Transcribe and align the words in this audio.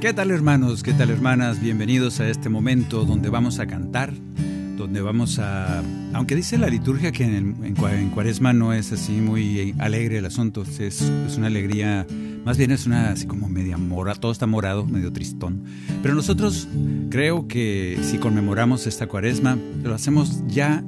¿Qué 0.00 0.14
tal 0.14 0.30
hermanos? 0.30 0.82
¿Qué 0.82 0.94
tal 0.94 1.10
hermanas? 1.10 1.60
Bienvenidos 1.60 2.20
a 2.20 2.28
este 2.30 2.48
momento 2.48 3.04
donde 3.04 3.28
vamos 3.28 3.58
a 3.58 3.66
cantar, 3.66 4.10
donde 4.78 5.02
vamos 5.02 5.38
a... 5.38 5.82
Aunque 6.14 6.34
dice 6.34 6.56
la 6.56 6.68
liturgia 6.68 7.12
que 7.12 7.24
en, 7.24 7.62
en 7.62 7.76
en 7.76 8.08
cuaresma 8.08 8.54
no 8.54 8.72
es 8.72 8.92
así 8.92 9.12
muy 9.12 9.74
alegre 9.78 10.16
el 10.16 10.24
asunto, 10.24 10.62
es, 10.62 10.80
es 10.80 11.36
una 11.36 11.48
alegría, 11.48 12.06
más 12.46 12.56
bien 12.56 12.70
es 12.70 12.86
una 12.86 13.10
así 13.10 13.26
como 13.26 13.50
media 13.50 13.76
mora, 13.76 14.14
todo 14.14 14.32
está 14.32 14.46
morado, 14.46 14.86
medio 14.86 15.12
tristón. 15.12 15.64
Pero 16.02 16.14
nosotros 16.14 16.66
creo 17.10 17.46
que 17.46 17.98
si 18.02 18.16
conmemoramos 18.16 18.86
esta 18.86 19.06
cuaresma, 19.06 19.58
lo 19.82 19.94
hacemos 19.94 20.42
ya 20.46 20.82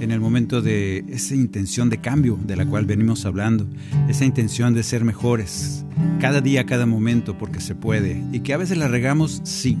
en 0.00 0.10
el 0.10 0.20
momento 0.20 0.62
de 0.62 1.04
esa 1.08 1.34
intención 1.34 1.90
de 1.90 1.98
cambio 1.98 2.38
de 2.46 2.56
la 2.56 2.66
cual 2.66 2.86
venimos 2.86 3.24
hablando, 3.24 3.66
esa 4.08 4.24
intención 4.24 4.74
de 4.74 4.82
ser 4.82 5.04
mejores, 5.04 5.84
cada 6.20 6.40
día, 6.40 6.66
cada 6.66 6.86
momento, 6.86 7.36
porque 7.36 7.60
se 7.60 7.74
puede, 7.74 8.22
y 8.32 8.40
que 8.40 8.52
a 8.54 8.58
veces 8.58 8.78
la 8.78 8.88
regamos, 8.88 9.40
sí. 9.44 9.76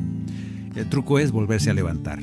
El 0.74 0.88
truco 0.88 1.18
es 1.18 1.32
volverse 1.32 1.70
a 1.70 1.74
levantar. 1.74 2.20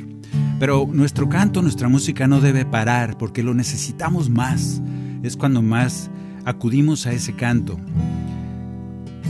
Pero 0.60 0.88
nuestro 0.92 1.28
canto, 1.28 1.62
nuestra 1.62 1.90
música 1.90 2.28
no 2.28 2.40
debe 2.40 2.66
parar, 2.66 3.18
porque 3.18 3.44
lo 3.44 3.54
necesitamos 3.54 4.30
más. 4.30 4.82
Es 5.24 5.36
cuando 5.36 5.62
más 5.62 6.10
acudimos 6.46 7.06
a 7.08 7.12
ese 7.12 7.34
canto. 7.34 7.78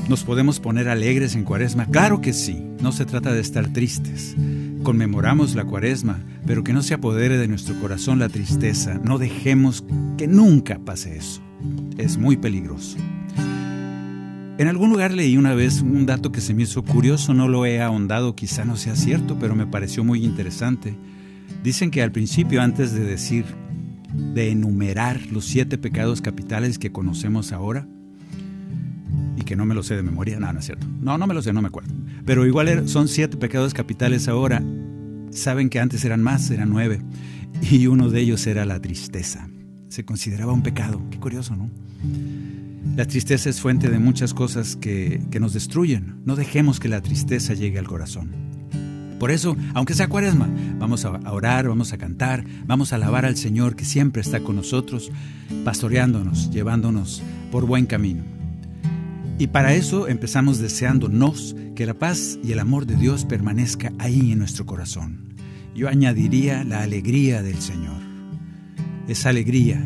¿Nos 0.08 0.24
podemos 0.24 0.60
poner 0.60 0.88
alegres 0.88 1.36
en 1.36 1.44
cuaresma? 1.44 1.88
Claro 1.88 2.22
que 2.22 2.34
sí, 2.34 2.64
no 2.80 2.92
se 2.92 3.06
trata 3.06 3.34
de 3.34 3.42
estar 3.42 3.68
tristes. 3.74 4.36
Conmemoramos 4.86 5.56
la 5.56 5.64
cuaresma, 5.64 6.20
pero 6.46 6.64
que 6.64 6.72
no 6.72 6.84
se 6.84 6.94
apodere 6.94 7.40
de 7.40 7.48
nuestro 7.48 7.74
corazón 7.82 8.20
la 8.20 8.30
tristeza. 8.30 9.02
No 9.04 9.18
dejemos 9.18 9.84
que 10.16 10.28
nunca 10.28 10.78
pase 10.78 11.18
eso. 11.18 11.42
Es 11.98 12.20
muy 12.20 12.38
peligroso. 12.38 12.96
En 14.60 14.68
algún 14.68 14.92
lugar 14.92 15.12
leí 15.12 15.38
una 15.38 15.56
vez 15.56 15.82
un 15.82 16.06
dato 16.06 16.32
que 16.32 16.40
se 16.40 16.54
me 16.54 16.62
hizo 16.62 16.84
curioso, 16.84 17.34
no 17.34 17.48
lo 17.48 17.66
he 17.66 17.82
ahondado, 17.82 18.36
quizá 18.36 18.64
no 18.64 18.78
sea 18.78 18.96
cierto, 18.96 19.40
pero 19.40 19.56
me 19.56 19.66
pareció 19.66 20.04
muy 20.04 20.24
interesante. 20.24 20.96
Dicen 21.64 21.90
que 21.90 22.04
al 22.04 22.12
principio, 22.12 22.62
antes 22.62 22.94
de 22.94 23.04
decir, 23.06 23.46
de 24.36 24.52
enumerar 24.52 25.20
los 25.32 25.46
siete 25.46 25.80
pecados 25.80 26.22
capitales 26.22 26.78
que 26.78 26.92
conocemos 26.92 27.54
ahora, 27.54 27.88
y 29.36 29.42
que 29.42 29.56
no 29.56 29.66
me 29.66 29.74
lo 29.74 29.82
sé 29.82 29.96
de 29.96 30.04
memoria, 30.04 30.40
no, 30.40 30.54
no 30.54 30.60
es 30.60 30.66
cierto. 30.66 30.86
No, 31.02 31.18
no 31.18 31.26
me 31.26 31.34
lo 31.34 31.42
sé, 31.42 31.54
no 31.54 31.64
me 31.64 31.70
acuerdo. 31.70 31.92
Pero 32.26 32.46
igual 32.46 32.68
er- 32.68 32.88
son 32.88 33.08
siete 33.08 33.38
pecados 33.38 33.74
capitales 33.74 34.28
ahora. 34.28 34.64
Saben 35.32 35.70
que 35.70 35.80
antes 35.80 36.04
eran 36.06 36.22
más, 36.24 36.50
eran 36.52 36.70
nueve. 36.70 37.02
Y 37.72 37.88
uno 37.88 38.10
de 38.10 38.22
ellos 38.22 38.46
era 38.48 38.66
la 38.66 38.82
tristeza. 38.82 39.48
Se 39.90 40.04
consideraba 40.06 40.54
un 40.54 40.64
pecado. 40.64 41.02
Qué 41.12 41.20
curioso, 41.20 41.56
¿no? 41.56 41.70
La 42.96 43.06
tristeza 43.06 43.50
es 43.50 43.62
fuente 43.62 43.90
de 43.90 44.00
muchas 44.00 44.34
cosas 44.34 44.76
que, 44.76 45.22
que 45.32 45.40
nos 45.40 45.54
destruyen. 45.54 46.16
No 46.26 46.36
dejemos 46.36 46.80
que 46.80 46.90
la 46.90 47.02
tristeza 47.02 47.54
llegue 47.54 47.80
al 47.80 47.88
corazón. 47.88 48.30
Por 49.20 49.32
eso, 49.32 49.56
aunque 49.74 49.94
sea 49.94 50.10
cuaresma, 50.10 50.50
vamos 50.78 51.06
a 51.06 51.10
a 51.10 51.32
orar, 51.32 51.68
vamos 51.70 51.94
a 51.94 51.98
cantar, 51.98 52.44
vamos 52.68 52.92
a 52.92 52.98
alabar 52.98 53.26
al 53.26 53.38
Señor 53.38 53.76
que 53.78 53.86
siempre 53.86 54.22
está 54.22 54.42
con 54.42 54.58
nosotros, 54.58 55.10
pastoreándonos, 55.64 56.52
llevándonos 56.52 57.24
por 57.52 57.66
buen 57.66 57.86
camino. 57.86 58.24
Y 59.38 59.48
para 59.48 59.74
eso 59.74 60.08
empezamos 60.08 60.60
deseándonos 60.60 61.56
que 61.76 61.86
la 61.86 61.94
paz 61.94 62.40
y 62.42 62.54
el 62.54 62.60
amor 62.60 62.86
de 62.86 62.96
Dios 62.96 63.26
permanezca 63.26 63.92
ahí 64.00 64.32
en 64.32 64.40
nuestro 64.40 64.66
corazón. 64.66 65.36
Yo 65.76 65.90
añadiría 65.90 66.64
la 66.64 66.82
alegría 66.84 67.42
del 67.44 67.62
Señor. 67.62 68.02
Esa 69.10 69.30
alegría 69.30 69.84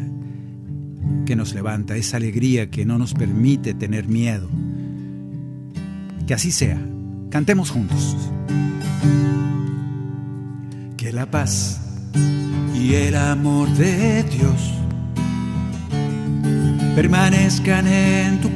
que 1.26 1.36
nos 1.36 1.56
levanta, 1.56 1.96
esa 1.96 2.18
alegría 2.18 2.70
que 2.70 2.86
no 2.86 3.00
nos 3.00 3.16
permite 3.16 3.74
tener 3.74 4.08
miedo. 4.08 4.50
Que 6.28 6.36
así 6.36 6.52
sea. 6.52 6.80
Cantemos 7.32 7.72
juntos. 7.72 8.16
Que 10.96 11.12
la 11.12 11.30
paz 11.30 11.82
y 12.76 12.94
el 12.94 13.16
amor 13.16 13.68
de 13.70 14.24
Dios 14.24 14.74
permanezcan 16.96 17.88
en 17.88 18.42
tu 18.42 18.56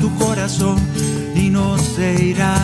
Tu 0.00 0.14
corazón 0.16 0.78
y 1.34 1.50
no 1.50 1.78
se 1.78 2.24
irá. 2.24 2.56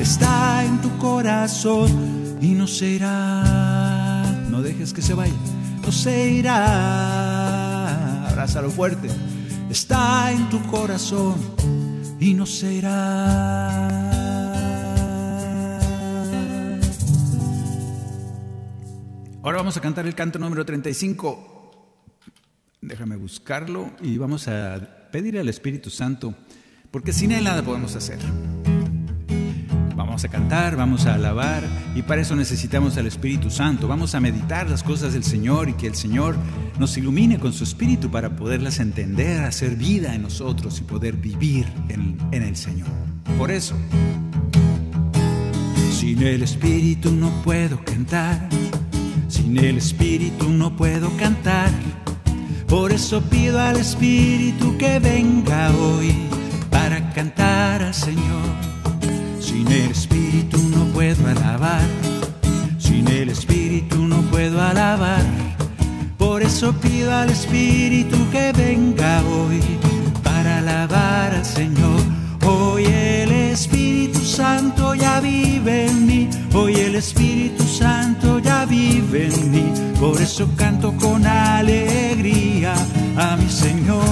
Está 0.00 0.64
en 0.64 0.80
tu 0.80 0.96
corazón 0.98 2.38
y 2.40 2.52
no 2.54 2.66
se 2.66 2.92
irá. 2.92 4.24
No 4.50 4.62
dejes 4.62 4.92
que 4.92 5.02
se 5.02 5.14
vaya, 5.14 5.34
no 5.82 5.92
se 5.92 6.30
irá. 6.30 8.28
Abrázalo 8.28 8.70
fuerte. 8.70 9.08
Está 9.70 10.32
en 10.32 10.48
tu 10.48 10.62
corazón 10.66 11.34
y 12.18 12.34
no 12.34 12.46
se 12.46 12.72
irá. 12.74 14.16
Ahora 19.42 19.58
vamos 19.58 19.76
a 19.76 19.80
cantar 19.80 20.06
el 20.06 20.14
canto 20.14 20.38
número 20.38 20.64
35. 20.64 21.55
Déjame 22.86 23.16
buscarlo 23.16 23.90
y 24.00 24.16
vamos 24.16 24.46
a 24.46 24.78
pedir 25.10 25.36
al 25.40 25.48
Espíritu 25.48 25.90
Santo, 25.90 26.36
porque 26.92 27.12
sin 27.12 27.32
Él 27.32 27.42
nada 27.42 27.64
podemos 27.64 27.96
hacer. 27.96 28.20
Vamos 29.96 30.22
a 30.24 30.28
cantar, 30.28 30.76
vamos 30.76 31.04
a 31.06 31.14
alabar 31.14 31.64
y 31.96 32.02
para 32.02 32.20
eso 32.20 32.36
necesitamos 32.36 32.96
al 32.96 33.08
Espíritu 33.08 33.50
Santo. 33.50 33.88
Vamos 33.88 34.14
a 34.14 34.20
meditar 34.20 34.70
las 34.70 34.84
cosas 34.84 35.14
del 35.14 35.24
Señor 35.24 35.68
y 35.68 35.72
que 35.72 35.88
el 35.88 35.96
Señor 35.96 36.36
nos 36.78 36.96
ilumine 36.96 37.40
con 37.40 37.52
su 37.52 37.64
Espíritu 37.64 38.08
para 38.08 38.36
poderlas 38.36 38.78
entender, 38.78 39.40
hacer 39.40 39.74
vida 39.74 40.14
en 40.14 40.22
nosotros 40.22 40.78
y 40.78 40.84
poder 40.84 41.16
vivir 41.16 41.66
en, 41.88 42.16
en 42.30 42.44
el 42.44 42.54
Señor. 42.54 42.88
Por 43.36 43.50
eso, 43.50 43.74
Sin 45.90 46.22
el 46.22 46.44
Espíritu 46.44 47.10
no 47.10 47.30
puedo 47.42 47.84
cantar. 47.84 48.48
Sin 49.26 49.58
el 49.58 49.78
Espíritu 49.78 50.50
no 50.50 50.76
puedo 50.76 51.10
cantar. 51.16 51.72
Por 52.68 52.92
eso 52.92 53.20
pido 53.22 53.60
al 53.60 53.76
Espíritu 53.76 54.76
que 54.76 54.98
venga 54.98 55.70
hoy 55.72 56.12
para 56.70 57.12
cantar 57.12 57.82
al 57.82 57.94
Señor. 57.94 58.46
Sin 59.40 59.66
el 59.68 59.90
Espíritu 59.90 60.58
no 60.58 60.84
puedo 60.86 61.26
alabar, 61.28 61.86
sin 62.78 63.06
el 63.08 63.28
Espíritu 63.28 63.96
no 63.98 64.20
puedo 64.32 64.60
alabar. 64.60 65.24
Por 66.18 66.42
eso 66.42 66.72
pido 66.74 67.14
al 67.14 67.30
Espíritu 67.30 68.16
que 68.32 68.52
venga 68.52 69.22
hoy 69.22 69.60
para 70.24 70.58
alabar 70.58 71.34
al 71.34 71.44
Señor. 71.44 72.15
Santo 74.26 74.94
ya 74.94 75.20
vive 75.20 75.86
en 75.86 76.04
mí, 76.06 76.28
hoy 76.52 76.74
el 76.74 76.96
Espíritu 76.96 77.62
Santo 77.62 78.40
ya 78.40 78.66
vive 78.66 79.28
en 79.28 79.50
mí, 79.52 79.72
por 80.00 80.20
eso 80.20 80.48
canto 80.56 80.92
con 80.96 81.24
alegría 81.24 82.74
a 83.16 83.36
mi 83.36 83.48
Señor. 83.48 84.02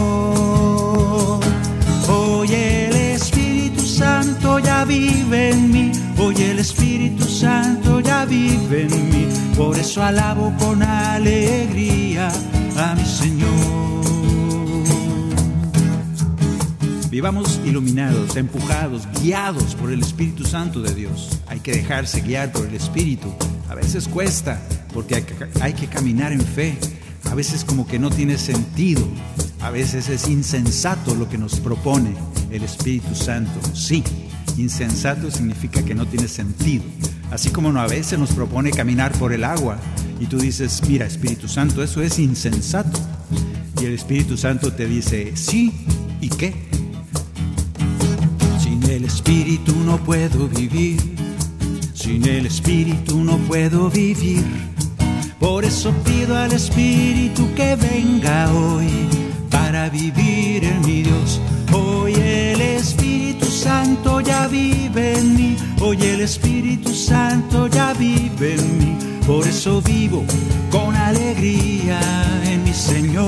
Hoy 2.09 2.49
el 2.53 2.95
Espíritu 2.95 3.85
Santo 3.85 4.61
ya 4.61 4.85
vive 4.85 5.51
en 5.51 5.73
mí, 5.73 5.93
hoy 6.17 6.37
el 6.43 6.61
Espíritu 6.61 7.25
Santo 7.25 7.99
ya 8.01 8.25
vive 8.25 8.83
en 8.83 9.11
mí, 9.11 9.27
por 9.57 9.77
eso 9.77 10.03
alabo 10.03 10.55
con 10.59 10.83
alegría 10.83 12.29
a 12.79 12.95
mi 12.95 13.05
Señor. 13.05 13.94
Vivamos 17.15 17.61
iluminados, 17.65 18.35
empujados, 18.35 19.07
guiados 19.23 19.77
por 19.77 19.93
el 19.93 20.01
Espíritu 20.01 20.43
Santo 20.43 20.83
de 20.83 20.93
Dios. 20.93 21.39
Hay 21.47 21.61
que 21.61 21.71
dejarse 21.71 22.23
guiar 22.23 22.51
por 22.51 22.67
el 22.67 22.75
Espíritu. 22.75 23.33
A 23.69 23.77
veces 23.77 24.09
cuesta, 24.09 24.61
porque 24.93 25.25
hay 25.61 25.75
que, 25.75 25.87
caminar 25.87 26.33
en 26.33 26.41
fe. 26.41 26.77
A 27.31 27.37
veces 27.37 27.65
como 27.65 27.87
que 27.87 28.01
no 28.01 28.11
tiene 28.11 28.37
sentido. 28.37 29.07
A 29.61 29.71
veces 29.71 30.09
es 30.09 30.27
insensato 30.27 31.15
lo 31.15 31.29
que 31.29 31.39
nos 31.39 31.61
propone 31.61 32.17
el 32.51 32.65
Espíritu 32.65 33.15
Santo. 33.15 33.61
Sí, 33.75 34.03
insensato 34.59 35.31
significa 35.31 35.85
que 35.85 35.95
no 35.95 36.07
tiene 36.07 36.27
sentido. 36.27 36.83
Así 37.31 37.51
como 37.51 37.69
a 37.79 37.87
veces 37.87 38.19
nos 38.19 38.33
propone 38.33 38.73
caminar 38.73 39.13
por 39.13 39.33
el 39.33 39.45
agua 39.45 39.79
y 40.19 40.27
tú 40.27 40.37
dices, 40.39 40.83
mira 40.89 41.07
Espíritu 41.07 41.47
Santo, 41.47 41.81
eso 41.81 42.03
es 42.03 42.19
insensato. 42.19 42.99
Y 43.81 43.85
el 43.85 43.93
Espíritu 43.93 44.37
Santo 44.37 44.73
te 44.73 44.87
dice, 44.87 45.37
sí, 45.37 45.73
¿y 46.21 46.29
qué? 46.29 46.74
Espíritu 49.27 49.75
no 49.87 49.97
puedo 49.97 50.49
vivir, 50.49 51.01
sin 51.95 52.29
el 52.29 52.45
Espíritu 52.45 53.25
no 53.25 53.39
puedo 53.49 53.89
vivir. 53.89 54.45
Por 55.41 55.65
eso 55.65 55.95
pido 56.05 56.37
al 56.37 56.53
Espíritu 56.53 57.49
que 57.55 57.75
venga 57.75 58.53
hoy 58.53 59.09
para 59.51 59.89
vivir 59.89 60.65
en 60.65 60.79
mi 60.83 61.05
Dios. 61.05 61.41
Hoy 61.73 62.13
el 62.13 62.61
Espíritu 62.61 63.47
Santo 63.47 64.21
ya 64.21 64.47
vive 64.47 65.17
en 65.17 65.35
mí, 65.35 65.57
hoy 65.81 65.97
el 66.03 66.21
Espíritu 66.21 66.95
Santo 66.95 67.67
ya 67.69 67.95
vive 67.95 68.57
en 68.57 68.79
mí. 68.79 68.95
Por 69.27 69.47
eso 69.47 69.81
vivo 69.81 70.23
con 70.71 70.95
alegría 70.95 71.99
en 72.45 72.63
mi 72.63 72.75
Señor. 72.75 73.25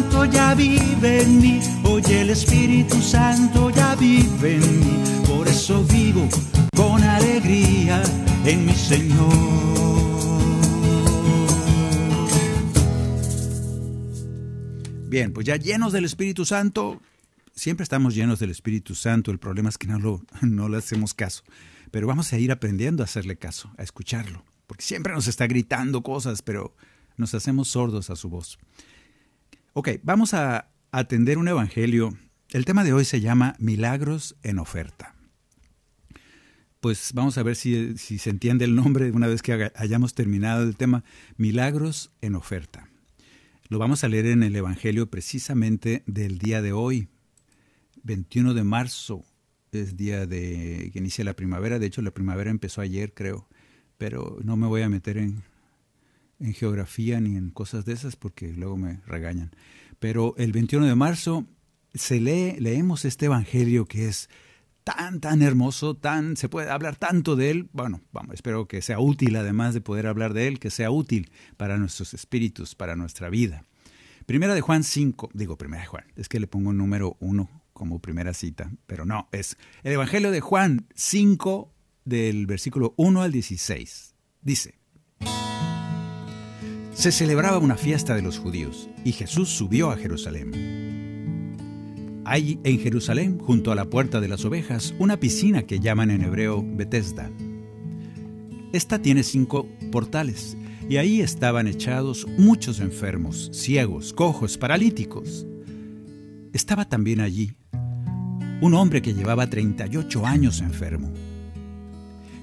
Santo 0.00 0.24
ya 0.24 0.54
vive 0.54 1.22
en 1.22 1.40
mí, 1.42 1.60
hoy 1.84 2.02
el 2.08 2.30
Espíritu 2.30 3.02
Santo 3.02 3.68
ya 3.68 3.94
vive 3.96 4.54
en 4.54 4.80
mí. 4.80 5.26
Por 5.26 5.46
eso 5.46 5.84
vivo 5.84 6.26
con 6.74 7.02
alegría 7.02 8.02
en 8.46 8.64
mi 8.64 8.72
Señor. 8.72 9.28
Bien, 15.06 15.34
pues 15.34 15.44
ya 15.44 15.56
llenos 15.56 15.92
del 15.92 16.06
Espíritu 16.06 16.46
Santo, 16.46 17.02
siempre 17.54 17.82
estamos 17.82 18.14
llenos 18.14 18.38
del 18.38 18.50
Espíritu 18.50 18.94
Santo, 18.94 19.30
el 19.30 19.38
problema 19.38 19.68
es 19.68 19.76
que 19.76 19.86
no, 19.86 19.98
lo, 19.98 20.22
no 20.40 20.70
le 20.70 20.78
hacemos 20.78 21.12
caso, 21.12 21.42
pero 21.90 22.06
vamos 22.06 22.32
a 22.32 22.38
ir 22.38 22.52
aprendiendo 22.52 23.02
a 23.02 23.04
hacerle 23.04 23.36
caso, 23.36 23.70
a 23.76 23.82
escucharlo, 23.82 24.46
porque 24.66 24.82
siempre 24.82 25.12
nos 25.12 25.28
está 25.28 25.46
gritando 25.46 26.02
cosas, 26.02 26.40
pero 26.40 26.74
nos 27.18 27.34
hacemos 27.34 27.68
sordos 27.68 28.08
a 28.08 28.16
su 28.16 28.30
voz. 28.30 28.58
Ok, 29.72 29.88
vamos 30.02 30.34
a 30.34 30.68
atender 30.90 31.38
un 31.38 31.46
evangelio. 31.46 32.18
El 32.50 32.64
tema 32.64 32.82
de 32.82 32.92
hoy 32.92 33.04
se 33.04 33.20
llama 33.20 33.54
Milagros 33.60 34.34
en 34.42 34.58
oferta. 34.58 35.14
Pues 36.80 37.12
vamos 37.14 37.38
a 37.38 37.44
ver 37.44 37.54
si, 37.54 37.96
se 37.96 38.30
entiende 38.30 38.64
el 38.64 38.74
nombre 38.74 39.12
una 39.12 39.28
vez 39.28 39.42
que 39.42 39.70
hayamos 39.76 40.14
terminado 40.14 40.64
el 40.64 40.76
tema 40.76 41.04
Milagros 41.36 42.10
en 42.20 42.34
oferta. 42.34 42.88
Lo 43.68 43.78
vamos 43.78 44.02
a 44.02 44.08
leer 44.08 44.26
en 44.26 44.42
el 44.42 44.56
Evangelio 44.56 45.08
precisamente 45.08 46.02
del 46.06 46.38
día 46.38 46.62
de 46.62 46.72
hoy, 46.72 47.08
21 48.02 48.54
de 48.54 48.64
marzo. 48.64 49.24
Es 49.70 49.96
día 49.96 50.26
de 50.26 50.90
que 50.92 50.98
inicia 50.98 51.22
la 51.24 51.34
primavera. 51.36 51.78
De 51.78 51.86
hecho, 51.86 52.02
la 52.02 52.10
primavera 52.10 52.50
empezó 52.50 52.80
ayer, 52.80 53.14
creo. 53.14 53.46
Pero 53.98 54.36
no 54.42 54.56
me 54.56 54.66
voy 54.66 54.82
a 54.82 54.88
meter 54.88 55.16
en, 55.16 55.44
en 56.40 56.54
geografía 56.54 57.20
ni 57.20 57.36
en 57.36 57.50
cosas 57.50 57.84
de 57.84 57.92
esas 57.92 58.16
porque 58.16 58.52
luego 58.52 58.76
me 58.76 59.00
regañan. 59.06 59.50
Pero 59.98 60.34
el 60.38 60.52
21 60.52 60.86
de 60.86 60.94
marzo 60.94 61.46
se 61.94 62.20
lee, 62.20 62.56
leemos 62.58 63.04
este 63.04 63.26
evangelio 63.26 63.84
que 63.86 64.08
es 64.08 64.28
tan, 64.84 65.20
tan 65.20 65.42
hermoso, 65.42 65.94
tan, 65.94 66.36
se 66.36 66.48
puede 66.48 66.70
hablar 66.70 66.96
tanto 66.96 67.36
de 67.36 67.50
él. 67.50 67.68
Bueno, 67.72 68.00
vamos, 68.12 68.34
espero 68.34 68.66
que 68.66 68.82
sea 68.82 68.98
útil, 68.98 69.36
además 69.36 69.74
de 69.74 69.80
poder 69.80 70.06
hablar 70.06 70.32
de 70.32 70.48
él, 70.48 70.58
que 70.58 70.70
sea 70.70 70.90
útil 70.90 71.30
para 71.56 71.78
nuestros 71.78 72.14
espíritus, 72.14 72.74
para 72.74 72.96
nuestra 72.96 73.28
vida. 73.28 73.64
Primera 74.26 74.54
de 74.54 74.60
Juan 74.60 74.84
5, 74.84 75.30
digo 75.34 75.58
primera 75.58 75.82
de 75.82 75.88
Juan, 75.88 76.04
es 76.16 76.28
que 76.28 76.40
le 76.40 76.46
pongo 76.46 76.72
número 76.72 77.16
1 77.20 77.62
como 77.72 77.98
primera 78.00 78.34
cita, 78.34 78.70
pero 78.86 79.04
no, 79.04 79.28
es 79.32 79.56
el 79.82 79.92
Evangelio 79.92 80.30
de 80.30 80.40
Juan 80.40 80.86
5 80.94 81.72
del 82.04 82.46
versículo 82.46 82.94
1 82.96 83.22
al 83.22 83.32
16. 83.32 84.14
Dice, 84.42 84.79
se 87.00 87.12
celebraba 87.12 87.56
una 87.56 87.76
fiesta 87.78 88.14
de 88.14 88.20
los 88.20 88.38
judíos 88.38 88.90
y 89.06 89.12
Jesús 89.12 89.48
subió 89.48 89.90
a 89.90 89.96
Jerusalén. 89.96 91.54
Hay 92.26 92.60
en 92.62 92.78
Jerusalén, 92.78 93.38
junto 93.38 93.72
a 93.72 93.74
la 93.74 93.86
puerta 93.86 94.20
de 94.20 94.28
las 94.28 94.44
ovejas, 94.44 94.92
una 94.98 95.18
piscina 95.18 95.62
que 95.62 95.80
llaman 95.80 96.10
en 96.10 96.20
hebreo 96.20 96.62
Bethesda. 96.62 97.30
Esta 98.74 99.00
tiene 99.00 99.22
cinco 99.22 99.66
portales 99.90 100.58
y 100.90 100.98
ahí 100.98 101.22
estaban 101.22 101.68
echados 101.68 102.26
muchos 102.36 102.80
enfermos, 102.80 103.48
ciegos, 103.54 104.12
cojos, 104.12 104.58
paralíticos. 104.58 105.46
Estaba 106.52 106.86
también 106.86 107.22
allí 107.22 107.54
un 108.60 108.74
hombre 108.74 109.00
que 109.00 109.14
llevaba 109.14 109.48
38 109.48 110.26
años 110.26 110.60
enfermo. 110.60 111.10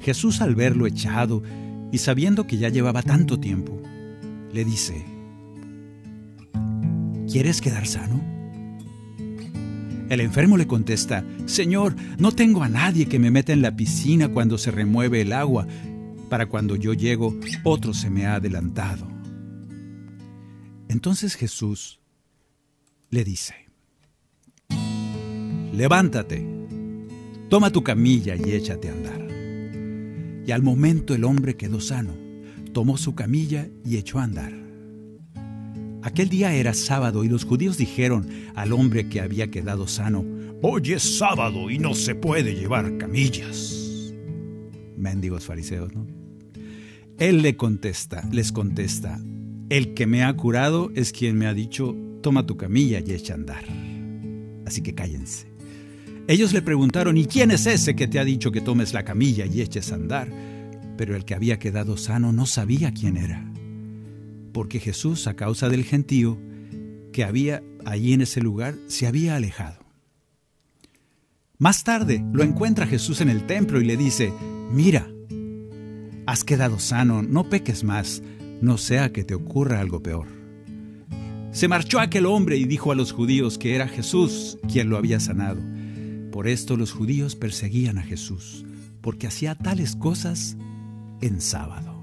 Jesús 0.02 0.42
al 0.42 0.56
verlo 0.56 0.88
echado 0.88 1.44
y 1.92 2.00
sabiendo 2.00 2.48
que 2.48 2.58
ya 2.58 2.70
llevaba 2.70 3.04
tanto 3.04 3.40
tiempo, 3.40 3.80
le 4.54 4.66
dice, 4.66 5.06
¿quieres 7.30 7.62
quedar 7.62 7.86
sano? 7.86 8.22
El 10.10 10.22
enfermo 10.22 10.56
le 10.56 10.68
contesta, 10.68 11.26
Señor, 11.46 11.96
no 12.18 12.32
tengo 12.32 12.64
a 12.64 12.70
nadie 12.70 13.08
que 13.08 13.20
me 13.20 13.30
meta 13.30 13.52
en 13.52 13.62
la 13.62 13.76
piscina 13.76 14.30
cuando 14.30 14.58
se 14.58 14.72
remueve 14.72 15.22
el 15.22 15.34
agua. 15.34 15.68
Para 16.30 16.48
cuando 16.48 16.76
yo 16.76 16.94
llego, 16.94 17.38
otro 17.64 17.94
se 17.94 18.10
me 18.10 18.26
ha 18.26 18.36
adelantado. 18.36 19.08
Entonces 20.88 21.36
Jesús 21.36 22.00
le 23.10 23.26
dice, 23.26 23.56
Levántate, 25.74 26.46
toma 27.50 27.72
tu 27.72 27.84
camilla 27.84 28.36
y 28.36 28.52
échate 28.52 28.90
a 28.90 28.94
andar. 28.94 29.28
Y 30.48 30.52
al 30.52 30.64
momento 30.64 31.14
el 31.14 31.26
hombre 31.26 31.58
quedó 31.58 31.82
sano, 31.82 32.14
tomó 32.78 32.96
su 32.96 33.16
camilla 33.16 33.68
y 33.84 33.98
echó 33.98 34.20
a 34.20 34.24
andar. 34.26 34.54
Aquel 36.04 36.30
día 36.30 36.54
era 36.54 36.76
sábado 36.76 37.24
y 37.24 37.28
los 37.28 37.44
judíos 37.44 37.76
dijeron 37.76 38.30
al 38.54 38.72
hombre 38.72 39.10
que 39.10 39.20
había 39.20 39.50
quedado 39.50 39.88
sano, 39.88 40.24
Hoy 40.62 40.94
es 40.94 41.18
sábado 41.18 41.72
y 41.72 41.80
no 41.80 41.96
se 41.96 42.14
puede 42.14 42.54
llevar 42.54 43.00
camillas. 43.00 44.14
Mendigos 44.96 45.46
fariseos, 45.46 45.92
¿no? 45.92 46.06
Él 47.18 47.42
le 47.42 47.58
contesta, 47.58 48.30
les 48.32 48.52
contesta, 48.52 49.20
el 49.70 49.96
que 49.96 50.06
me 50.06 50.24
ha 50.24 50.32
curado 50.36 50.92
es 50.94 51.12
quien 51.14 51.36
me 51.36 51.48
ha 51.48 51.56
dicho, 51.56 51.96
toma 52.22 52.46
tu 52.46 52.58
camilla 52.58 53.00
y 53.04 53.12
echa 53.12 53.34
a 53.34 53.38
andar. 53.38 53.66
Así 54.68 54.84
que 54.84 54.94
cállense. 54.94 55.48
Ellos 56.28 56.54
le 56.54 56.62
preguntaron, 56.62 57.18
¿y 57.18 57.26
quién 57.26 57.50
es 57.50 57.66
ese 57.66 57.96
que 57.96 58.08
te 58.08 58.20
ha 58.20 58.24
dicho 58.24 58.52
que 58.52 58.62
tomes 58.62 58.94
la 58.94 59.04
camilla 59.04 59.48
y 59.48 59.62
eches 59.62 59.92
a 59.92 59.96
andar? 59.96 60.57
Pero 60.98 61.16
el 61.16 61.26
que 61.26 61.36
había 61.36 61.60
quedado 61.60 61.96
sano 61.96 62.34
no 62.34 62.46
sabía 62.46 62.92
quién 62.92 63.18
era 63.18 63.48
porque 64.58 64.80
Jesús, 64.80 65.28
a 65.28 65.36
causa 65.36 65.70
del 65.70 65.84
gentío 65.84 66.36
que 67.14 67.24
había 67.24 67.62
allí 67.86 68.14
en 68.14 68.22
ese 68.22 68.42
lugar, 68.42 68.74
se 68.88 69.06
había 69.06 69.36
alejado. 69.36 69.86
Más 71.60 71.84
tarde 71.84 72.26
lo 72.34 72.42
encuentra 72.42 72.88
Jesús 72.88 73.22
en 73.22 73.30
el 73.30 73.46
templo 73.46 73.80
y 73.80 73.86
le 73.86 73.98
dice, 73.98 74.34
mira, 74.72 75.08
has 76.26 76.44
quedado 76.44 76.80
sano, 76.80 77.22
no 77.22 77.52
peques 77.52 77.84
más, 77.84 78.24
no 78.60 78.80
sea 78.80 79.14
que 79.14 79.24
te 79.24 79.36
ocurra 79.36 79.80
algo 79.80 80.02
peor. 80.02 80.26
Se 81.52 81.68
marchó 81.68 82.00
aquel 82.00 82.26
hombre 82.26 82.58
y 82.58 82.66
dijo 82.66 82.92
a 82.92 82.96
los 82.96 83.12
judíos 83.12 83.60
que 83.60 83.76
era 83.76 83.88
Jesús 83.88 84.58
quien 84.68 84.90
lo 84.90 84.98
había 84.98 85.20
sanado. 85.20 85.62
Por 86.32 86.48
esto 86.48 86.78
los 86.78 86.94
judíos 86.94 87.36
perseguían 87.36 88.00
a 88.00 88.04
Jesús, 88.04 88.66
porque 89.02 89.28
hacía 89.28 89.54
tales 89.54 89.96
cosas 89.96 90.58
en 91.22 91.42
sábado. 91.42 92.02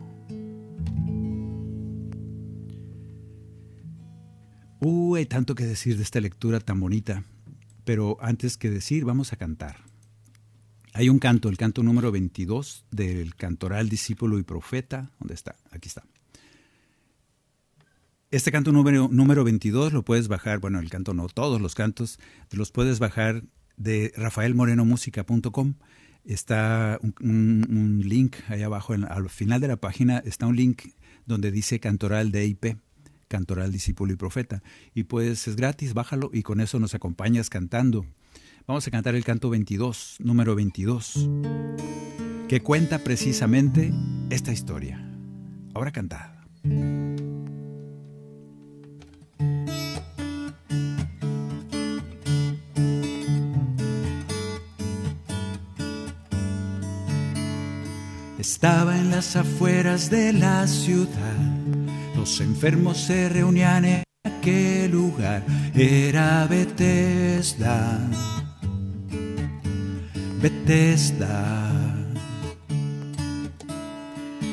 Uh, 4.80 5.14
hay 5.16 5.26
tanto 5.26 5.54
que 5.54 5.64
decir 5.64 5.97
de 5.97 6.02
esta 6.02 6.21
lectura 6.21 6.61
tan 6.61 6.78
bonita, 6.78 7.25
pero 7.85 8.18
antes 8.21 8.56
que 8.56 8.71
decir, 8.71 9.04
vamos 9.04 9.33
a 9.33 9.37
cantar. 9.37 9.76
Hay 10.92 11.09
un 11.09 11.18
canto, 11.18 11.49
el 11.49 11.56
canto 11.56 11.83
número 11.83 12.12
22 12.12 12.85
del 12.90 13.35
cantoral 13.35 13.88
discípulo 13.88 14.38
y 14.38 14.42
profeta. 14.42 15.11
¿Dónde 15.18 15.35
está? 15.35 15.56
Aquí 15.71 15.88
está. 15.88 16.04
Este 18.30 18.52
canto 18.52 18.73
número, 18.73 19.09
número 19.11 19.42
22 19.44 19.92
lo 19.92 20.04
puedes 20.04 20.28
bajar, 20.28 20.59
bueno, 20.59 20.80
el 20.80 20.90
canto 20.90 21.14
no, 21.14 21.28
todos 21.28 21.61
los 21.61 21.75
cantos 21.75 22.18
los 22.50 22.73
puedes 22.73 22.99
bajar 22.99 23.44
de 23.76 24.12
rafaelmorenomusica.com. 24.16 25.75
Está 26.25 26.99
un, 27.21 28.00
link 28.04 28.37
ahí 28.49 28.62
abajo, 28.62 28.95
al 28.95 29.28
final 29.28 29.61
de 29.61 29.69
la 29.69 29.76
página 29.76 30.19
está 30.19 30.47
un 30.47 30.57
link 30.57 30.83
donde 31.26 31.50
dice 31.50 31.81
cantoral 31.81 32.33
de 32.33 32.47
IP, 32.47 32.76
cantoral 33.28 33.73
discípulo 33.73 34.12
y 34.12 34.16
profeta. 34.16 34.62
Y 34.95 35.04
pues 35.04 35.49
es 35.49 35.57
gratis, 35.57 35.95
bájalo 35.95 36.31
y 36.33 36.43
con 36.43 36.61
eso 36.61 36.78
nos 36.81 36.95
acompañas 36.95 37.50
cantando. 37.50 38.07
Vamos 38.66 38.87
a 38.87 38.90
cantar 38.90 39.14
el 39.14 39.25
canto 39.25 39.50
22, 39.50 40.16
número 40.21 40.54
22, 40.54 41.28
que 42.49 42.61
cuenta 42.61 42.99
precisamente 43.00 43.93
esta 44.31 44.52
historia. 44.52 45.07
Ahora 45.75 45.93
cantada. 45.93 46.47
Estaba 58.45 58.95
en 58.95 59.11
las 59.11 59.37
afueras 59.37 60.11
de 60.11 60.35
la 60.35 60.67
ciudad. 60.67 61.39
Los 62.15 62.43
enfermos 62.43 62.99
se 62.99 63.31
reunían 63.31 63.87
en 63.87 64.03
aquel 64.23 64.91
lugar. 64.91 65.43
Era 65.75 66.47
Bethesda. 66.47 67.99
Bethesda. 70.43 71.73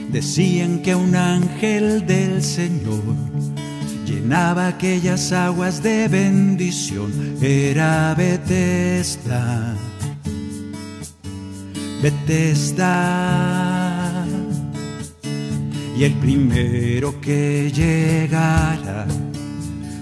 Decían 0.10 0.82
que 0.82 0.96
un 0.96 1.14
ángel 1.14 2.08
del 2.08 2.42
Señor 2.42 3.04
llenaba 4.06 4.68
aquellas 4.68 5.34
aguas 5.34 5.84
de 5.84 6.08
bendición. 6.08 7.12
Era 7.42 8.16
Bethesda. 8.18 9.76
Bethesda 12.02 13.81
y 16.02 16.04
el 16.04 16.14
primero 16.14 17.22
que 17.22 17.72
llegara, 17.72 19.06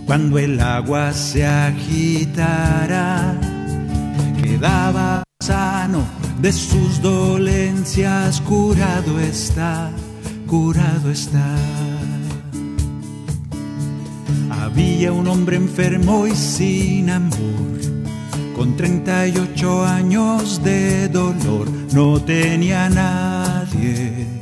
cuando 0.06 0.40
el 0.40 0.58
agua 0.62 1.12
se 1.12 1.46
agitara, 1.46 3.38
quedaba 4.42 5.24
sano 5.42 6.06
de 6.42 6.54
sus 6.54 7.02
dolencias, 7.02 8.40
curado 8.40 9.20
está, 9.20 9.92
curado 10.48 11.12
está. 11.12 11.58
Había 14.52 15.12
un 15.12 15.28
hombre 15.28 15.58
enfermo 15.58 16.26
y 16.28 16.32
sin 16.34 17.10
amor, 17.10 17.78
con 18.56 18.78
38 18.78 19.86
años 19.86 20.64
de 20.64 21.10
dolor, 21.10 21.68
no 21.92 22.22
tenía 22.22 22.90
nadie 22.90 24.39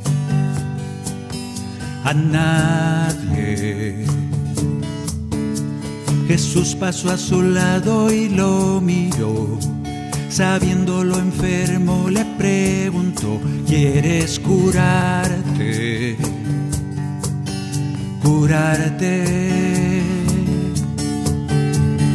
a 2.08 2.14
nadie. 2.14 4.06
Jesús 6.26 6.74
pasó 6.74 7.10
a 7.10 7.18
su 7.18 7.42
lado 7.42 8.10
y 8.10 8.30
lo 8.30 8.80
miró. 8.80 9.58
Sabiendo 10.30 11.04
lo 11.04 11.18
enfermo, 11.18 12.08
le 12.08 12.24
preguntó, 12.38 13.38
¿quieres 13.66 14.38
curarte? 14.40 16.16
Curarte. 18.22 20.02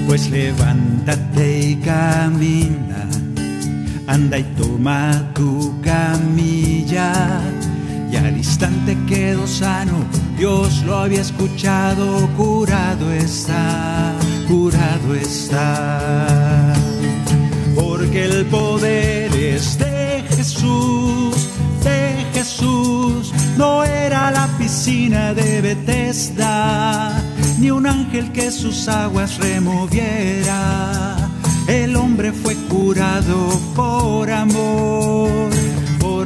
Pues 0.08 0.30
levántate 0.30 1.70
y 1.70 1.76
camina, 1.78 3.08
anda 4.08 4.40
y 4.40 4.44
toma 4.58 5.32
tu 5.34 5.80
camilla 5.82 7.42
y 8.14 8.16
al 8.16 8.38
instante 8.38 8.96
quedó 9.08 9.48
sano. 9.48 10.06
Dios 10.38 10.84
lo 10.84 11.00
había 11.00 11.22
escuchado, 11.22 12.30
curado 12.38 13.12
está, 13.12 14.14
curado 14.48 15.16
está. 15.16 16.74
Porque 17.76 18.26
el 18.26 18.46
poder 18.46 19.36
es 19.36 19.80
de 19.80 20.24
Jesús, 20.30 21.50
de 21.84 22.26
Jesús. 22.34 23.34
No 23.58 23.84
era 23.84 24.30
la 24.30 24.48
piscina 24.60 25.34
de 25.34 25.62
Bethesda, 25.62 27.20
ni 27.60 27.72
un 27.72 27.88
ángel 27.88 28.32
que 28.32 28.52
sus 28.52 28.88
aguas 28.88 29.40
removiera. 29.40 31.18
El 31.68 31.96
hombre 31.96 32.32
fue 32.32 32.56
curado 32.68 33.60
por 33.76 34.30
amor 34.30 35.73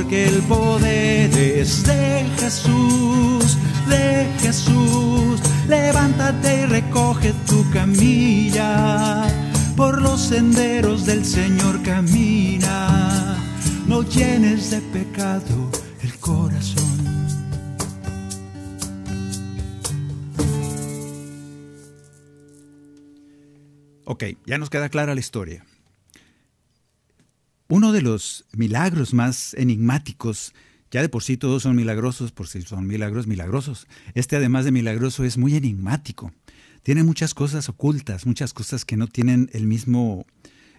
porque 0.07 0.25
el 0.25 0.41
poder 0.43 1.37
es 1.37 1.85
de 1.85 2.25
Jesús, 2.39 3.57
de 3.89 4.25
Jesús. 4.39 5.41
Levántate 5.67 6.61
y 6.61 6.65
recoge 6.65 7.33
tu 7.45 7.69
camilla, 7.71 9.27
por 9.75 10.01
los 10.01 10.21
senderos 10.21 11.05
del 11.05 11.25
Señor 11.25 11.83
camina. 11.83 13.37
No 13.85 14.01
llenes 14.03 14.71
de 14.71 14.79
pecado 14.79 15.71
el 16.01 16.17
corazón. 16.19 16.85
Ok, 24.05 24.23
ya 24.45 24.57
nos 24.57 24.69
queda 24.69 24.87
clara 24.87 25.13
la 25.13 25.19
historia. 25.19 25.65
Uno 27.69 27.91
de 27.91 28.01
los 28.01 28.45
milagros 28.53 29.13
más 29.13 29.53
enigmáticos, 29.55 30.53
ya 30.89 31.01
de 31.01 31.09
por 31.09 31.21
sí 31.21 31.35
todos 31.35 31.63
son 31.63 31.75
milagrosos, 31.75 32.31
por 32.31 32.47
si 32.47 32.61
son 32.61 32.87
milagros 32.87 33.27
milagrosos. 33.27 33.87
Este 34.13 34.37
además 34.37 34.63
de 34.63 34.71
milagroso 34.71 35.25
es 35.25 35.37
muy 35.37 35.53
enigmático. 35.55 36.31
Tiene 36.83 37.03
muchas 37.03 37.33
cosas 37.33 37.67
ocultas, 37.67 38.25
muchas 38.25 38.53
cosas 38.53 38.85
que 38.85 38.95
no 38.95 39.07
tienen 39.07 39.49
el 39.51 39.65
mismo, 39.65 40.25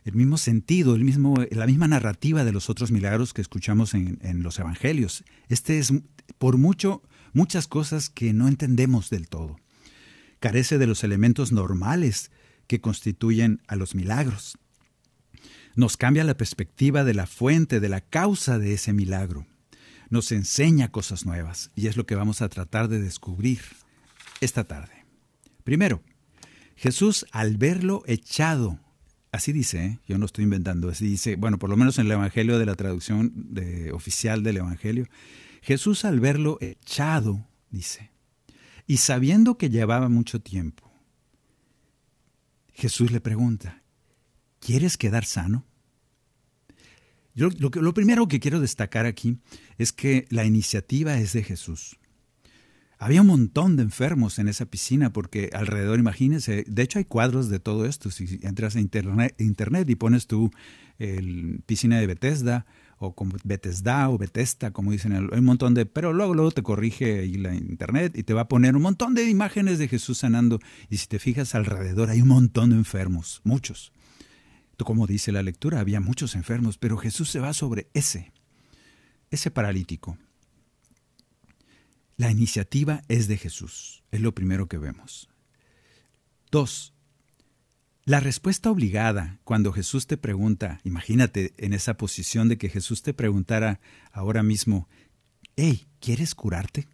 el 0.04 0.14
mismo 0.14 0.38
sentido, 0.38 0.96
la 0.96 1.66
misma 1.66 1.88
narrativa 1.88 2.44
de 2.44 2.52
los 2.52 2.70
otros 2.70 2.90
milagros 2.90 3.34
que 3.34 3.42
escuchamos 3.42 3.92
en, 3.92 4.18
en 4.22 4.42
los 4.42 4.58
evangelios. 4.58 5.24
Este 5.50 5.78
es 5.78 5.92
por 6.38 6.56
mucho, 6.56 7.02
muchas 7.34 7.68
cosas 7.68 8.08
que 8.08 8.32
no 8.32 8.48
entendemos 8.48 9.10
del 9.10 9.28
todo. 9.28 9.60
Carece 10.40 10.78
de 10.78 10.86
los 10.86 11.04
elementos 11.04 11.52
normales 11.52 12.30
que 12.66 12.80
constituyen 12.80 13.60
a 13.66 13.76
los 13.76 13.94
milagros 13.94 14.56
nos 15.74 15.96
cambia 15.96 16.24
la 16.24 16.36
perspectiva 16.36 17.04
de 17.04 17.14
la 17.14 17.26
fuente, 17.26 17.80
de 17.80 17.88
la 17.88 18.00
causa 18.00 18.58
de 18.58 18.74
ese 18.74 18.92
milagro. 18.92 19.46
Nos 20.10 20.32
enseña 20.32 20.90
cosas 20.90 21.26
nuevas 21.26 21.70
y 21.74 21.86
es 21.86 21.96
lo 21.96 22.06
que 22.06 22.14
vamos 22.14 22.42
a 22.42 22.48
tratar 22.48 22.88
de 22.88 23.00
descubrir 23.00 23.60
esta 24.40 24.64
tarde. 24.64 25.04
Primero, 25.64 26.02
Jesús 26.76 27.26
al 27.32 27.56
verlo 27.56 28.02
echado, 28.06 28.78
así 29.32 29.52
dice, 29.52 29.84
¿eh? 29.84 29.98
yo 30.06 30.16
no 30.16 30.26
estoy 30.26 30.44
inventando, 30.44 30.88
así 30.88 31.06
dice, 31.06 31.36
bueno, 31.36 31.58
por 31.58 31.68
lo 31.68 31.76
menos 31.76 31.98
en 31.98 32.06
el 32.06 32.12
Evangelio 32.12 32.58
de 32.58 32.66
la 32.66 32.76
traducción 32.76 33.32
de, 33.34 33.92
oficial 33.92 34.42
del 34.42 34.58
Evangelio, 34.58 35.08
Jesús 35.60 36.04
al 36.04 36.20
verlo 36.20 36.56
echado, 36.60 37.46
dice, 37.70 38.12
y 38.86 38.98
sabiendo 38.98 39.58
que 39.58 39.70
llevaba 39.70 40.08
mucho 40.08 40.40
tiempo, 40.40 40.90
Jesús 42.72 43.10
le 43.10 43.20
pregunta, 43.20 43.77
¿quieres 44.60 44.96
quedar 44.96 45.24
sano? 45.24 45.64
lo, 47.34 47.94
primero 47.94 48.26
que 48.26 48.40
quiero 48.40 48.60
destacar 48.60 49.06
aquí 49.06 49.38
es 49.76 49.92
que 49.92 50.26
la 50.30 50.44
iniciativa 50.44 51.16
es 51.18 51.32
de 51.32 51.44
Jesús. 51.44 51.96
Había 53.00 53.20
un 53.20 53.28
montón 53.28 53.76
de 53.76 53.84
enfermos 53.84 54.40
en 54.40 54.48
esa 54.48 54.66
piscina 54.66 55.12
porque 55.12 55.50
alrededor, 55.52 56.00
imagínense, 56.00 56.64
de 56.66 56.82
hecho 56.82 56.98
hay 56.98 57.04
cuadros 57.04 57.48
de 57.48 57.60
todo 57.60 57.86
esto. 57.86 58.10
Si 58.10 58.40
entras 58.42 58.74
a 58.74 58.80
internet, 58.80 59.36
y 59.88 59.94
pones 59.94 60.26
tu 60.26 60.50
el, 60.98 61.60
piscina 61.64 62.00
de 62.00 62.08
Bethesda 62.08 62.66
o 62.98 63.14
como 63.14 63.36
Bethesda 63.44 64.10
o 64.10 64.18
Bethesda, 64.18 64.72
como 64.72 64.90
dicen, 64.90 65.12
hay 65.12 65.38
un 65.38 65.44
montón 65.44 65.74
de, 65.74 65.86
pero 65.86 66.12
luego, 66.12 66.34
luego 66.34 66.50
te 66.50 66.64
corrige 66.64 67.20
ahí 67.20 67.34
la 67.34 67.54
internet 67.54 68.18
y 68.18 68.24
te 68.24 68.34
va 68.34 68.42
a 68.42 68.48
poner 68.48 68.74
un 68.74 68.82
montón 68.82 69.14
de 69.14 69.30
imágenes 69.30 69.78
de 69.78 69.86
Jesús 69.86 70.18
sanando. 70.18 70.58
Y 70.90 70.96
si 70.96 71.06
te 71.06 71.20
fijas 71.20 71.54
alrededor 71.54 72.10
hay 72.10 72.20
un 72.20 72.28
montón 72.28 72.70
de 72.70 72.76
enfermos, 72.76 73.40
muchos. 73.44 73.92
Como 74.84 75.06
dice 75.06 75.32
la 75.32 75.42
lectura, 75.42 75.80
había 75.80 76.00
muchos 76.00 76.34
enfermos, 76.34 76.78
pero 76.78 76.96
Jesús 76.96 77.30
se 77.30 77.40
va 77.40 77.52
sobre 77.52 77.88
ese, 77.94 78.32
ese 79.30 79.50
paralítico. 79.50 80.16
La 82.16 82.30
iniciativa 82.30 83.02
es 83.08 83.28
de 83.28 83.36
Jesús, 83.36 84.02
es 84.10 84.20
lo 84.20 84.34
primero 84.34 84.66
que 84.66 84.78
vemos. 84.78 85.28
Dos, 86.50 86.94
la 88.04 88.20
respuesta 88.20 88.70
obligada 88.70 89.38
cuando 89.44 89.70
Jesús 89.72 90.06
te 90.06 90.16
pregunta, 90.16 90.80
imagínate 90.82 91.52
en 91.58 91.74
esa 91.74 91.98
posición 91.98 92.48
de 92.48 92.56
que 92.56 92.70
Jesús 92.70 93.02
te 93.02 93.12
preguntara 93.12 93.80
ahora 94.12 94.42
mismo, 94.42 94.88
hey, 95.56 95.86
¿quieres 96.00 96.34
curarte? 96.34 96.88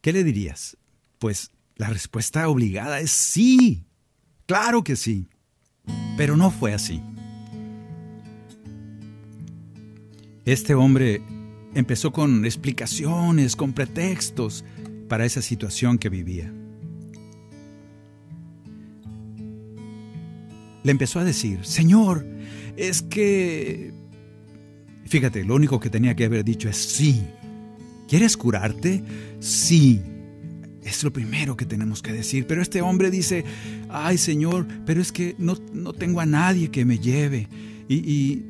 ¿Qué 0.00 0.12
le 0.12 0.24
dirías? 0.24 0.78
Pues 1.18 1.50
la 1.76 1.88
respuesta 1.90 2.48
obligada 2.48 3.00
es 3.00 3.10
sí, 3.10 3.84
claro 4.46 4.82
que 4.82 4.96
sí. 4.96 5.28
Pero 6.16 6.36
no 6.36 6.50
fue 6.50 6.74
así. 6.74 7.02
Este 10.44 10.74
hombre 10.74 11.22
empezó 11.74 12.12
con 12.12 12.44
explicaciones, 12.44 13.56
con 13.56 13.72
pretextos 13.72 14.64
para 15.08 15.24
esa 15.24 15.42
situación 15.42 15.98
que 15.98 16.08
vivía. 16.08 16.52
le 20.82 20.90
empezó 20.90 21.20
a 21.20 21.24
decir, 21.24 21.64
Señor, 21.64 22.26
es 22.76 23.02
que... 23.02 23.92
Fíjate, 25.06 25.44
lo 25.44 25.54
único 25.54 25.78
que 25.78 25.90
tenía 25.90 26.16
que 26.16 26.24
haber 26.24 26.44
dicho 26.44 26.68
es 26.68 26.76
sí. 26.76 27.22
¿Quieres 28.08 28.36
curarte? 28.36 29.02
Sí. 29.40 30.00
Es 30.84 31.04
lo 31.04 31.12
primero 31.12 31.56
que 31.56 31.64
tenemos 31.64 32.02
que 32.02 32.12
decir. 32.12 32.46
Pero 32.46 32.60
este 32.60 32.82
hombre 32.82 33.10
dice, 33.10 33.44
ay 33.88 34.18
Señor, 34.18 34.66
pero 34.84 35.00
es 35.00 35.12
que 35.12 35.34
no, 35.38 35.56
no 35.72 35.92
tengo 35.92 36.20
a 36.20 36.26
nadie 36.26 36.70
que 36.70 36.84
me 36.84 36.98
lleve. 36.98 37.48
Y, 37.88 38.42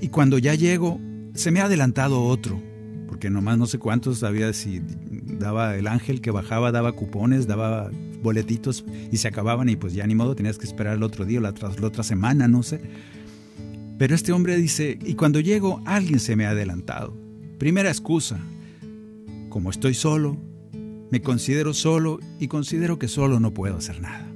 y, 0.00 0.08
cuando 0.08 0.38
ya 0.38 0.54
llego, 0.54 1.00
se 1.34 1.50
me 1.50 1.60
ha 1.60 1.64
adelantado 1.64 2.22
otro. 2.22 2.60
Porque 3.06 3.30
nomás 3.30 3.58
no 3.58 3.66
sé 3.66 3.78
cuántos 3.78 4.22
había, 4.22 4.52
si 4.52 4.82
daba 5.38 5.76
el 5.76 5.86
ángel 5.86 6.20
que 6.20 6.30
bajaba, 6.30 6.72
daba 6.72 6.92
cupones, 6.92 7.46
daba 7.46 7.90
boletitos 8.22 8.84
y 9.12 9.16
se 9.18 9.28
acababan 9.28 9.68
y 9.68 9.76
pues 9.76 9.94
ya 9.94 10.06
ni 10.06 10.14
modo, 10.14 10.34
tenías 10.34 10.58
que 10.58 10.66
esperar 10.66 10.96
el 10.96 11.02
otro 11.02 11.24
día 11.24 11.38
o 11.38 11.42
la, 11.42 11.52
la 11.52 11.86
otra 11.86 12.02
semana, 12.02 12.48
no 12.48 12.62
sé. 12.62 12.80
Pero 13.98 14.14
este 14.14 14.32
hombre 14.32 14.56
dice, 14.56 14.98
y 15.04 15.14
cuando 15.14 15.40
llego 15.40 15.80
alguien 15.86 16.20
se 16.20 16.36
me 16.36 16.46
ha 16.46 16.50
adelantado. 16.50 17.16
Primera 17.58 17.88
excusa, 17.88 18.38
como 19.48 19.70
estoy 19.70 19.94
solo, 19.94 20.36
me 21.10 21.20
considero 21.20 21.74
solo 21.74 22.20
y 22.38 22.48
considero 22.48 22.98
que 22.98 23.08
solo 23.08 23.40
no 23.40 23.54
puedo 23.54 23.76
hacer 23.76 24.00
nada. 24.00 24.26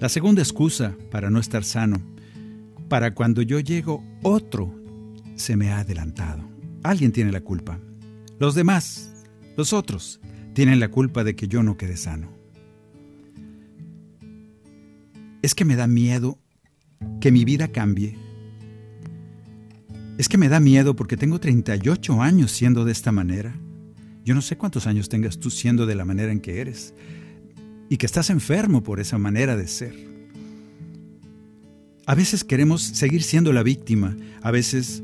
La 0.00 0.08
segunda 0.08 0.42
excusa 0.42 0.96
para 1.10 1.28
no 1.28 1.40
estar 1.40 1.64
sano, 1.64 2.00
para 2.88 3.14
cuando 3.14 3.42
yo 3.42 3.58
llego 3.60 4.04
otro 4.22 4.72
se 5.34 5.56
me 5.56 5.70
ha 5.70 5.80
adelantado. 5.80 6.48
Alguien 6.82 7.12
tiene 7.12 7.32
la 7.32 7.40
culpa. 7.40 7.78
Los 8.38 8.54
demás, 8.54 9.10
los 9.56 9.72
otros, 9.72 10.20
tienen 10.54 10.80
la 10.80 10.88
culpa 10.88 11.24
de 11.24 11.34
que 11.34 11.48
yo 11.48 11.62
no 11.62 11.76
quede 11.76 11.96
sano. 11.96 12.30
Es 15.42 15.54
que 15.54 15.64
me 15.64 15.76
da 15.76 15.86
miedo 15.86 16.38
que 17.20 17.32
mi 17.32 17.44
vida 17.44 17.68
cambie. 17.68 18.16
Es 20.18 20.28
que 20.28 20.38
me 20.38 20.48
da 20.48 20.60
miedo 20.60 20.94
porque 20.94 21.16
tengo 21.16 21.38
38 21.40 22.22
años 22.22 22.50
siendo 22.52 22.84
de 22.84 22.92
esta 22.92 23.12
manera. 23.12 23.56
Yo 24.28 24.34
no 24.34 24.42
sé 24.42 24.58
cuántos 24.58 24.86
años 24.86 25.08
tengas 25.08 25.38
tú 25.38 25.48
siendo 25.48 25.86
de 25.86 25.94
la 25.94 26.04
manera 26.04 26.30
en 26.30 26.40
que 26.40 26.60
eres 26.60 26.92
y 27.88 27.96
que 27.96 28.04
estás 28.04 28.28
enfermo 28.28 28.82
por 28.82 29.00
esa 29.00 29.16
manera 29.16 29.56
de 29.56 29.66
ser. 29.66 29.94
A 32.04 32.14
veces 32.14 32.44
queremos 32.44 32.82
seguir 32.82 33.22
siendo 33.22 33.54
la 33.54 33.62
víctima, 33.62 34.18
a 34.42 34.50
veces, 34.50 35.02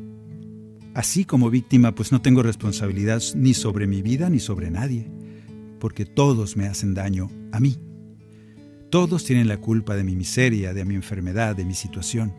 así 0.92 1.24
como 1.24 1.48
víctima, 1.48 1.94
pues 1.94 2.12
no 2.12 2.20
tengo 2.20 2.42
responsabilidad 2.42 3.22
ni 3.34 3.54
sobre 3.54 3.86
mi 3.86 4.02
vida 4.02 4.28
ni 4.28 4.40
sobre 4.40 4.70
nadie 4.70 5.08
porque 5.78 6.04
todos 6.04 6.58
me 6.58 6.66
hacen 6.66 6.92
daño 6.92 7.30
a 7.50 7.60
mí. 7.60 7.78
Todos 8.90 9.24
tienen 9.24 9.48
la 9.48 9.56
culpa 9.56 9.96
de 9.96 10.04
mi 10.04 10.16
miseria, 10.16 10.74
de 10.74 10.84
mi 10.84 10.96
enfermedad, 10.96 11.56
de 11.56 11.64
mi 11.64 11.72
situación. 11.72 12.34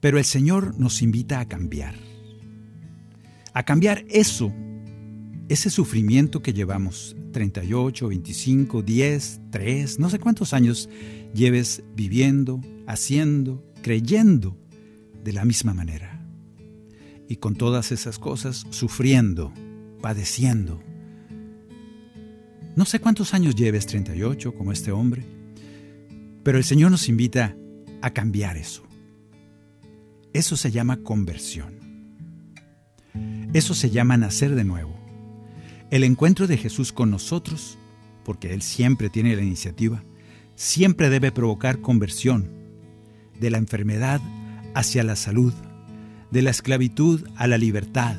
Pero 0.00 0.18
el 0.18 0.24
Señor 0.24 0.76
nos 0.76 1.02
invita 1.02 1.38
a 1.38 1.46
cambiar. 1.46 2.11
A 3.54 3.64
cambiar 3.64 4.04
eso, 4.08 4.52
ese 5.48 5.68
sufrimiento 5.68 6.40
que 6.40 6.52
llevamos, 6.52 7.16
38, 7.32 8.08
25, 8.08 8.82
10, 8.82 9.40
3, 9.50 9.98
no 9.98 10.08
sé 10.10 10.18
cuántos 10.18 10.52
años 10.52 10.88
lleves 11.34 11.82
viviendo, 11.94 12.60
haciendo, 12.86 13.64
creyendo 13.82 14.56
de 15.22 15.32
la 15.32 15.44
misma 15.44 15.74
manera. 15.74 16.26
Y 17.28 17.36
con 17.36 17.54
todas 17.54 17.92
esas 17.92 18.18
cosas 18.18 18.66
sufriendo 18.70 19.52
padeciendo. 20.00 20.82
No 22.74 22.84
sé 22.84 23.00
cuántos 23.00 23.34
años 23.34 23.54
lleves, 23.54 23.86
38, 23.86 24.54
como 24.54 24.72
este 24.72 24.92
hombre, 24.92 25.24
pero 26.42 26.58
el 26.58 26.64
Señor 26.64 26.90
nos 26.90 27.08
invita 27.08 27.54
a 28.00 28.10
cambiar 28.12 28.56
eso. 28.56 28.82
Eso 30.32 30.56
se 30.56 30.70
llama 30.70 31.02
conversión. 31.02 31.81
Eso 33.52 33.74
se 33.74 33.90
llama 33.90 34.16
nacer 34.16 34.54
de 34.54 34.64
nuevo. 34.64 34.94
El 35.90 36.04
encuentro 36.04 36.46
de 36.46 36.56
Jesús 36.56 36.90
con 36.90 37.10
nosotros, 37.10 37.76
porque 38.24 38.54
Él 38.54 38.62
siempre 38.62 39.10
tiene 39.10 39.36
la 39.36 39.42
iniciativa, 39.42 40.02
siempre 40.54 41.10
debe 41.10 41.32
provocar 41.32 41.80
conversión 41.80 42.50
de 43.38 43.50
la 43.50 43.58
enfermedad 43.58 44.22
hacia 44.74 45.02
la 45.02 45.16
salud, 45.16 45.52
de 46.30 46.40
la 46.40 46.50
esclavitud 46.50 47.28
a 47.36 47.46
la 47.46 47.58
libertad, 47.58 48.16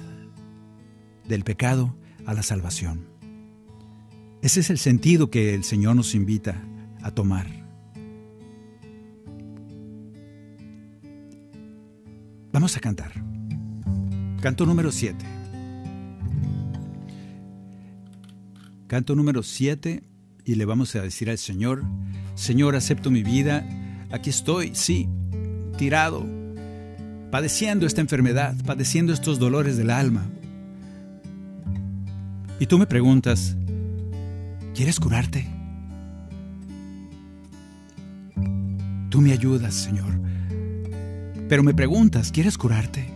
del 1.27 1.43
pecado 1.43 1.95
a 2.27 2.35
la 2.35 2.43
salvación. 2.43 3.07
Ese 4.43 4.59
es 4.59 4.69
el 4.69 4.77
sentido 4.77 5.31
que 5.31 5.55
el 5.55 5.63
Señor 5.63 5.95
nos 5.95 6.13
invita 6.13 6.61
a 7.01 7.09
tomar. 7.09 7.47
Vamos 12.51 12.77
a 12.77 12.79
cantar. 12.79 13.32
Canto 14.43 14.65
número 14.65 14.91
7. 14.91 15.15
Canto 18.87 19.15
número 19.15 19.41
7 19.41 20.03
y 20.43 20.55
le 20.55 20.65
vamos 20.65 20.93
a 20.97 21.01
decir 21.01 21.29
al 21.29 21.37
Señor, 21.37 21.81
Señor, 22.35 22.75
acepto 22.75 23.09
mi 23.09 23.23
vida, 23.23 23.65
aquí 24.11 24.29
estoy, 24.29 24.75
sí, 24.75 25.07
tirado, 25.77 26.25
padeciendo 27.31 27.85
esta 27.85 28.01
enfermedad, 28.01 28.53
padeciendo 28.65 29.13
estos 29.13 29.39
dolores 29.39 29.77
del 29.77 29.89
alma, 29.89 30.25
y 32.59 32.65
tú 32.65 32.77
me 32.77 32.85
preguntas, 32.85 33.55
¿quieres 34.75 34.99
curarte? 34.99 35.47
Tú 39.07 39.21
me 39.21 39.31
ayudas, 39.31 39.73
Señor. 39.73 40.19
Pero 41.47 41.63
me 41.63 41.73
preguntas, 41.73 42.29
¿quieres 42.29 42.57
curarte? 42.57 43.12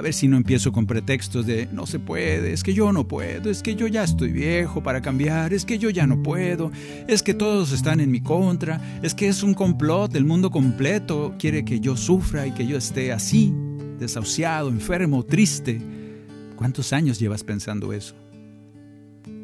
A 0.00 0.02
ver 0.02 0.14
si 0.14 0.28
no 0.28 0.38
empiezo 0.38 0.72
con 0.72 0.86
pretextos 0.86 1.44
de 1.44 1.68
no 1.72 1.84
se 1.84 1.98
puede, 1.98 2.54
es 2.54 2.62
que 2.62 2.72
yo 2.72 2.90
no 2.90 3.06
puedo, 3.06 3.50
es 3.50 3.62
que 3.62 3.74
yo 3.74 3.86
ya 3.86 4.02
estoy 4.02 4.32
viejo 4.32 4.82
para 4.82 5.02
cambiar, 5.02 5.52
es 5.52 5.66
que 5.66 5.78
yo 5.78 5.90
ya 5.90 6.06
no 6.06 6.22
puedo, 6.22 6.72
es 7.06 7.22
que 7.22 7.34
todos 7.34 7.70
están 7.70 8.00
en 8.00 8.10
mi 8.10 8.22
contra, 8.22 8.80
es 9.02 9.14
que 9.14 9.28
es 9.28 9.42
un 9.42 9.52
complot, 9.52 10.16
el 10.16 10.24
mundo 10.24 10.50
completo 10.50 11.34
quiere 11.38 11.66
que 11.66 11.80
yo 11.80 11.98
sufra 11.98 12.46
y 12.46 12.52
que 12.52 12.66
yo 12.66 12.78
esté 12.78 13.12
así, 13.12 13.52
desahuciado, 13.98 14.70
enfermo, 14.70 15.22
triste. 15.22 15.82
¿Cuántos 16.56 16.94
años 16.94 17.20
llevas 17.20 17.44
pensando 17.44 17.92
eso? 17.92 18.14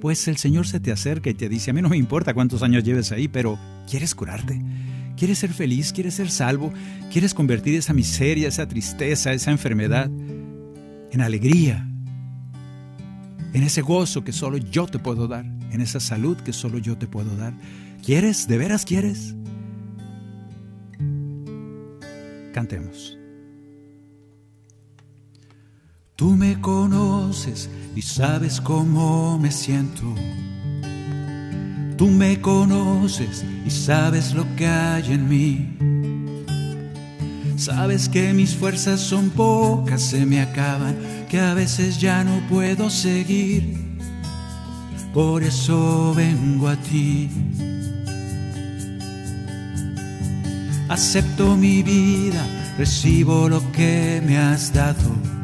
Pues 0.00 0.26
el 0.26 0.38
Señor 0.38 0.66
se 0.66 0.80
te 0.80 0.90
acerca 0.90 1.28
y 1.28 1.34
te 1.34 1.50
dice, 1.50 1.70
a 1.70 1.74
mí 1.74 1.82
no 1.82 1.90
me 1.90 1.98
importa 1.98 2.32
cuántos 2.32 2.62
años 2.62 2.82
lleves 2.82 3.12
ahí, 3.12 3.28
pero 3.28 3.58
¿quieres 3.86 4.14
curarte? 4.14 4.58
¿Quieres 5.18 5.38
ser 5.38 5.52
feliz? 5.52 5.92
¿Quieres 5.92 6.14
ser 6.14 6.30
salvo? 6.30 6.72
¿Quieres 7.12 7.34
convertir 7.34 7.74
esa 7.74 7.92
miseria, 7.92 8.48
esa 8.48 8.66
tristeza, 8.66 9.34
esa 9.34 9.50
enfermedad 9.50 10.10
en 11.16 11.22
alegría? 11.22 11.88
En 13.54 13.62
ese 13.62 13.80
gozo 13.80 14.22
que 14.22 14.32
solo 14.32 14.58
yo 14.58 14.86
te 14.86 14.98
puedo 14.98 15.26
dar, 15.26 15.46
en 15.72 15.80
esa 15.80 15.98
salud 15.98 16.36
que 16.36 16.52
solo 16.52 16.78
yo 16.78 16.98
te 16.98 17.06
puedo 17.06 17.34
dar. 17.36 17.54
¿Quieres? 18.04 18.46
¿De 18.46 18.58
veras 18.58 18.84
quieres? 18.84 19.34
Cantemos. 22.52 23.16
Tú 26.16 26.36
me 26.36 26.60
conoces 26.60 27.70
y 27.94 28.02
sabes 28.02 28.60
cómo 28.60 29.38
me 29.38 29.50
siento. 29.50 30.14
Tú 31.96 32.08
me 32.08 32.42
conoces 32.42 33.42
y 33.64 33.70
sabes 33.70 34.34
lo 34.34 34.44
que 34.56 34.66
hay 34.66 35.12
en 35.12 35.28
mí. 35.28 36.05
Sabes 37.56 38.08
que 38.08 38.32
mis 38.32 38.54
fuerzas 38.54 39.00
son 39.00 39.30
pocas, 39.30 40.02
se 40.02 40.26
me 40.26 40.40
acaban, 40.40 40.96
que 41.28 41.40
a 41.40 41.54
veces 41.54 41.98
ya 41.98 42.22
no 42.24 42.40
puedo 42.48 42.90
seguir. 42.90 43.76
Por 45.12 45.42
eso 45.42 46.12
vengo 46.14 46.68
a 46.68 46.76
ti. 46.76 47.30
Acepto 50.88 51.56
mi 51.56 51.82
vida, 51.82 52.46
recibo 52.78 53.48
lo 53.48 53.60
que 53.72 54.22
me 54.24 54.38
has 54.38 54.72
dado 54.72 55.36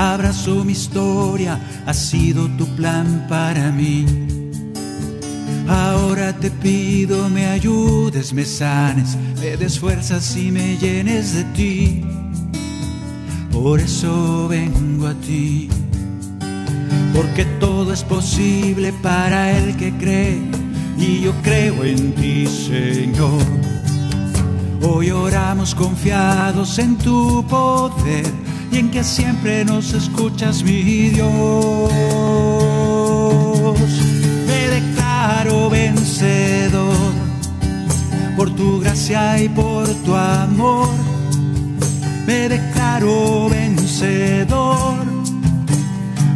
Abrazo 0.00 0.64
mi 0.64 0.72
historia, 0.72 1.60
ha 1.84 1.92
sido 1.92 2.48
tu 2.56 2.66
plan 2.74 3.26
para 3.28 3.70
mí. 3.70 4.06
Te 6.40 6.50
pido 6.50 7.28
me 7.28 7.46
ayudes, 7.46 8.32
me 8.32 8.44
sanes, 8.44 9.16
me 9.40 9.56
des 9.56 9.78
fuerzas 9.78 10.36
y 10.36 10.50
me 10.50 10.76
llenes 10.76 11.34
de 11.34 11.44
ti. 11.44 12.04
Por 13.50 13.80
eso 13.80 14.48
vengo 14.48 15.08
a 15.08 15.14
ti, 15.14 15.68
porque 17.14 17.44
todo 17.58 17.92
es 17.92 18.02
posible 18.04 18.92
para 19.02 19.56
el 19.56 19.76
que 19.76 19.92
cree, 19.92 20.38
y 20.96 21.20
yo 21.20 21.32
creo 21.42 21.84
en 21.84 22.14
ti, 22.14 22.46
Señor. 22.46 23.42
Hoy 24.82 25.10
oramos 25.10 25.74
confiados 25.74 26.78
en 26.78 26.96
tu 26.96 27.44
poder 27.46 28.24
y 28.72 28.78
en 28.78 28.90
que 28.90 29.04
siempre 29.04 29.64
nos 29.64 29.92
escuchas, 29.92 30.62
mi 30.62 31.10
Dios. 31.10 32.99
Vencedor 36.00 37.12
por 38.36 38.50
tu 38.56 38.80
gracia 38.80 39.42
y 39.42 39.48
por 39.50 39.86
tu 40.04 40.14
amor. 40.14 40.88
Me 42.26 42.48
declaro 42.48 43.48
vencedor, 43.50 44.96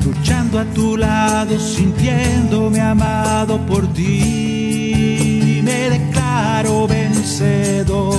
luchando 0.05 0.59
a 0.59 0.65
tu 0.67 0.97
lado, 0.99 1.59
sintiéndome 1.59 2.81
amado 2.81 3.59
por 3.67 3.87
ti. 3.95 5.61
Me 5.65 5.89
declaro 5.89 6.87
vencedor 6.87 8.19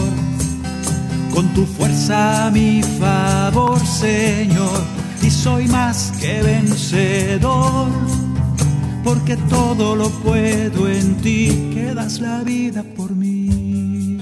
con 1.32 1.48
tu 1.54 1.66
fuerza 1.66 2.50
mi 2.52 2.82
favor, 3.00 3.80
Señor, 3.86 4.82
y 5.22 5.30
soy 5.30 5.68
más 5.68 6.12
que 6.20 6.42
vencedor, 6.42 7.88
porque 9.06 9.38
todo 9.38 9.96
lo 9.96 10.10
puedo 10.10 10.90
en 10.90 11.16
ti, 11.18 11.70
que 11.72 11.94
das 11.94 12.20
la 12.20 12.44
vida 12.44 12.84
por 12.84 13.16
mí. 13.16 14.18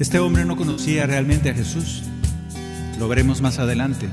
Este 0.00 0.18
hombre 0.18 0.46
no 0.46 0.56
conocía 0.56 1.06
realmente 1.06 1.50
a 1.50 1.54
Jesús, 1.54 2.04
lo 2.98 3.06
veremos 3.06 3.42
más 3.42 3.58
adelante, 3.58 4.08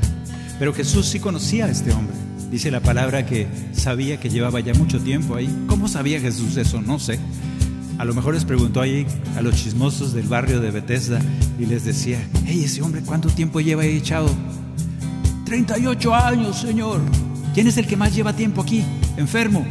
pero 0.60 0.74
Jesús 0.74 1.08
sí 1.08 1.20
conocía 1.20 1.66
a 1.66 1.70
este 1.70 1.94
hombre. 1.94 2.16
Dice 2.52 2.70
la 2.70 2.82
palabra 2.82 3.26
que 3.26 3.48
sabía 3.72 4.20
que 4.20 4.30
llevaba 4.30 4.60
ya 4.60 4.74
mucho 4.74 5.00
tiempo 5.00 5.36
ahí. 5.36 5.48
¿Cómo 5.68 5.88
sabía 5.88 6.20
Jesús 6.20 6.58
eso? 6.58 6.82
No 6.82 7.00
sé. 7.00 7.20
A 8.00 8.06
lo 8.06 8.14
mejor 8.14 8.34
les 8.34 8.44
preguntó 8.44 8.82
ahí 8.82 9.06
a 9.38 9.42
los 9.42 9.56
chismosos 9.56 10.14
del 10.14 10.28
barrio 10.28 10.60
de 10.60 10.72
Bethesda 10.72 11.22
y 11.60 11.68
les 11.68 11.86
decía, 11.86 12.20
hey, 12.46 12.64
ese 12.66 12.82
hombre, 12.82 13.02
¿cuánto 13.06 13.30
tiempo 13.30 13.62
lleva 13.62 13.84
ahí 13.84 13.98
echado? 13.98 14.30
38 15.50 16.14
años, 16.14 16.62
Señor. 16.62 17.02
¿Quién 17.56 17.66
es 17.66 17.76
el 17.78 17.88
que 17.88 17.98
más 17.98 18.14
lleva 18.14 18.34
tiempo 18.34 18.62
aquí? 18.62 18.86
Enfermo. 19.18 19.66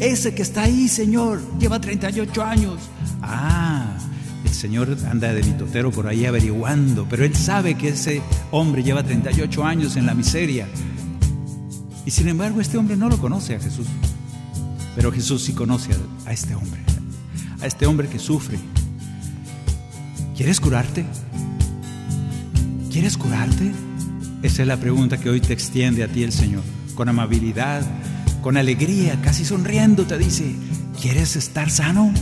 Ese 0.00 0.34
que 0.34 0.42
está 0.42 0.62
ahí, 0.62 0.88
Señor, 0.88 1.40
lleva 1.60 1.80
38 1.80 2.42
años. 2.42 2.80
Ah, 3.22 3.96
el 4.44 4.50
Señor 4.50 4.96
anda 5.08 5.32
de 5.32 5.44
mitotero 5.44 5.92
por 5.92 6.08
ahí 6.08 6.26
averiguando, 6.26 7.06
pero 7.08 7.24
él 7.24 7.36
sabe 7.36 7.76
que 7.76 7.90
ese 7.90 8.20
hombre 8.50 8.82
lleva 8.82 9.04
38 9.04 9.64
años 9.64 9.94
en 9.94 10.06
la 10.06 10.14
miseria. 10.14 10.66
Y 12.04 12.10
sin 12.10 12.26
embargo 12.26 12.60
este 12.60 12.76
hombre 12.76 12.96
no 12.96 13.08
lo 13.08 13.16
conoce 13.18 13.54
a 13.54 13.60
Jesús. 13.60 13.86
Pero 14.96 15.12
Jesús 15.12 15.44
sí 15.44 15.52
conoce 15.52 15.92
a, 15.92 16.30
a, 16.30 16.32
este 16.32 16.56
hombre, 16.56 16.80
a 17.60 17.66
este 17.68 17.86
hombre 17.86 18.08
que 18.08 18.18
sufre. 18.18 18.58
¿Quieres 20.36 20.58
curarte? 20.58 21.06
¿Quieres 22.90 23.16
curarte? 23.16 23.72
Esa 24.42 24.62
es 24.62 24.68
la 24.68 24.76
pregunta 24.76 25.18
que 25.18 25.30
hoy 25.30 25.40
te 25.40 25.52
extiende 25.52 26.02
a 26.02 26.08
ti 26.08 26.24
el 26.24 26.32
Señor. 26.32 26.62
Con 26.96 27.08
amabilidad, 27.08 27.82
con 28.42 28.56
alegría, 28.56 29.18
casi 29.22 29.44
sonriendo, 29.44 30.04
te 30.04 30.18
dice, 30.18 30.56
¿quieres 31.00 31.36
estar 31.36 31.70
sano? 31.70 32.12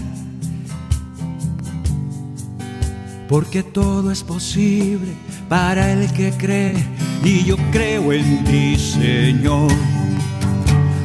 Porque 3.27 3.63
todo 3.63 4.11
es 4.11 4.23
posible 4.23 5.15
para 5.49 5.93
el 5.93 6.13
que 6.13 6.33
cree 6.33 6.75
y 7.25 7.45
yo 7.45 7.57
creo 7.73 8.13
en 8.13 8.45
ti, 8.45 8.77
Señor. 8.77 9.73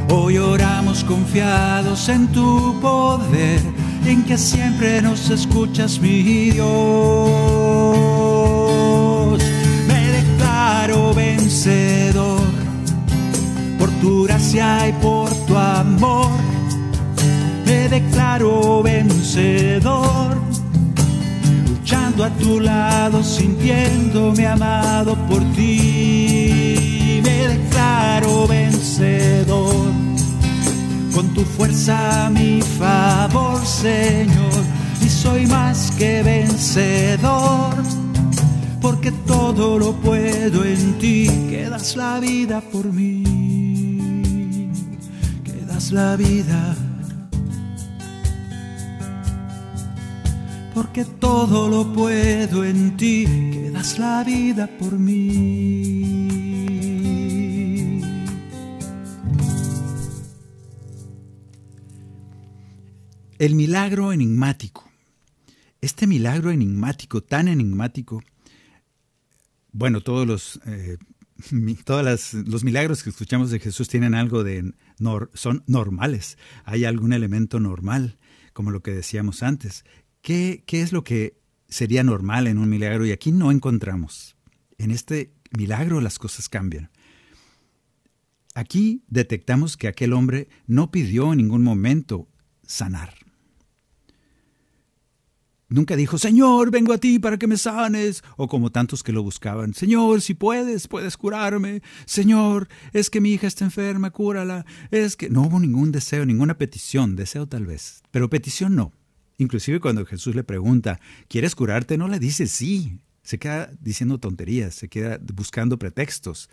Hoy 0.09 0.37
oramos 0.37 1.03
confiados 1.05 2.09
en 2.09 2.27
tu 2.27 2.79
poder, 2.81 3.61
en 4.05 4.23
que 4.23 4.37
siempre 4.37 5.01
nos 5.01 5.29
escuchas, 5.29 5.99
mi 5.99 6.51
Dios. 6.51 7.54
Vencedor 11.55 12.41
por 13.79 13.89
tu 14.01 14.23
gracia 14.23 14.89
y 14.89 14.93
por 14.93 15.29
tu 15.45 15.55
amor. 15.55 16.29
Me 17.65 17.87
declaro 17.87 18.83
vencedor 18.83 20.37
luchando 21.69 22.25
a 22.25 22.29
tu 22.31 22.59
lado, 22.59 23.23
sintiéndome 23.23 24.45
amado 24.45 25.15
por 25.29 25.41
ti. 25.53 27.21
Me 27.23 27.47
declaro 27.47 28.47
vencedor, 28.47 29.93
con 31.13 31.33
tu 31.33 31.41
fuerza 31.45 32.29
mi 32.33 32.61
favor, 32.61 33.65
Señor, 33.65 34.61
y 35.01 35.09
soy 35.09 35.47
más 35.47 35.91
que 35.97 36.21
vencedor, 36.21 37.75
porque 38.85 39.11
todo 39.11 39.79
lo 39.79 39.93
puedo 39.93 40.63
en 40.63 40.99
ti, 40.99 41.27
que 41.49 41.67
das 41.67 41.95
la 41.95 42.19
vida 42.19 42.61
por 42.61 42.93
mí, 42.93 43.23
que 45.43 45.65
das 45.65 45.91
la 45.91 46.15
vida 46.15 46.77
porque 50.75 51.03
todo 51.03 51.67
lo 51.67 51.91
puedo 51.93 52.63
en 52.63 52.95
ti, 52.95 53.25
que 53.25 53.71
das 53.71 53.97
la 53.97 54.23
vida 54.23 54.69
por 54.77 54.99
mí. 54.99 56.21
El 63.39 63.55
milagro 63.55 64.13
enigmático. 64.13 64.83
Este 65.81 66.05
milagro 66.05 66.51
enigmático, 66.51 67.21
tan 67.21 67.47
enigmático, 67.47 68.21
bueno, 69.77 69.99
todos 69.99 70.25
los, 70.25 70.61
eh, 70.65 70.97
los 71.51 72.63
milagros 72.63 73.03
que 73.03 73.09
escuchamos 73.09 73.51
de 73.51 73.59
Jesús 73.59 73.89
tienen 73.89 74.15
algo 74.15 74.45
de, 74.45 74.73
nor, 74.99 75.31
son 75.33 75.63
normales, 75.67 76.37
hay 76.63 76.85
algún 76.85 77.11
elemento 77.11 77.59
normal, 77.59 78.17
como 78.53 78.71
lo 78.71 78.81
que 78.81 78.91
decíamos 78.91 79.43
antes. 79.43 79.83
¿Qué, 80.21 80.63
¿Qué 80.65 80.81
es 80.81 80.93
lo 80.93 81.03
que 81.03 81.37
sería 81.67 82.03
normal 82.03 82.47
en 82.47 82.57
un 82.57 82.69
milagro? 82.69 83.05
Y 83.05 83.11
aquí 83.11 83.33
no 83.33 83.51
encontramos. 83.51 84.37
En 84.77 84.91
este 84.91 85.33
milagro 85.51 85.99
las 85.99 86.19
cosas 86.19 86.47
cambian. 86.47 86.89
Aquí 88.53 89.03
detectamos 89.09 89.75
que 89.75 89.89
aquel 89.89 90.13
hombre 90.13 90.47
no 90.67 90.89
pidió 90.89 91.33
en 91.33 91.39
ningún 91.39 91.63
momento 91.63 92.29
sanar. 92.65 93.24
Nunca 95.75 95.97
dijo, 95.97 96.17
Señor, 96.17 96.71
vengo 96.71 96.93
a 96.93 96.97
ti 96.97 97.19
para 97.19 97.37
que 97.37 97.47
me 97.47 97.57
sanes, 97.57 98.23
o 98.37 98.47
como 98.47 98.71
tantos 98.71 99.03
que 99.03 99.11
lo 99.11 99.21
buscaban, 99.23 99.73
Señor, 99.73 100.21
si 100.21 100.33
puedes, 100.33 100.87
puedes 100.87 101.17
curarme, 101.17 101.81
Señor, 102.05 102.69
es 102.93 103.09
que 103.09 103.19
mi 103.19 103.33
hija 103.33 103.45
está 103.45 103.65
enferma, 103.65 104.09
cúrala, 104.11 104.65
es 104.89 105.17
que 105.17 105.29
no 105.29 105.41
hubo 105.41 105.59
ningún 105.59 105.91
deseo, 105.91 106.25
ninguna 106.25 106.57
petición, 106.57 107.17
deseo 107.17 107.45
tal 107.45 107.65
vez, 107.65 108.03
pero 108.11 108.29
petición 108.29 108.73
no. 108.73 108.93
Inclusive 109.37 109.81
cuando 109.81 110.05
Jesús 110.05 110.33
le 110.33 110.45
pregunta, 110.45 111.01
¿quieres 111.27 111.55
curarte? 111.55 111.97
No 111.97 112.07
le 112.07 112.19
dice 112.19 112.47
sí, 112.47 113.01
se 113.21 113.37
queda 113.37 113.69
diciendo 113.81 114.17
tonterías, 114.17 114.75
se 114.75 114.87
queda 114.87 115.19
buscando 115.33 115.77
pretextos. 115.77 116.49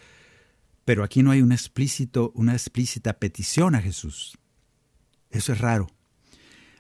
Pero 0.85 1.05
aquí 1.05 1.23
no 1.23 1.31
hay 1.31 1.43
un 1.43 1.53
explícito, 1.53 2.33
una 2.35 2.55
explícita 2.55 3.13
petición 3.21 3.77
a 3.77 3.83
Jesús. 3.83 4.37
Eso 5.31 5.53
es 5.53 5.61
raro. 5.61 5.87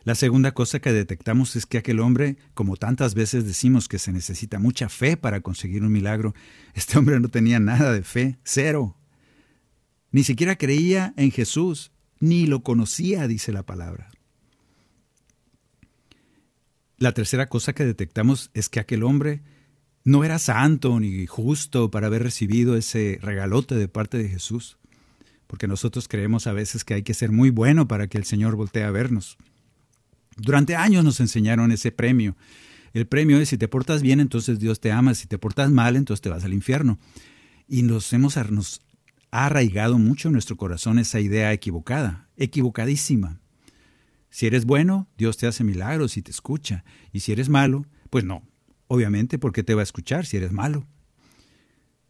La 0.04 0.16
segunda 0.16 0.52
cosa 0.52 0.80
que 0.80 0.92
detectamos 0.92 1.54
es 1.54 1.64
que 1.64 1.78
aquel 1.78 2.00
hombre, 2.00 2.36
como 2.54 2.76
tantas 2.76 3.14
veces 3.14 3.44
decimos 3.44 3.86
que 3.86 4.00
se 4.00 4.12
necesita 4.12 4.58
mucha 4.58 4.88
fe 4.88 5.16
para 5.16 5.40
conseguir 5.40 5.82
un 5.82 5.92
milagro, 5.92 6.34
este 6.74 6.98
hombre 6.98 7.20
no 7.20 7.28
tenía 7.28 7.60
nada 7.60 7.92
de 7.92 8.02
fe, 8.02 8.38
cero. 8.42 8.96
Ni 10.10 10.24
siquiera 10.24 10.56
creía 10.56 11.14
en 11.16 11.30
Jesús, 11.30 11.92
ni 12.18 12.46
lo 12.46 12.62
conocía, 12.62 13.26
dice 13.28 13.52
la 13.52 13.62
palabra. 13.62 14.10
La 16.98 17.12
tercera 17.12 17.48
cosa 17.48 17.72
que 17.72 17.84
detectamos 17.84 18.50
es 18.54 18.68
que 18.68 18.80
aquel 18.80 19.02
hombre 19.02 19.42
no 20.04 20.24
era 20.24 20.38
santo 20.38 20.98
ni 21.00 21.26
justo 21.26 21.90
para 21.90 22.08
haber 22.08 22.22
recibido 22.22 22.76
ese 22.76 23.18
regalote 23.22 23.74
de 23.74 23.88
parte 23.88 24.18
de 24.18 24.28
Jesús, 24.28 24.78
porque 25.46 25.68
nosotros 25.68 26.08
creemos 26.08 26.46
a 26.46 26.52
veces 26.52 26.84
que 26.84 26.94
hay 26.94 27.02
que 27.02 27.14
ser 27.14 27.30
muy 27.30 27.50
bueno 27.50 27.88
para 27.88 28.08
que 28.08 28.18
el 28.18 28.24
Señor 28.24 28.56
voltee 28.56 28.84
a 28.84 28.90
vernos. 28.90 29.36
Durante 30.36 30.76
años 30.76 31.04
nos 31.04 31.20
enseñaron 31.20 31.72
ese 31.72 31.92
premio. 31.92 32.36
El 32.92 33.06
premio 33.06 33.38
es 33.38 33.48
si 33.48 33.58
te 33.58 33.68
portas 33.68 34.02
bien, 34.02 34.20
entonces 34.20 34.58
Dios 34.58 34.80
te 34.80 34.92
ama, 34.92 35.14
si 35.14 35.26
te 35.26 35.38
portas 35.38 35.70
mal, 35.70 35.96
entonces 35.96 36.20
te 36.20 36.28
vas 36.28 36.44
al 36.44 36.52
infierno. 36.52 36.98
Y 37.68 37.82
nos 37.82 38.12
hemos 38.12 38.36
nos 38.50 38.82
ha 39.30 39.46
arraigado 39.46 39.98
mucho 39.98 40.28
en 40.28 40.32
nuestro 40.32 40.56
corazón 40.56 40.98
esa 40.98 41.18
idea 41.18 41.52
equivocada, 41.52 42.28
equivocadísima. 42.36 43.40
Si 44.28 44.46
eres 44.46 44.64
bueno, 44.66 45.08
Dios 45.16 45.36
te 45.36 45.46
hace 45.46 45.64
milagros 45.64 46.16
y 46.16 46.22
te 46.22 46.30
escucha. 46.30 46.84
Y 47.12 47.20
si 47.20 47.32
eres 47.32 47.48
malo, 47.48 47.86
pues 48.10 48.24
no. 48.24 48.42
Obviamente, 48.88 49.38
¿por 49.38 49.52
qué 49.52 49.62
te 49.62 49.74
va 49.74 49.80
a 49.80 49.84
escuchar 49.84 50.26
si 50.26 50.36
eres 50.36 50.52
malo? 50.52 50.86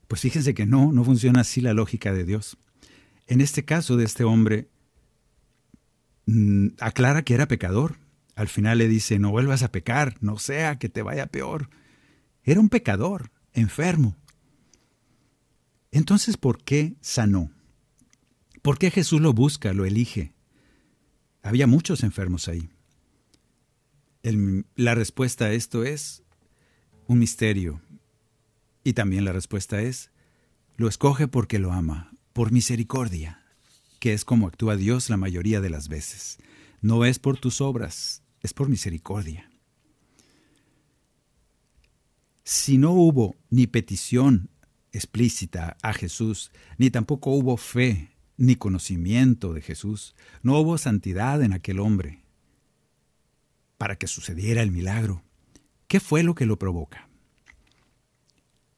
Pues 0.08 0.20
fíjense 0.20 0.52
que 0.52 0.66
no, 0.66 0.92
no 0.92 1.04
funciona 1.04 1.40
así 1.40 1.60
la 1.60 1.74
lógica 1.74 2.12
de 2.12 2.24
Dios. 2.24 2.58
En 3.26 3.40
este 3.40 3.64
caso 3.64 3.96
de 3.96 4.04
este 4.04 4.24
hombre, 4.24 4.68
mm, 6.26 6.68
aclara 6.80 7.22
que 7.22 7.34
era 7.34 7.46
pecador. 7.46 7.96
Al 8.34 8.48
final 8.48 8.78
le 8.78 8.88
dice, 8.88 9.18
no 9.18 9.30
vuelvas 9.30 9.62
a 9.62 9.72
pecar, 9.72 10.16
no 10.20 10.38
sea 10.38 10.78
que 10.78 10.88
te 10.88 11.02
vaya 11.02 11.26
peor. 11.26 11.68
Era 12.44 12.60
un 12.60 12.68
pecador, 12.68 13.30
enfermo. 13.52 14.16
Entonces, 15.90 16.36
¿por 16.36 16.64
qué 16.64 16.96
sanó? 17.00 17.50
¿Por 18.62 18.78
qué 18.78 18.90
Jesús 18.90 19.20
lo 19.20 19.32
busca, 19.32 19.72
lo 19.72 19.84
elige? 19.84 20.34
Había 21.42 21.66
muchos 21.66 22.02
enfermos 22.02 22.48
ahí. 22.48 22.70
la 24.76 24.94
respuesta 24.94 25.46
a 25.46 25.52
esto 25.52 25.84
es 25.84 26.22
un 27.06 27.18
misterio. 27.18 27.82
Y 28.84 28.94
también 28.94 29.24
la 29.24 29.32
respuesta 29.32 29.82
es, 29.82 30.10
lo 30.76 30.88
escoge 30.88 31.28
porque 31.28 31.58
lo 31.58 31.72
ama, 31.72 32.12
por 32.32 32.52
misericordia, 32.52 33.44
que 34.00 34.12
es 34.12 34.24
como 34.24 34.46
actúa 34.46 34.76
Dios 34.76 35.10
la 35.10 35.16
mayoría 35.16 35.60
de 35.60 35.70
las 35.70 35.88
veces. 35.88 36.38
No 36.80 37.04
es 37.04 37.18
por 37.18 37.38
tus 37.38 37.60
obras, 37.60 38.21
es 38.42 38.52
por 38.52 38.68
misericordia. 38.68 39.50
Si 42.44 42.76
no 42.76 42.92
hubo 42.92 43.36
ni 43.50 43.66
petición 43.66 44.50
explícita 44.90 45.76
a 45.82 45.92
Jesús, 45.92 46.50
ni 46.76 46.90
tampoco 46.90 47.30
hubo 47.30 47.56
fe 47.56 48.10
ni 48.36 48.56
conocimiento 48.56 49.52
de 49.52 49.60
Jesús, 49.60 50.14
no 50.42 50.58
hubo 50.58 50.76
santidad 50.76 51.42
en 51.42 51.52
aquel 51.52 51.78
hombre 51.80 52.24
para 53.78 53.96
que 53.96 54.06
sucediera 54.06 54.62
el 54.62 54.70
milagro. 54.70 55.22
¿Qué 55.86 56.00
fue 56.00 56.22
lo 56.22 56.34
que 56.34 56.46
lo 56.46 56.58
provoca? 56.58 57.08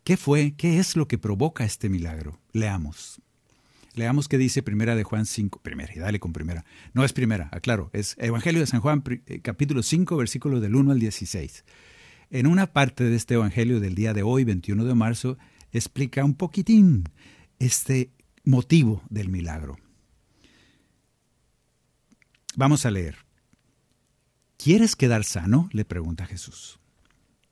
¿Qué 0.03 0.17
fue? 0.19 0.55
¿Qué 0.57 0.79
es 0.79 0.97
lo 0.97 1.09
que 1.09 1.17
provoca 1.17 1.65
este 1.65 1.89
milagro? 1.89 2.41
Leamos. 2.53 3.23
Leamos 3.95 4.27
qué 4.27 4.39
dice 4.39 4.63
Primera 4.63 4.97
de 4.97 5.05
Juan 5.05 5.25
5. 5.25 5.61
Primera, 5.63 5.93
y 5.95 6.01
dale 6.01 6.19
con 6.19 6.33
primera. 6.33 6.65
No 6.95 7.05
es 7.05 7.13
primera, 7.13 7.49
aclaro, 7.53 7.91
es 7.93 8.17
Evangelio 8.19 8.61
de 8.61 8.67
San 8.67 8.81
Juan, 8.81 9.05
eh, 9.27 9.41
capítulo 9.41 9.85
5, 9.85 10.17
versículos 10.17 10.61
del 10.61 10.75
1 10.75 10.91
al 10.91 10.99
16. 10.99 11.65
En 12.31 12.49
una 12.49 12.73
parte 12.73 13.05
de 13.05 13.15
este 13.15 13.35
Evangelio 13.35 13.79
del 13.79 13.95
día 13.95 14.13
de 14.13 14.25
hoy, 14.25 14.43
21 14.43 14.85
de 14.85 14.95
marzo, 14.95 15.39
explica 15.71 16.25
un 16.25 16.35
poquitín 16.35 17.05
este 17.61 18.11
motivo 18.43 19.03
del 19.11 19.29
milagro. 19.29 19.77
Vamos 22.57 22.87
a 22.87 22.91
leer. 22.91 23.19
¿Quieres 24.57 24.97
quedar 24.97 25.23
sano? 25.23 25.69
le 25.73 25.85
pregunta 25.85 26.27
Jesús. 26.27 26.81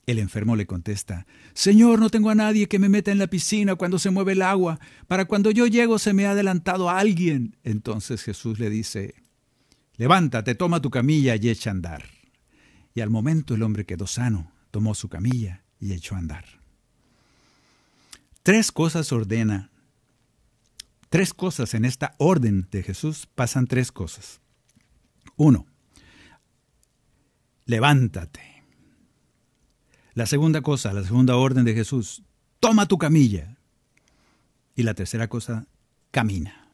El 0.05 0.19
enfermo 0.19 0.55
le 0.57 0.65
contesta, 0.65 1.25
Señor, 1.53 1.99
no 1.99 2.09
tengo 2.09 2.29
a 2.29 2.35
nadie 2.35 2.67
que 2.67 2.79
me 2.79 2.89
meta 2.89 3.11
en 3.11 3.19
la 3.19 3.27
piscina 3.27 3.75
cuando 3.75 3.99
se 3.99 4.09
mueve 4.09 4.33
el 4.33 4.41
agua. 4.41 4.79
Para 5.07 5.25
cuando 5.25 5.49
yo 5.49 5.65
llego 5.65 5.97
se 5.97 6.13
me 6.13 6.25
ha 6.25 6.31
adelantado 6.31 6.89
alguien. 6.89 7.55
Entonces 7.63 8.21
Jesús 8.21 8.59
le 8.59 8.69
dice, 8.69 9.15
Levántate, 9.95 10.55
toma 10.55 10.81
tu 10.81 10.89
camilla 10.89 11.35
y 11.35 11.49
echa 11.49 11.69
a 11.69 11.73
andar. 11.73 12.03
Y 12.93 13.01
al 13.01 13.09
momento 13.09 13.55
el 13.55 13.63
hombre 13.63 13.85
quedó 13.85 14.07
sano, 14.07 14.51
tomó 14.71 14.93
su 14.93 15.07
camilla 15.07 15.63
y 15.79 15.93
echó 15.93 16.15
a 16.15 16.19
andar. 16.19 16.45
Tres 18.43 18.71
cosas 18.71 19.11
ordena. 19.13 19.69
Tres 21.09 21.33
cosas 21.33 21.75
en 21.75 21.85
esta 21.85 22.15
orden 22.17 22.67
de 22.71 22.83
Jesús 22.83 23.27
pasan 23.35 23.67
tres 23.67 23.91
cosas. 23.91 24.41
Uno, 25.37 25.65
levántate. 27.65 28.52
La 30.13 30.25
segunda 30.25 30.61
cosa, 30.61 30.93
la 30.93 31.03
segunda 31.03 31.35
orden 31.35 31.65
de 31.65 31.73
Jesús, 31.73 32.23
toma 32.59 32.87
tu 32.87 32.97
camilla. 32.97 33.57
Y 34.75 34.83
la 34.83 34.93
tercera 34.93 35.27
cosa, 35.27 35.67
camina. 36.11 36.69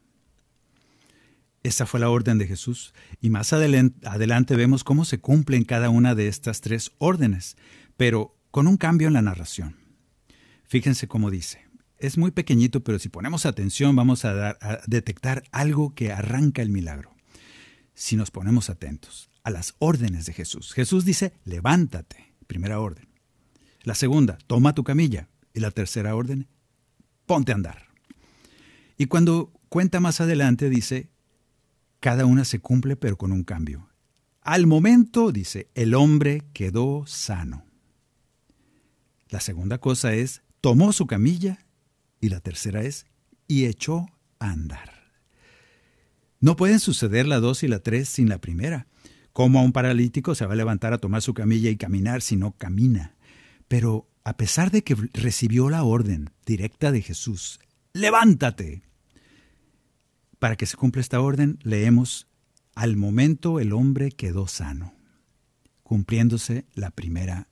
Esa 1.62 1.84
fue 1.86 2.00
la 2.00 2.08
orden 2.08 2.38
de 2.38 2.46
Jesús. 2.46 2.94
Y 3.20 3.30
más 3.30 3.52
adelante 3.52 4.56
vemos 4.56 4.84
cómo 4.84 5.04
se 5.04 5.20
cumplen 5.20 5.64
cada 5.64 5.90
una 5.90 6.14
de 6.14 6.28
estas 6.28 6.60
tres 6.60 6.92
órdenes, 6.98 7.56
pero 7.96 8.34
con 8.50 8.66
un 8.66 8.76
cambio 8.76 9.08
en 9.08 9.14
la 9.14 9.22
narración. 9.22 9.76
Fíjense 10.64 11.08
cómo 11.08 11.30
dice. 11.30 11.66
Es 11.98 12.16
muy 12.16 12.30
pequeñito, 12.30 12.82
pero 12.82 12.98
si 12.98 13.10
ponemos 13.10 13.44
atención 13.44 13.94
vamos 13.94 14.24
a, 14.24 14.56
detectar 14.86 15.42
algo 15.52 15.94
que 15.94 16.12
arranca 16.12 16.62
el 16.62 16.70
milagro. 16.70 17.14
Si 17.92 18.16
nos 18.16 18.30
ponemos 18.30 18.70
atentos 18.70 19.28
a 19.42 19.50
las 19.50 19.74
órdenes 19.78 20.24
de 20.24 20.32
Jesús. 20.32 20.72
Jesús 20.72 21.04
dice, 21.04 21.34
levántate, 21.44 22.32
primera 22.46 22.80
orden. 22.80 23.09
La 23.82 23.94
segunda, 23.94 24.38
toma 24.46 24.74
tu 24.74 24.84
camilla. 24.84 25.28
Y 25.52 25.60
la 25.60 25.70
tercera 25.70 26.14
orden, 26.14 26.46
ponte 27.26 27.52
a 27.52 27.56
andar. 27.56 27.88
Y 28.96 29.06
cuando 29.06 29.52
cuenta 29.68 29.98
más 29.98 30.20
adelante, 30.20 30.68
dice, 30.70 31.10
cada 31.98 32.24
una 32.26 32.44
se 32.44 32.60
cumple 32.60 32.96
pero 32.96 33.16
con 33.16 33.32
un 33.32 33.44
cambio. 33.44 33.88
Al 34.42 34.66
momento, 34.66 35.32
dice, 35.32 35.68
el 35.74 35.94
hombre 35.94 36.44
quedó 36.52 37.04
sano. 37.06 37.64
La 39.28 39.40
segunda 39.40 39.78
cosa 39.78 40.14
es, 40.14 40.42
tomó 40.60 40.92
su 40.92 41.06
camilla 41.06 41.64
y 42.20 42.28
la 42.28 42.40
tercera 42.40 42.82
es, 42.82 43.06
y 43.46 43.66
echó 43.66 44.06
a 44.38 44.50
andar. 44.50 45.12
No 46.40 46.56
pueden 46.56 46.80
suceder 46.80 47.26
la 47.26 47.38
dos 47.38 47.62
y 47.62 47.68
la 47.68 47.80
tres 47.80 48.08
sin 48.08 48.28
la 48.28 48.38
primera. 48.38 48.86
Como 49.32 49.60
a 49.60 49.62
un 49.62 49.72
paralítico 49.72 50.34
se 50.34 50.46
va 50.46 50.54
a 50.54 50.56
levantar 50.56 50.92
a 50.92 50.98
tomar 50.98 51.22
su 51.22 51.34
camilla 51.34 51.70
y 51.70 51.76
caminar 51.76 52.22
si 52.22 52.36
no 52.36 52.52
camina? 52.52 53.14
Pero 53.70 54.10
a 54.24 54.36
pesar 54.36 54.72
de 54.72 54.82
que 54.82 54.96
recibió 55.12 55.70
la 55.70 55.84
orden 55.84 56.30
directa 56.44 56.90
de 56.90 57.02
Jesús, 57.02 57.60
levántate. 57.92 58.82
Para 60.40 60.56
que 60.56 60.66
se 60.66 60.76
cumpla 60.76 61.00
esta 61.00 61.20
orden, 61.20 61.60
leemos, 61.62 62.26
al 62.74 62.96
momento 62.96 63.60
el 63.60 63.72
hombre 63.72 64.10
quedó 64.10 64.48
sano, 64.48 64.92
cumpliéndose 65.84 66.66
la 66.74 66.90
primera 66.90 67.46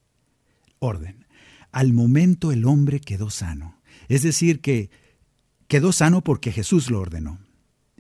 orden. 0.81 1.25
Al 1.71 1.93
momento 1.93 2.51
el 2.51 2.65
hombre 2.65 2.99
quedó 2.99 3.31
sano. 3.31 3.81
Es 4.09 4.23
decir, 4.23 4.61
que 4.61 4.91
quedó 5.69 5.93
sano 5.93 6.25
porque 6.25 6.51
Jesús 6.51 6.91
lo 6.91 6.99
ordenó. 6.99 7.39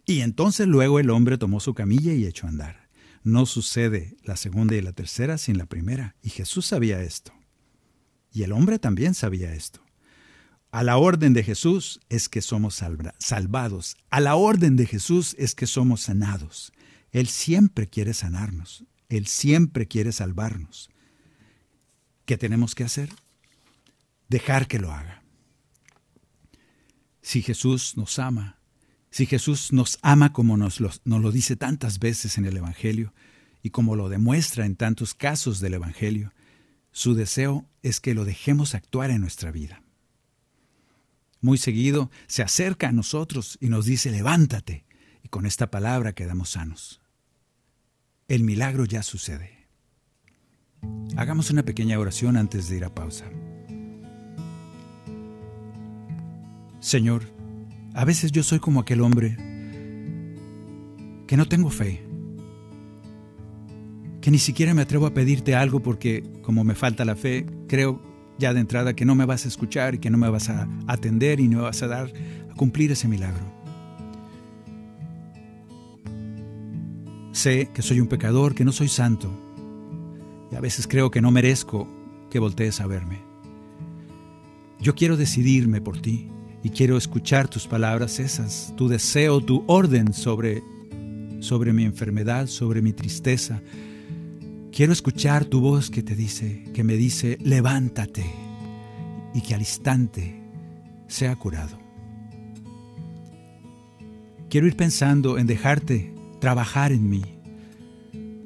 Y 0.07 0.23
entonces 0.23 0.67
luego 0.67 0.99
el 0.99 1.11
hombre 1.11 1.39
tomó 1.39 1.61
su 1.61 1.73
camilla 1.73 2.13
y 2.15 2.27
echó 2.27 2.47
a 2.47 2.51
andar. 2.51 2.89
No 3.23 3.47
sucede 3.47 4.17
la 4.25 4.35
segunda 4.35 4.75
y 4.75 4.81
la 4.81 4.93
tercera 4.93 5.39
sin 5.39 5.57
la 5.57 5.67
primera. 5.67 6.17
Y 6.21 6.31
Jesús 6.31 6.67
sabía 6.67 7.01
esto. 7.01 7.38
Y 8.33 8.43
el 8.43 8.53
hombre 8.53 8.79
también 8.79 9.15
sabía 9.15 9.55
esto. 9.55 9.81
A 10.71 10.83
la 10.83 10.99
orden 10.99 11.33
de 11.33 11.43
Jesús 11.43 12.01
es 12.09 12.29
que 12.29 12.43
somos 12.43 12.83
salvados. 13.19 13.97
A 14.11 14.21
la 14.21 14.37
orden 14.37 14.77
de 14.77 14.87
Jesús 14.87 15.35
es 15.39 15.55
que 15.55 15.67
somos 15.67 16.03
sanados. 16.03 16.73
Él 17.11 17.29
siempre 17.29 17.89
quiere 17.89 18.13
sanarnos. 18.13 18.85
Él 19.09 19.27
siempre 19.27 19.89
quiere 19.89 20.13
salvarnos. 20.13 20.91
¿Qué 22.27 22.37
tenemos 22.37 22.75
que 22.75 22.85
hacer? 22.85 23.11
dejar 24.29 24.69
que 24.69 24.79
lo 24.79 24.93
haga. 24.93 25.23
Si 27.23 27.43
Jesús 27.43 27.97
nos 27.97 28.19
ama, 28.19 28.59
si 29.11 29.27
Jesús 29.27 29.73
nos 29.73 29.99
ama 30.03 30.33
como 30.33 30.57
nos 30.57 30.81
lo, 30.81 31.33
dice 31.33 31.57
tantas 31.57 31.99
veces 31.99 32.39
en 32.39 32.45
el 32.45 32.57
Evangelio 32.57 33.13
y 33.63 33.71
como 33.71 33.97
lo 33.97 34.09
demuestra 34.09 34.65
en 34.65 34.77
tantos 34.77 35.15
casos 35.15 35.61
del 35.61 35.75
Evangelio, 35.75 36.33
su 36.93 37.15
deseo 37.15 37.67
es 37.83 38.01
que 38.01 38.15
lo 38.15 38.25
dejemos 38.25 38.75
actuar 38.75 39.11
en 39.11 39.21
nuestra 39.21 39.51
vida. 39.51 39.83
Muy 41.41 41.59
seguido 41.59 42.11
se 42.27 42.43
acerca 42.43 42.89
a 42.89 42.93
nosotros 42.93 43.59
y 43.61 43.69
nos 43.69 43.85
dice, 43.85 44.11
levántate, 44.11 44.85
y 45.23 45.29
con 45.29 45.47
esta 45.47 45.71
palabra 45.71 46.13
quedamos 46.13 46.51
sanos. 46.51 47.01
El 48.27 48.43
milagro 48.45 48.85
ya 48.85 49.03
sucede. 49.03 49.69
Hagamos 51.17 51.51
una 51.51 51.65
pequeña 51.65 51.99
oración 51.99 52.37
antes 52.37 52.69
de 52.69 52.77
ir 52.77 52.85
a 52.85 52.95
pausa. 52.95 53.25
Señor, 56.81 57.25
a 57.95 58.05
veces 58.05 58.33
yo 58.33 58.43
soy 58.43 58.61
como 58.61 58.81
aquel 58.81 59.01
hombre 59.01 59.37
que 61.27 61.37
no 61.37 61.47
tengo 61.49 61.71
fe, 61.71 62.08
que 64.21 64.31
ni 64.31 64.39
siquiera 64.39 64.75
me 64.75 64.83
atrevo 64.83 65.07
a 65.07 65.15
pedirte 65.15 65.55
algo 65.55 65.81
porque 65.81 66.25
como 66.43 66.65
me 66.65 66.75
falta 66.75 67.05
la 67.05 67.17
fe, 67.17 67.47
creo 67.69 68.03
ya 68.39 68.55
de 68.55 68.61
entrada 68.61 68.95
que 68.95 69.05
no 69.05 69.15
me 69.15 69.27
vas 69.27 69.45
a 69.45 69.49
escuchar 69.49 69.97
y 69.97 69.99
que 69.99 70.11
no 70.11 70.19
me 70.19 70.29
vas 70.31 70.49
a 70.49 70.69
atender 70.87 71.41
y 71.41 71.49
no 71.49 71.59
me 71.59 71.65
vas 71.65 71.83
a 71.83 71.89
dar 71.89 72.13
a 72.51 72.55
cumplir 72.55 72.93
ese 72.93 73.09
milagro. 73.09 73.45
Sé 77.33 77.71
que 77.73 77.83
soy 77.83 78.01
un 78.01 78.09
pecador, 78.09 78.55
que 78.55 78.65
no 78.65 78.73
soy 78.73 78.89
santo, 78.89 79.31
y 80.51 80.57
a 80.57 80.61
veces 80.61 80.87
creo 80.87 81.11
que 81.11 81.21
no 81.21 81.31
merezco 81.31 81.89
que 82.31 82.39
voltees 82.39 82.81
a 82.81 82.87
verme. 82.87 83.21
Yo 84.81 84.95
quiero 84.95 85.17
decidirme 85.17 85.81
por 85.81 86.01
ti 86.01 86.29
y 86.63 86.71
quiero 86.71 86.97
escuchar 86.97 87.49
tus 87.49 87.67
palabras 87.67 88.19
esas, 88.19 88.73
tu 88.77 88.89
deseo, 88.89 89.41
tu 89.41 89.65
orden 89.67 90.13
sobre, 90.13 90.63
sobre 91.41 91.73
mi 91.73 91.85
enfermedad, 91.85 92.47
sobre 92.47 92.83
mi 92.83 92.93
tristeza. 92.93 93.61
Quiero 94.73 94.93
escuchar 94.93 95.45
tu 95.45 95.61
voz 95.61 95.91
que 95.91 96.03
te 96.03 96.15
dice, 96.15 96.65
que 96.75 96.85
me 96.85 96.95
dice, 96.95 97.39
levántate 97.41 98.25
y 99.35 99.41
que 99.41 99.55
al 99.55 99.61
instante 99.61 100.41
sea 101.09 101.35
curado. 101.37 101.79
Quiero 104.51 104.67
ir 104.67 104.77
pensando 104.77 105.39
en 105.39 105.47
dejarte 105.47 106.15
trabajar 106.41 106.93
en 106.93 107.09
mí, 107.09 107.23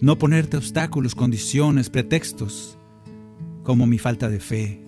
no 0.01 0.19
ponerte 0.19 0.57
obstáculos, 0.57 1.15
condiciones, 1.15 1.91
pretextos, 1.91 2.79
como 3.63 3.87
mi 3.87 3.99
falta 3.99 4.29
de 4.29 4.41
fe 4.41 4.83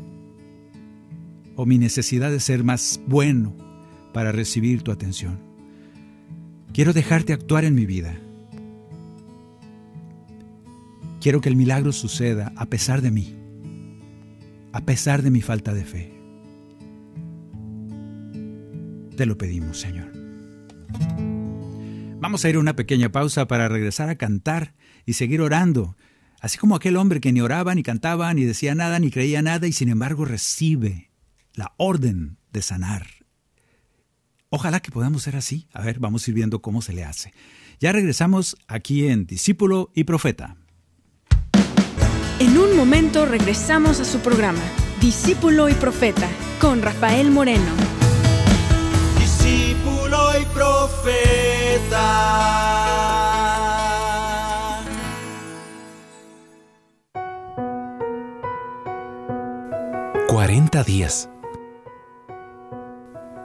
o 1.56 1.66
mi 1.66 1.78
necesidad 1.78 2.30
de 2.30 2.40
ser 2.40 2.64
más 2.64 3.00
bueno 3.06 3.54
para 4.12 4.32
recibir 4.32 4.82
tu 4.82 4.90
atención. 4.90 5.38
Quiero 6.72 6.92
dejarte 6.92 7.32
actuar 7.32 7.64
en 7.64 7.74
mi 7.74 7.86
vida. 7.86 8.18
Quiero 11.24 11.40
que 11.40 11.48
el 11.48 11.56
milagro 11.56 11.90
suceda 11.92 12.52
a 12.54 12.66
pesar 12.66 13.00
de 13.00 13.10
mí, 13.10 13.34
a 14.74 14.82
pesar 14.82 15.22
de 15.22 15.30
mi 15.30 15.40
falta 15.40 15.72
de 15.72 15.82
fe. 15.82 16.12
Te 19.16 19.24
lo 19.24 19.38
pedimos, 19.38 19.80
Señor. 19.80 20.12
Vamos 22.20 22.44
a 22.44 22.50
ir 22.50 22.56
a 22.56 22.58
una 22.58 22.76
pequeña 22.76 23.10
pausa 23.10 23.48
para 23.48 23.70
regresar 23.70 24.10
a 24.10 24.16
cantar 24.16 24.74
y 25.06 25.14
seguir 25.14 25.40
orando, 25.40 25.96
así 26.42 26.58
como 26.58 26.76
aquel 26.76 26.98
hombre 26.98 27.22
que 27.22 27.32
ni 27.32 27.40
oraba, 27.40 27.74
ni 27.74 27.82
cantaba, 27.82 28.34
ni 28.34 28.44
decía 28.44 28.74
nada, 28.74 28.98
ni 28.98 29.10
creía 29.10 29.40
nada, 29.40 29.66
y 29.66 29.72
sin 29.72 29.88
embargo 29.88 30.26
recibe 30.26 31.10
la 31.54 31.72
orden 31.78 32.36
de 32.52 32.60
sanar. 32.60 33.06
Ojalá 34.50 34.80
que 34.80 34.90
podamos 34.90 35.22
ser 35.22 35.36
así. 35.36 35.68
A 35.72 35.80
ver, 35.80 36.00
vamos 36.00 36.28
a 36.28 36.30
ir 36.30 36.34
viendo 36.34 36.60
cómo 36.60 36.82
se 36.82 36.92
le 36.92 37.02
hace. 37.02 37.32
Ya 37.80 37.92
regresamos 37.92 38.58
aquí 38.68 39.06
en 39.06 39.24
Discípulo 39.24 39.90
y 39.94 40.04
Profeta. 40.04 40.58
Momento 42.84 43.24
regresamos 43.24 43.98
a 44.00 44.04
su 44.04 44.18
programa, 44.18 44.60
Discípulo 45.00 45.70
y 45.70 45.72
Profeta, 45.72 46.28
con 46.60 46.82
Rafael 46.82 47.30
Moreno. 47.30 47.72
Discípulo 49.18 50.18
y 50.38 50.44
Profeta. 50.52 51.94
40 60.28 60.84
días. 60.84 61.30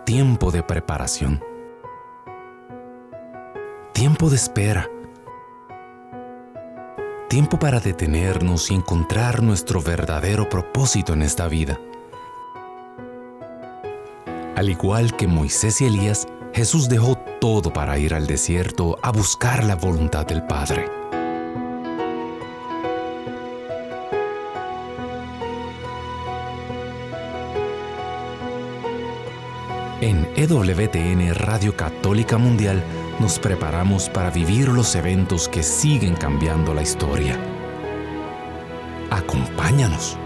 Tiempo 0.05 0.51
de 0.51 0.63
preparación. 0.63 1.41
Tiempo 3.93 4.29
de 4.29 4.35
espera. 4.35 4.89
Tiempo 7.29 7.59
para 7.59 7.79
detenernos 7.79 8.71
y 8.71 8.73
encontrar 8.73 9.43
nuestro 9.43 9.83
verdadero 9.83 10.49
propósito 10.49 11.13
en 11.13 11.21
esta 11.21 11.47
vida. 11.47 11.79
Al 14.55 14.67
igual 14.67 15.15
que 15.15 15.27
Moisés 15.27 15.79
y 15.81 15.85
Elías, 15.85 16.27
Jesús 16.55 16.89
dejó 16.89 17.15
todo 17.39 17.71
para 17.71 17.99
ir 17.99 18.15
al 18.15 18.25
desierto 18.25 18.97
a 19.03 19.11
buscar 19.11 19.63
la 19.63 19.75
voluntad 19.75 20.25
del 20.25 20.41
Padre. 20.41 20.87
En 30.01 30.27
EWTN 30.35 31.35
Radio 31.35 31.75
Católica 31.75 32.39
Mundial 32.39 32.83
nos 33.19 33.39
preparamos 33.39 34.09
para 34.09 34.29
vivir 34.31 34.69
los 34.69 34.95
eventos 34.95 35.49
que 35.49 35.63
siguen 35.63 36.15
cambiando 36.15 36.73
la 36.73 36.81
historia. 36.81 37.37
Acompáñanos. 39.09 40.17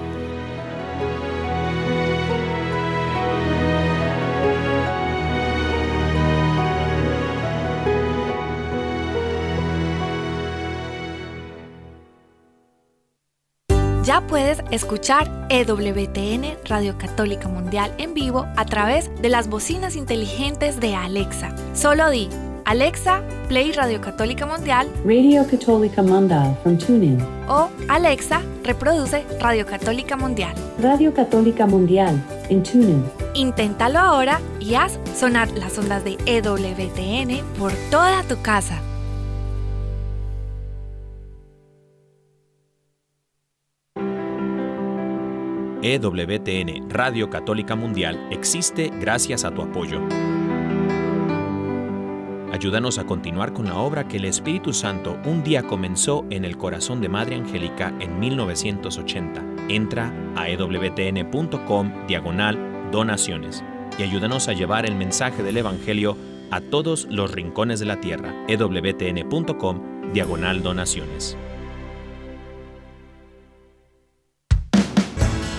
Ya 14.04 14.20
puedes 14.28 14.62
escuchar 14.70 15.48
EWTN 15.50 16.58
Radio 16.66 16.98
Católica 16.98 17.48
Mundial 17.48 17.96
en 17.98 18.14
vivo 18.14 18.46
a 18.58 18.66
través 18.66 19.10
de 19.22 19.30
las 19.30 19.48
bocinas 19.48 19.96
inteligentes 19.96 20.82
de 20.82 20.94
Alexa. 20.94 21.56
Solo 21.74 22.10
di 22.10 22.30
Alexa, 22.66 23.22
Play 23.50 23.74
Radio 23.74 24.00
Católica 24.00 24.46
Mundial. 24.46 24.88
Radio 25.06 25.46
Católica 25.46 26.02
Mundial 26.02 26.58
from 26.64 26.78
TuneIn. 26.78 27.18
O 27.50 27.70
Alexa, 27.90 28.42
reproduce 28.64 29.26
Radio 29.42 29.66
Católica 29.66 30.16
Mundial. 30.16 30.56
Radio 30.80 31.14
Católica 31.14 31.66
Mundial 31.66 32.24
en 32.50 32.64
TuneIn. 32.64 33.04
Inténtalo 33.34 34.00
ahora 34.00 34.40
y 34.62 34.76
haz 34.76 34.98
sonar 35.14 35.52
las 35.52 35.78
ondas 35.78 36.06
de 36.06 36.18
EWTN 36.26 37.44
por 37.60 37.74
toda 37.92 38.24
tu 38.24 38.42
casa. 38.42 38.80
EWTN 45.82 46.90
Radio 46.90 47.30
Católica 47.30 47.76
Mundial 47.76 48.18
existe 48.32 48.90
gracias 49.02 49.44
a 49.44 49.52
tu 49.52 49.64
apoyo. 49.64 50.00
Ayúdanos 52.54 53.00
a 53.00 53.06
continuar 53.06 53.52
con 53.52 53.66
la 53.66 53.78
obra 53.78 54.08
que 54.08 54.18
el 54.18 54.26
Espíritu 54.26 54.74
Santo 54.74 55.18
un 55.26 55.44
día 55.44 55.64
comenzó 55.64 56.24
en 56.30 56.46
el 56.46 56.56
corazón 56.56 57.02
de 57.02 57.10
Madre 57.10 57.34
Angélica 57.36 57.92
en 58.00 58.20
1980. 58.20 59.44
Entra 59.70 60.14
a 60.36 60.48
ewtn.com 60.48 62.06
diagonal 62.06 62.92
donaciones 62.92 63.64
y 63.98 64.04
ayúdanos 64.04 64.50
a 64.50 64.54
llevar 64.54 64.86
el 64.86 64.94
mensaje 64.94 65.42
del 65.42 65.58
Evangelio 65.58 66.16
a 66.52 66.62
todos 66.62 67.08
los 67.10 67.32
rincones 67.32 67.80
de 67.80 67.88
la 67.88 68.00
tierra. 68.00 68.36
ewtn.com 68.48 70.14
diagonal 70.14 70.62
donaciones. 70.62 71.36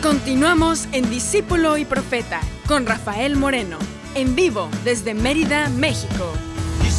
Continuamos 0.01 0.87
en 0.93 1.11
Discípulo 1.11 1.77
y 1.77 1.87
Profeta 1.87 2.41
con 2.69 2.87
Rafael 2.87 3.35
Moreno, 3.35 3.79
en 4.15 4.37
vivo 4.37 4.69
desde 4.85 5.15
Mérida, 5.15 5.69
México. 5.71 6.33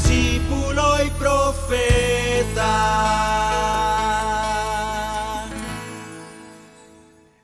Discípulo 0.08 0.84
y 1.04 1.10
Profeta. 1.18 2.70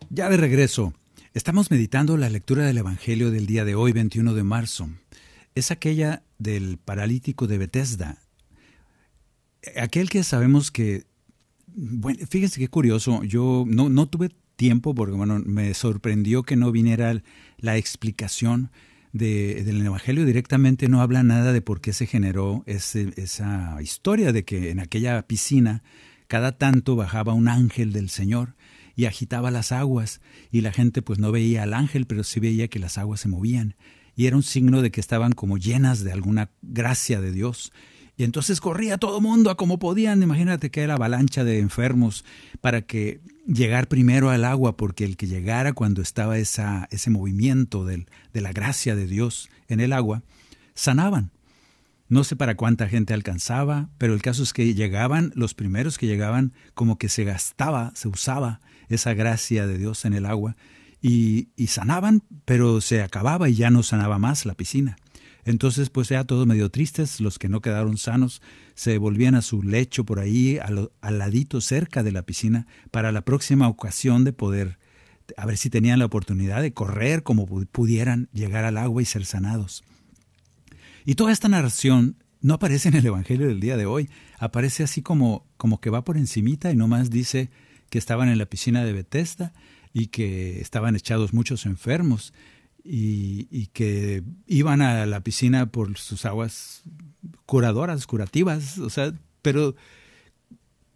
Ya 0.09 0.29
de 0.29 0.37
regreso, 0.37 0.93
estamos 1.33 1.71
meditando 1.71 2.17
la 2.17 2.29
lectura 2.29 2.65
del 2.65 2.77
Evangelio 2.77 3.31
del 3.31 3.47
día 3.47 3.65
de 3.65 3.73
hoy, 3.73 3.93
21 3.93 4.35
de 4.35 4.43
marzo. 4.43 4.89
Es 5.55 5.71
aquella 5.71 6.23
del 6.37 6.77
paralítico 6.77 7.47
de 7.47 7.57
Bethesda. 7.57 8.19
Aquel 9.75 10.09
que 10.09 10.23
sabemos 10.23 10.69
que, 10.69 11.05
bueno, 11.67 12.19
fíjense 12.29 12.59
qué 12.59 12.67
curioso, 12.67 13.23
yo 13.23 13.65
no, 13.67 13.89
no 13.89 14.07
tuve 14.07 14.29
tiempo, 14.55 14.93
porque 14.93 15.15
bueno, 15.15 15.41
me 15.43 15.73
sorprendió 15.73 16.43
que 16.43 16.55
no 16.55 16.71
viniera 16.71 17.23
la 17.57 17.77
explicación 17.77 18.69
de, 19.13 19.63
del 19.63 19.85
Evangelio 19.85 20.25
directamente, 20.25 20.87
no 20.87 21.01
habla 21.01 21.23
nada 21.23 21.53
de 21.53 21.61
por 21.61 21.81
qué 21.81 21.93
se 21.93 22.05
generó 22.07 22.63
esa 22.65 23.81
historia 23.81 24.31
de 24.31 24.43
que 24.43 24.69
en 24.69 24.79
aquella 24.79 25.21
piscina 25.27 25.83
cada 26.27 26.57
tanto 26.57 26.95
bajaba 26.95 27.33
un 27.33 27.47
ángel 27.47 27.91
del 27.91 28.09
Señor 28.09 28.55
y 28.95 29.05
agitaba 29.05 29.51
las 29.51 29.71
aguas 29.71 30.21
y 30.51 30.61
la 30.61 30.71
gente 30.71 31.01
pues 31.01 31.19
no 31.19 31.31
veía 31.31 31.63
al 31.63 31.73
ángel, 31.73 32.05
pero 32.05 32.23
sí 32.23 32.39
veía 32.39 32.67
que 32.67 32.79
las 32.79 32.97
aguas 32.97 33.19
se 33.21 33.27
movían 33.27 33.75
y 34.15 34.27
era 34.27 34.35
un 34.35 34.43
signo 34.43 34.81
de 34.81 34.91
que 34.91 35.01
estaban 35.01 35.33
como 35.33 35.57
llenas 35.57 36.03
de 36.03 36.11
alguna 36.11 36.51
gracia 36.61 37.21
de 37.21 37.31
Dios 37.31 37.71
y 38.21 38.23
entonces 38.23 38.61
corría 38.61 38.99
todo 38.99 39.19
mundo 39.19 39.49
a 39.49 39.57
como 39.57 39.79
podían. 39.79 40.21
Imagínate 40.21 40.69
que 40.69 40.81
era 40.81 40.93
avalancha 40.93 41.43
de 41.43 41.57
enfermos 41.57 42.23
para 42.61 42.83
que 42.83 43.19
llegar 43.47 43.87
primero 43.87 44.29
al 44.29 44.45
agua, 44.45 44.77
porque 44.77 45.05
el 45.05 45.17
que 45.17 45.25
llegara 45.25 45.73
cuando 45.73 46.03
estaba 46.03 46.37
esa, 46.37 46.87
ese 46.91 47.09
movimiento 47.09 47.83
del, 47.83 48.05
de 48.31 48.41
la 48.41 48.53
gracia 48.53 48.95
de 48.95 49.07
Dios 49.07 49.49
en 49.67 49.79
el 49.79 49.91
agua, 49.91 50.21
sanaban. 50.75 51.31
No 52.09 52.23
sé 52.23 52.35
para 52.35 52.53
cuánta 52.53 52.87
gente 52.87 53.15
alcanzaba, 53.15 53.89
pero 53.97 54.13
el 54.13 54.21
caso 54.21 54.43
es 54.43 54.53
que 54.53 54.75
llegaban, 54.75 55.31
los 55.33 55.55
primeros 55.55 55.97
que 55.97 56.05
llegaban, 56.05 56.53
como 56.75 56.99
que 56.99 57.09
se 57.09 57.23
gastaba, 57.23 57.91
se 57.95 58.07
usaba 58.07 58.61
esa 58.87 59.15
gracia 59.15 59.65
de 59.65 59.79
Dios 59.79 60.05
en 60.05 60.13
el 60.13 60.27
agua, 60.27 60.55
y, 61.01 61.47
y 61.55 61.67
sanaban, 61.67 62.21
pero 62.45 62.81
se 62.81 63.01
acababa 63.01 63.49
y 63.49 63.55
ya 63.55 63.71
no 63.71 63.81
sanaba 63.81 64.19
más 64.19 64.45
la 64.45 64.53
piscina. 64.53 64.95
Entonces, 65.45 65.89
pues 65.89 66.09
ya 66.09 66.23
todos 66.23 66.45
medio 66.45 66.69
tristes, 66.69 67.19
los 67.19 67.39
que 67.39 67.49
no 67.49 67.61
quedaron 67.61 67.97
sanos, 67.97 68.41
se 68.75 68.97
volvían 68.97 69.35
a 69.35 69.41
su 69.41 69.63
lecho 69.63 70.05
por 70.05 70.19
ahí, 70.19 70.59
al, 70.59 70.91
ladito 71.01 71.61
cerca 71.61 72.03
de 72.03 72.11
la 72.11 72.23
piscina, 72.23 72.67
para 72.91 73.11
la 73.11 73.21
próxima 73.21 73.67
ocasión 73.67 74.23
de 74.23 74.33
poder 74.33 74.79
a 75.37 75.45
ver 75.45 75.55
si 75.55 75.69
tenían 75.69 75.99
la 75.99 76.05
oportunidad 76.05 76.61
de 76.61 76.73
correr 76.73 77.23
como 77.23 77.45
pudieran 77.45 78.27
llegar 78.33 78.65
al 78.65 78.77
agua 78.77 79.01
y 79.01 79.05
ser 79.05 79.25
sanados. 79.25 79.83
Y 81.05 81.15
toda 81.15 81.31
esta 81.31 81.47
narración 81.47 82.17
no 82.41 82.55
aparece 82.55 82.89
en 82.89 82.95
el 82.95 83.05
Evangelio 83.05 83.47
del 83.47 83.61
día 83.61 83.77
de 83.77 83.85
hoy, 83.85 84.09
aparece 84.39 84.83
así 84.83 85.01
como, 85.01 85.45
como 85.57 85.79
que 85.79 85.89
va 85.89 86.03
por 86.03 86.17
encimita 86.17 86.71
y 86.71 86.75
nomás 86.75 87.09
dice 87.09 87.49
que 87.89 87.97
estaban 87.97 88.29
en 88.29 88.37
la 88.37 88.45
piscina 88.45 88.83
de 88.83 88.93
Bethesda 88.93 89.53
y 89.93 90.07
que 90.07 90.59
estaban 90.59 90.95
echados 90.95 91.33
muchos 91.33 91.65
enfermos 91.65 92.33
y, 92.83 93.67
que 93.67 94.23
iban 94.47 94.81
a 94.81 95.05
la 95.05 95.21
piscina 95.21 95.67
por 95.67 95.97
sus 95.97 96.25
aguas 96.25 96.83
curadoras, 97.45 98.07
curativas, 98.07 98.79
o 98.79 98.89
sea, 98.89 99.13
pero 99.41 99.75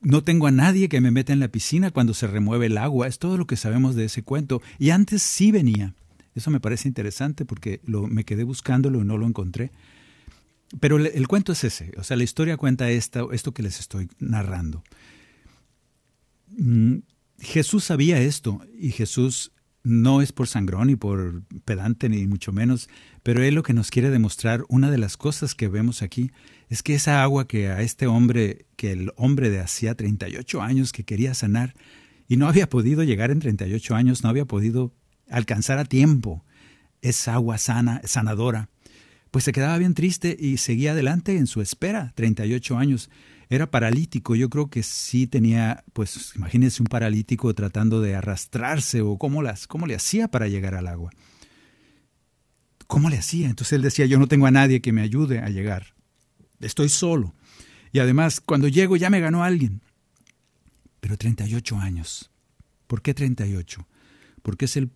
no 0.02 0.24
tengo 0.24 0.48
a 0.48 0.52
nadie 0.52 0.90
que 0.90 1.02
me 1.02 1.12
meta 1.12 1.34
en 1.34 1.40
la 1.40 1.48
piscina 1.48 1.92
cuando 1.92 2.14
se 2.14 2.28
remueve 2.28 2.68
el 2.68 2.78
agua, 2.78 3.08
es 3.08 3.20
todo 3.20 3.38
lo 3.38 3.48
que 3.48 3.58
sabemos 3.58 3.96
de 3.96 4.06
ese 4.06 4.24
cuento. 4.24 4.62
Y 4.78 4.92
antes 4.92 5.22
sí 5.22 5.52
venía. 5.52 5.94
Eso 6.36 6.52
me 6.52 6.60
parece 6.60 6.88
interesante 6.88 7.46
porque 7.46 7.80
lo, 7.86 8.08
me 8.08 8.26
quedé 8.26 8.44
buscándolo 8.44 9.02
y 9.02 9.06
no 9.06 9.18
lo 9.18 9.26
encontré. 9.26 9.72
Pero 10.80 10.98
el, 10.98 11.08
el, 11.08 11.28
cuento 11.28 11.54
es 11.54 11.64
ese, 11.64 11.92
o 11.98 12.04
sea, 12.04 12.18
la 12.18 12.24
historia 12.24 12.58
cuenta 12.58 12.90
esta, 12.90 13.24
esto 13.32 13.54
que 13.54 13.64
les 13.64 13.80
estoy 13.80 14.10
narrando. 14.20 14.84
Mm, 16.58 16.98
Jesús 17.40 17.84
sabía 17.86 18.20
esto 18.20 18.62
y 18.78 18.92
Jesús 18.92 19.52
no 19.86 20.22
es 20.22 20.32
por 20.32 20.48
sangrón 20.48 20.88
ni 20.88 20.96
por 20.96 21.44
pedante 21.64 22.10
ni 22.10 22.26
mucho 22.26 22.52
menos, 22.52 22.90
pero 23.22 23.44
él 23.44 23.54
lo 23.54 23.64
que 23.64 23.74
nos 23.74 23.92
quiere 23.92 24.10
demostrar, 24.10 24.66
una 24.68 24.90
de 24.90 24.98
las 24.98 25.16
cosas 25.16 25.54
que 25.54 25.68
vemos 25.68 26.02
aquí, 26.02 26.32
es 26.70 26.82
que 26.82 26.96
esa 26.96 27.22
agua 27.22 27.48
que 27.48 27.70
a 27.70 27.82
este 27.82 28.08
hombre, 28.08 28.66
que 28.76 28.92
el 28.92 29.12
hombre 29.16 29.52
de 29.52 29.60
hacía 29.60 29.94
38 29.94 30.62
años 30.62 30.92
que 30.92 31.04
quería 31.04 31.36
sanar 31.36 31.76
y 32.28 32.38
no 32.38 32.48
había 32.48 32.68
podido 32.68 33.04
llegar 33.04 33.30
en 33.30 33.40
38 33.40 33.96
años, 33.96 34.24
no 34.24 34.30
había 34.30 34.46
podido 34.46 34.92
alcanzar 35.30 35.78
a 35.78 35.86
tiempo 35.86 36.44
esa 37.04 37.36
agua 37.36 37.60
sana, 37.60 38.02
sanadora, 38.06 38.70
pues 39.30 39.46
se 39.46 39.52
quedaba 39.52 39.78
bien 39.78 39.94
triste 39.94 40.36
y 40.40 40.58
seguía 40.58 40.94
adelante 40.94 41.38
en 41.38 41.46
su 41.46 41.62
espera, 41.62 42.12
38 42.16 42.78
años 42.78 43.12
era 43.50 43.70
paralítico. 43.70 44.36
Yo 44.36 44.50
creo 44.50 44.70
que 44.70 44.84
sí 44.84 45.28
tenía, 45.28 45.84
pues 45.94 46.34
imagínense 46.36 46.82
un 46.82 46.88
paralítico 46.88 47.54
tratando 47.54 48.02
de 48.02 48.16
arrastrarse 48.16 49.02
o 49.02 49.18
cómo, 49.18 49.42
las, 49.42 49.68
cómo 49.68 49.88
le 49.88 49.96
hacía 49.96 50.28
para 50.28 50.48
llegar 50.48 50.76
al 50.76 50.88
agua. 50.88 51.12
¿Cómo 52.88 53.10
le 53.10 53.18
hacía? 53.18 53.50
Entonces 53.50 53.74
él 53.74 53.82
decía, 53.82 54.06
yo 54.06 54.20
no 54.20 54.28
tengo 54.28 54.46
a 54.46 54.52
nadie 54.52 54.82
que 54.82 54.92
me 54.92 55.02
ayude 55.02 55.40
a 55.40 55.50
llegar. 55.50 55.96
Estoy 56.60 56.90
solo. 56.90 57.34
Y 57.92 58.00
además, 58.00 58.42
cuando 58.42 58.68
llego 58.68 58.98
ya 58.98 59.10
me 59.10 59.20
ganó 59.20 59.44
alguien. 59.44 59.82
Pero 61.00 61.18
38 61.18 61.78
años. 61.78 62.32
¿Por 62.88 63.02
qué 63.02 63.14
38? 63.14 63.88
Porque 64.42 64.66
es 64.66 64.78
el 64.78 64.92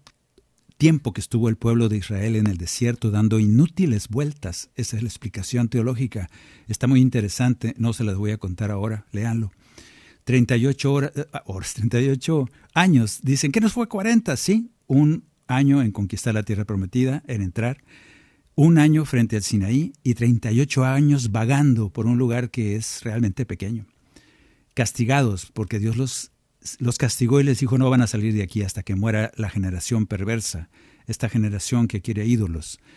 tiempo 0.80 1.12
que 1.12 1.20
estuvo 1.20 1.50
el 1.50 1.58
pueblo 1.58 1.90
de 1.90 1.98
Israel 1.98 2.38
en 2.38 2.48
el 2.48 2.58
desierto 2.58 3.12
dando 3.12 3.38
inútiles 3.38 4.08
vueltas. 4.08 4.70
Esa 4.76 4.96
es 4.96 5.04
la 5.04 5.10
explicación 5.10 5.68
teológica. 5.68 6.30
Está 6.70 6.88
muy 6.88 7.02
interesante, 7.02 7.76
no 7.78 7.92
se 7.92 8.06
las 8.06 8.16
voy 8.16 8.32
a 8.32 8.38
contar 8.38 8.72
ahora, 8.72 9.06
léanlo. 9.12 9.52
38 10.24 10.94
horas, 10.94 11.12
eh, 11.16 11.26
horas 11.46 11.74
38 11.74 12.50
años. 12.74 13.20
Dicen 13.22 13.52
que 13.52 13.60
nos 13.60 13.74
fue 13.74 13.90
40, 13.90 14.38
sí, 14.38 14.72
un 14.88 15.26
año 15.48 15.82
en 15.82 15.92
conquistar 15.92 16.34
la 16.34 16.44
tierra 16.44 16.64
prometida, 16.64 17.24
en 17.28 17.42
entrar, 17.42 17.84
un 18.56 18.78
año 18.78 19.04
frente 19.04 19.36
al 19.36 19.44
Sinaí 19.44 19.92
y 20.02 20.14
38 20.14 20.86
años 20.86 21.34
vagando 21.34 21.90
por 21.90 22.06
un 22.06 22.18
lugar 22.18 22.52
que 22.52 22.78
es 22.78 23.04
realmente 23.04 23.46
pequeño. 23.46 23.86
Castigados 24.76 25.52
porque 25.52 25.78
Dios 25.78 25.98
los 25.98 26.32
los 26.80 26.98
castigó 26.98 27.40
y 27.40 27.44
les 27.44 27.60
dijo 27.60 27.78
no 27.78 27.90
van 27.90 28.02
a 28.02 28.08
salir 28.08 28.34
de 28.34 28.44
aquí 28.44 28.64
hasta 28.64 28.84
que 28.84 28.96
muera 28.96 29.32
la 29.36 29.50
generación 29.50 30.06
perversa, 30.06 30.70
esta 31.08 31.30
generación 31.30 31.88
que 31.88 32.02
quiere 32.02 32.26
ídolos. 32.26 32.80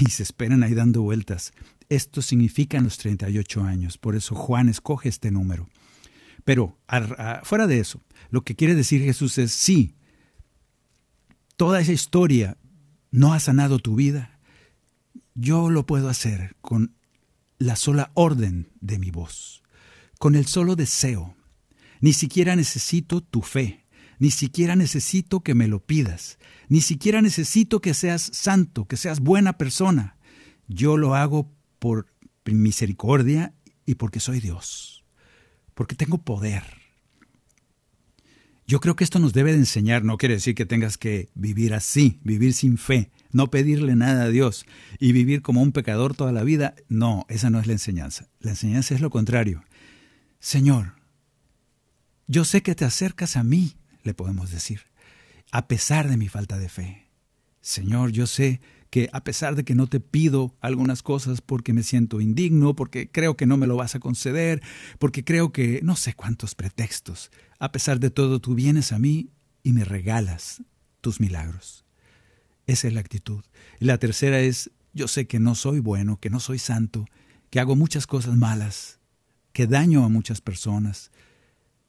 Y 0.00 0.06
se 0.06 0.22
esperan 0.22 0.62
ahí 0.62 0.72
dando 0.72 1.02
vueltas. 1.02 1.52
Esto 1.90 2.22
significa 2.22 2.80
los 2.80 2.96
38 2.96 3.62
años, 3.62 3.98
por 3.98 4.16
eso 4.16 4.34
Juan 4.34 4.70
escoge 4.70 5.10
este 5.10 5.30
número. 5.30 5.68
Pero 6.44 6.78
fuera 7.42 7.66
de 7.66 7.80
eso, 7.80 8.02
lo 8.30 8.42
que 8.42 8.56
quiere 8.56 8.74
decir 8.74 9.02
Jesús 9.02 9.38
es, 9.38 9.52
sí, 9.52 9.94
toda 11.56 11.80
esa 11.80 11.92
historia 11.92 12.56
no 13.10 13.32
ha 13.32 13.40
sanado 13.40 13.78
tu 13.78 13.94
vida, 13.94 14.40
yo 15.34 15.70
lo 15.70 15.86
puedo 15.86 16.08
hacer 16.08 16.56
con 16.60 16.94
la 17.58 17.76
sola 17.76 18.10
orden 18.14 18.70
de 18.80 18.98
mi 18.98 19.10
voz, 19.10 19.62
con 20.18 20.34
el 20.34 20.46
solo 20.46 20.76
deseo 20.76 21.36
ni 22.04 22.12
siquiera 22.12 22.54
necesito 22.54 23.22
tu 23.22 23.40
fe, 23.40 23.86
ni 24.18 24.30
siquiera 24.30 24.76
necesito 24.76 25.40
que 25.40 25.54
me 25.54 25.68
lo 25.68 25.80
pidas, 25.80 26.38
ni 26.68 26.82
siquiera 26.82 27.22
necesito 27.22 27.80
que 27.80 27.94
seas 27.94 28.28
santo, 28.30 28.84
que 28.84 28.98
seas 28.98 29.20
buena 29.20 29.56
persona. 29.56 30.18
Yo 30.68 30.98
lo 30.98 31.14
hago 31.14 31.50
por 31.78 32.08
misericordia 32.44 33.54
y 33.86 33.94
porque 33.94 34.20
soy 34.20 34.40
Dios, 34.40 35.02
porque 35.72 35.94
tengo 35.94 36.18
poder. 36.18 36.64
Yo 38.66 38.80
creo 38.80 38.96
que 38.96 39.04
esto 39.04 39.18
nos 39.18 39.32
debe 39.32 39.52
de 39.52 39.58
enseñar, 39.60 40.04
no 40.04 40.18
quiere 40.18 40.34
decir 40.34 40.54
que 40.54 40.66
tengas 40.66 40.98
que 40.98 41.30
vivir 41.34 41.72
así, 41.72 42.20
vivir 42.22 42.52
sin 42.52 42.76
fe, 42.76 43.12
no 43.32 43.50
pedirle 43.50 43.96
nada 43.96 44.24
a 44.24 44.28
Dios 44.28 44.66
y 44.98 45.12
vivir 45.12 45.40
como 45.40 45.62
un 45.62 45.72
pecador 45.72 46.14
toda 46.14 46.32
la 46.32 46.44
vida. 46.44 46.74
No, 46.90 47.24
esa 47.30 47.48
no 47.48 47.60
es 47.60 47.66
la 47.66 47.72
enseñanza. 47.72 48.28
La 48.40 48.50
enseñanza 48.50 48.94
es 48.94 49.00
lo 49.00 49.08
contrario. 49.08 49.64
Señor, 50.38 50.96
yo 52.26 52.44
sé 52.44 52.62
que 52.62 52.74
te 52.74 52.84
acercas 52.84 53.36
a 53.36 53.44
mí, 53.44 53.76
le 54.02 54.14
podemos 54.14 54.50
decir, 54.50 54.82
a 55.50 55.68
pesar 55.68 56.08
de 56.08 56.16
mi 56.16 56.28
falta 56.28 56.58
de 56.58 56.68
fe. 56.68 57.08
Señor, 57.60 58.10
yo 58.10 58.26
sé 58.26 58.60
que 58.90 59.08
a 59.12 59.24
pesar 59.24 59.56
de 59.56 59.64
que 59.64 59.74
no 59.74 59.88
te 59.88 59.98
pido 59.98 60.54
algunas 60.60 61.02
cosas 61.02 61.40
porque 61.40 61.72
me 61.72 61.82
siento 61.82 62.20
indigno, 62.20 62.76
porque 62.76 63.10
creo 63.10 63.36
que 63.36 63.46
no 63.46 63.56
me 63.56 63.66
lo 63.66 63.76
vas 63.76 63.94
a 63.94 64.00
conceder, 64.00 64.62
porque 64.98 65.24
creo 65.24 65.52
que 65.52 65.80
no 65.82 65.96
sé 65.96 66.14
cuántos 66.14 66.54
pretextos, 66.54 67.30
a 67.58 67.72
pesar 67.72 67.98
de 67.98 68.10
todo 68.10 68.40
tú 68.40 68.54
vienes 68.54 68.92
a 68.92 68.98
mí 68.98 69.30
y 69.62 69.72
me 69.72 69.84
regalas 69.84 70.62
tus 71.00 71.20
milagros. 71.20 71.84
Esa 72.66 72.86
es 72.88 72.94
la 72.94 73.00
actitud. 73.00 73.44
Y 73.80 73.86
la 73.86 73.98
tercera 73.98 74.38
es, 74.40 74.70
yo 74.92 75.08
sé 75.08 75.26
que 75.26 75.40
no 75.40 75.54
soy 75.54 75.80
bueno, 75.80 76.20
que 76.20 76.30
no 76.30 76.38
soy 76.40 76.58
santo, 76.58 77.06
que 77.50 77.60
hago 77.60 77.76
muchas 77.76 78.06
cosas 78.06 78.36
malas, 78.36 79.00
que 79.52 79.66
daño 79.66 80.04
a 80.04 80.08
muchas 80.08 80.40
personas, 80.40 81.10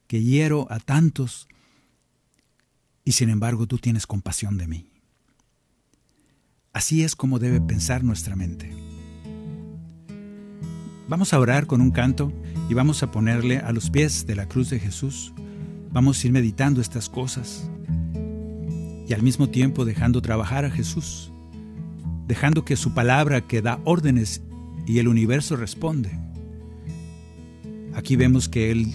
que 0.08 0.22
hiero 0.22 0.68
a 0.70 0.80
tantos 0.80 1.48
y 3.04 3.14
sin 3.14 3.30
embargo 3.30 3.68
tú 3.68 3.78
tienes 3.78 4.08
compasión 4.08 4.58
de 4.58 4.68
mí. 4.68 4.90
Así 6.74 7.04
es 7.04 7.16
como 7.16 7.40
debe 7.40 7.62
pensar 7.62 8.04
nuestra 8.04 8.36
mente. 8.36 8.76
Vamos 11.08 11.34
a 11.34 11.40
orar 11.40 11.68
con 11.68 11.82
un 11.82 11.92
canto 11.92 12.34
y 12.68 12.74
vamos 12.74 13.04
a 13.04 13.12
ponerle 13.12 13.60
a 13.60 13.72
los 13.72 13.90
pies 13.90 14.26
de 14.26 14.36
la 14.36 14.48
cruz 14.48 14.70
de 14.72 14.80
Jesús. 14.80 15.34
Vamos 15.92 16.22
a 16.22 16.28
ir 16.28 16.34
meditando 16.34 16.82
estas 16.82 17.10
cosas 17.10 17.70
y 19.08 19.14
al 19.14 19.22
mismo 19.22 19.50
tiempo 19.50 19.86
dejando 19.86 20.22
trabajar 20.22 20.66
a 20.66 20.72
Jesús, 20.72 21.32
dejando 22.28 22.66
que 22.66 22.76
su 22.76 22.94
palabra 22.94 23.42
que 23.42 23.62
da 23.62 23.80
órdenes 23.86 24.42
y 24.88 24.98
el 24.98 25.08
universo 25.08 25.56
responde. 25.56 26.12
Aquí 27.94 28.16
vemos 28.16 28.50
que 28.50 28.72
Él 28.72 28.92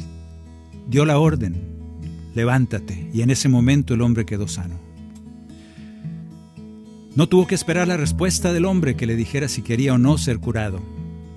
dio 0.90 1.04
la 1.04 1.20
orden, 1.20 1.54
levántate, 2.34 3.08
y 3.14 3.22
en 3.22 3.30
ese 3.30 3.48
momento 3.48 3.94
el 3.94 4.02
hombre 4.02 4.26
quedó 4.26 4.48
sano. 4.48 4.74
No 7.14 7.28
tuvo 7.28 7.46
que 7.46 7.54
esperar 7.54 7.86
la 7.86 7.96
respuesta 7.96 8.52
del 8.52 8.64
hombre 8.64 8.96
que 8.96 9.06
le 9.06 9.14
dijera 9.14 9.48
si 9.48 9.62
quería 9.62 9.94
o 9.94 9.98
no 9.98 10.18
ser 10.18 10.38
curado. 10.38 10.80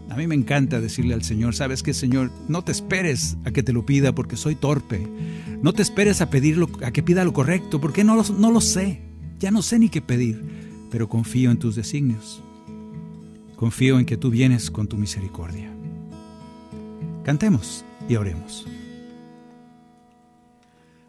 A 0.09 0.15
mí 0.15 0.25
me 0.25 0.35
encanta 0.35 0.81
decirle 0.81 1.13
al 1.13 1.23
Señor, 1.23 1.55
sabes 1.55 1.83
qué 1.83 1.93
Señor, 1.93 2.31
no 2.47 2.63
te 2.63 2.71
esperes 2.71 3.37
a 3.45 3.51
que 3.51 3.63
te 3.63 3.73
lo 3.73 3.85
pida 3.85 4.13
porque 4.13 4.37
soy 4.37 4.55
torpe. 4.55 5.07
No 5.61 5.73
te 5.73 5.83
esperes 5.83 6.21
a 6.21 6.29
pedirlo, 6.31 6.67
a 6.83 6.91
que 6.91 7.03
pida 7.03 7.23
lo 7.23 7.33
correcto, 7.33 7.79
porque 7.79 8.03
no 8.03 8.21
no 8.23 8.51
lo 8.51 8.61
sé. 8.61 9.01
Ya 9.39 9.51
no 9.51 9.61
sé 9.61 9.77
ni 9.77 9.89
qué 9.89 10.01
pedir, 10.01 10.43
pero 10.89 11.09
confío 11.09 11.51
en 11.51 11.57
tus 11.57 11.75
designios. 11.75 12.43
Confío 13.55 13.99
en 13.99 14.05
que 14.05 14.17
tú 14.17 14.29
vienes 14.29 14.71
con 14.71 14.87
tu 14.87 14.97
misericordia. 14.97 15.71
Cantemos 17.23 17.85
y 18.09 18.15
oremos. 18.15 18.67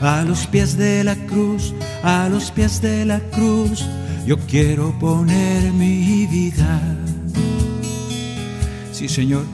a 0.00 0.22
los 0.22 0.46
pies 0.46 0.76
de 0.76 1.04
la 1.04 1.14
cruz, 1.14 1.74
a 2.02 2.28
los 2.28 2.50
pies 2.50 2.80
de 2.80 3.04
la 3.04 3.20
cruz, 3.20 3.84
yo 4.26 4.38
quiero 4.38 4.98
poner 4.98 5.72
mi 5.72 6.26
vida. 6.26 6.80
Sí, 8.92 9.08
Señor, 9.08 9.44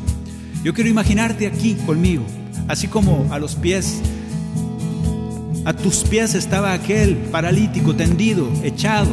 yo 0.63 0.73
quiero 0.75 0.91
imaginarte 0.91 1.47
aquí 1.47 1.75
conmigo, 1.87 2.25
así 2.69 2.89
como 2.89 3.27
a 3.33 3.39
los 3.39 3.57
pies, 3.57 4.01
a 5.65 5.73
tus 5.73 6.05
pies 6.05 6.35
estaba 6.35 6.73
aquel 6.73 7.17
paralítico 7.17 7.95
tendido, 7.97 8.49
echado, 8.63 9.11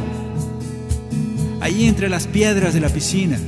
allí 1.62 1.86
entre 1.86 2.10
las 2.10 2.28
piedras 2.28 2.74
de 2.74 2.80
la 2.80 2.90
piscina, 2.90 3.40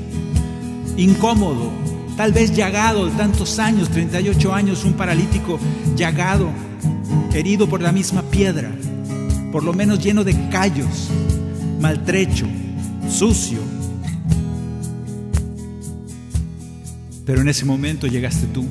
incómodo, 0.97 1.71
tal 2.17 2.31
vez 2.31 2.55
llagado 2.55 3.05
de 3.05 3.11
tantos 3.11 3.59
años, 3.59 3.89
38 3.89 4.53
años, 4.53 4.85
un 4.85 4.93
paralítico 4.93 5.59
llagado, 5.95 6.49
herido 7.39 7.67
por 7.67 7.81
la 7.81 7.91
misma 7.91 8.21
piedra, 8.23 8.71
por 9.51 9.63
lo 9.63 9.73
menos 9.73 10.03
lleno 10.03 10.23
de 10.23 10.49
callos, 10.49 11.09
maltrecho, 11.79 12.45
sucio. 13.09 13.59
Pero 17.25 17.41
en 17.41 17.49
ese 17.49 17.65
momento 17.65 18.07
llegaste 18.07 18.47
tú. 18.47 18.65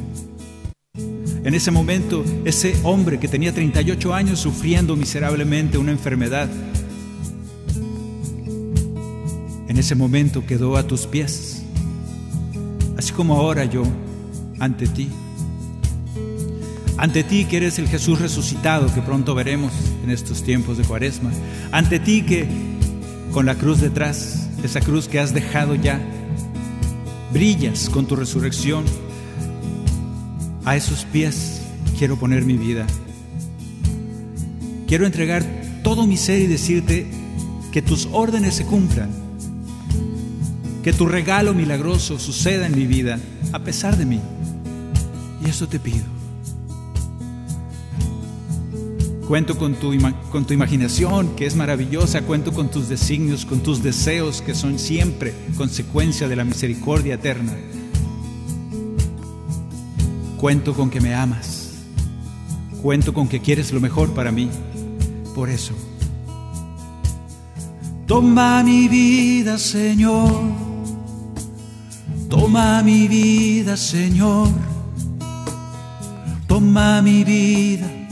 En 1.45 1.53
ese 1.55 1.71
momento, 1.71 2.25
ese 2.47 2.75
hombre 2.85 3.21
que 3.21 3.29
tenía 3.29 3.53
38 3.53 4.15
años 4.15 4.39
sufriendo 4.39 4.97
miserablemente 4.97 5.77
una 5.77 5.93
enfermedad, 5.93 6.49
en 9.69 9.77
ese 9.77 9.95
momento 9.95 10.47
quedó 10.47 10.79
a 10.79 10.87
tus 10.87 11.07
pies, 11.07 11.63
así 12.97 13.13
como 13.13 13.35
ahora 13.35 13.67
yo 13.67 13.83
ante 14.59 14.87
ti. 14.87 15.11
Ante 16.97 17.25
ti 17.25 17.45
que 17.45 17.57
eres 17.57 17.79
el 17.79 17.89
Jesús 17.89 18.21
resucitado 18.21 18.93
que 18.95 19.03
pronto 19.03 19.35
veremos 19.35 19.73
en 20.05 20.11
estos 20.11 20.43
tiempos 20.45 20.79
de 20.79 20.85
cuaresma. 20.85 21.31
Ante 21.73 21.99
ti 21.99 22.23
que 22.23 22.47
con 23.33 23.47
la 23.47 23.57
cruz 23.57 23.81
detrás, 23.81 24.49
esa 24.63 24.81
cruz 24.81 25.09
que 25.09 25.19
has 25.19 25.35
dejado 25.35 25.75
ya, 25.75 26.01
brillas 27.33 27.91
con 27.91 28.07
tu 28.07 28.15
resurrección. 28.15 28.85
A 30.65 30.77
esos 30.77 31.05
pies 31.05 31.63
quiero 31.99 32.17
poner 32.17 32.45
mi 32.45 32.57
vida. 32.57 32.87
Quiero 34.87 35.05
entregar 35.05 35.45
todo 35.83 36.07
mi 36.07 36.17
ser 36.17 36.41
y 36.41 36.47
decirte 36.47 37.07
que 37.73 37.83
tus 37.83 38.09
órdenes 38.13 38.55
se 38.55 38.65
cumplan. 38.65 39.11
Que 40.85 40.93
tu 40.93 41.07
regalo 41.07 41.55
milagroso 41.55 42.21
suceda 42.21 42.67
en 42.67 42.77
mi 42.77 42.87
vida 42.87 43.19
a 43.53 43.59
pesar 43.59 43.97
de 43.97 44.07
mí. 44.07 44.21
Y 45.45 45.51
eso 45.51 45.67
te 45.67 45.81
pido. 45.81 46.14
Cuento 49.29 49.57
con 49.57 49.75
tu, 49.75 49.93
con 50.31 50.45
tu 50.45 50.53
imaginación, 50.53 51.35
que 51.35 51.47
es 51.47 51.57
maravillosa. 51.57 52.23
Cuento 52.23 52.53
con 52.53 52.71
tus 52.71 52.91
designios, 52.91 53.47
con 53.47 53.61
tus 53.61 53.83
deseos, 53.83 54.43
que 54.43 54.55
son 54.55 54.79
siempre 54.79 55.33
consecuencia 55.57 56.29
de 56.29 56.37
la 56.37 56.45
misericordia 56.45 57.15
eterna. 57.15 57.55
Cuento 60.37 60.75
con 60.75 60.91
que 60.91 61.01
me 61.01 61.15
amas. 61.15 61.73
Cuento 62.83 63.15
con 63.15 63.27
que 63.27 63.41
quieres 63.41 63.73
lo 63.73 63.81
mejor 63.81 64.13
para 64.13 64.31
mí. 64.31 64.51
Por 65.35 65.49
eso, 65.49 65.73
toma 68.07 68.63
mi 68.63 68.89
vida, 68.89 69.57
Señor. 69.57 70.43
Toma 72.29 72.83
mi 72.83 73.09
vida, 73.09 73.79
Señor. 73.79 74.49
Toma 76.47 77.01
mi 77.01 77.25
vida 77.25 78.04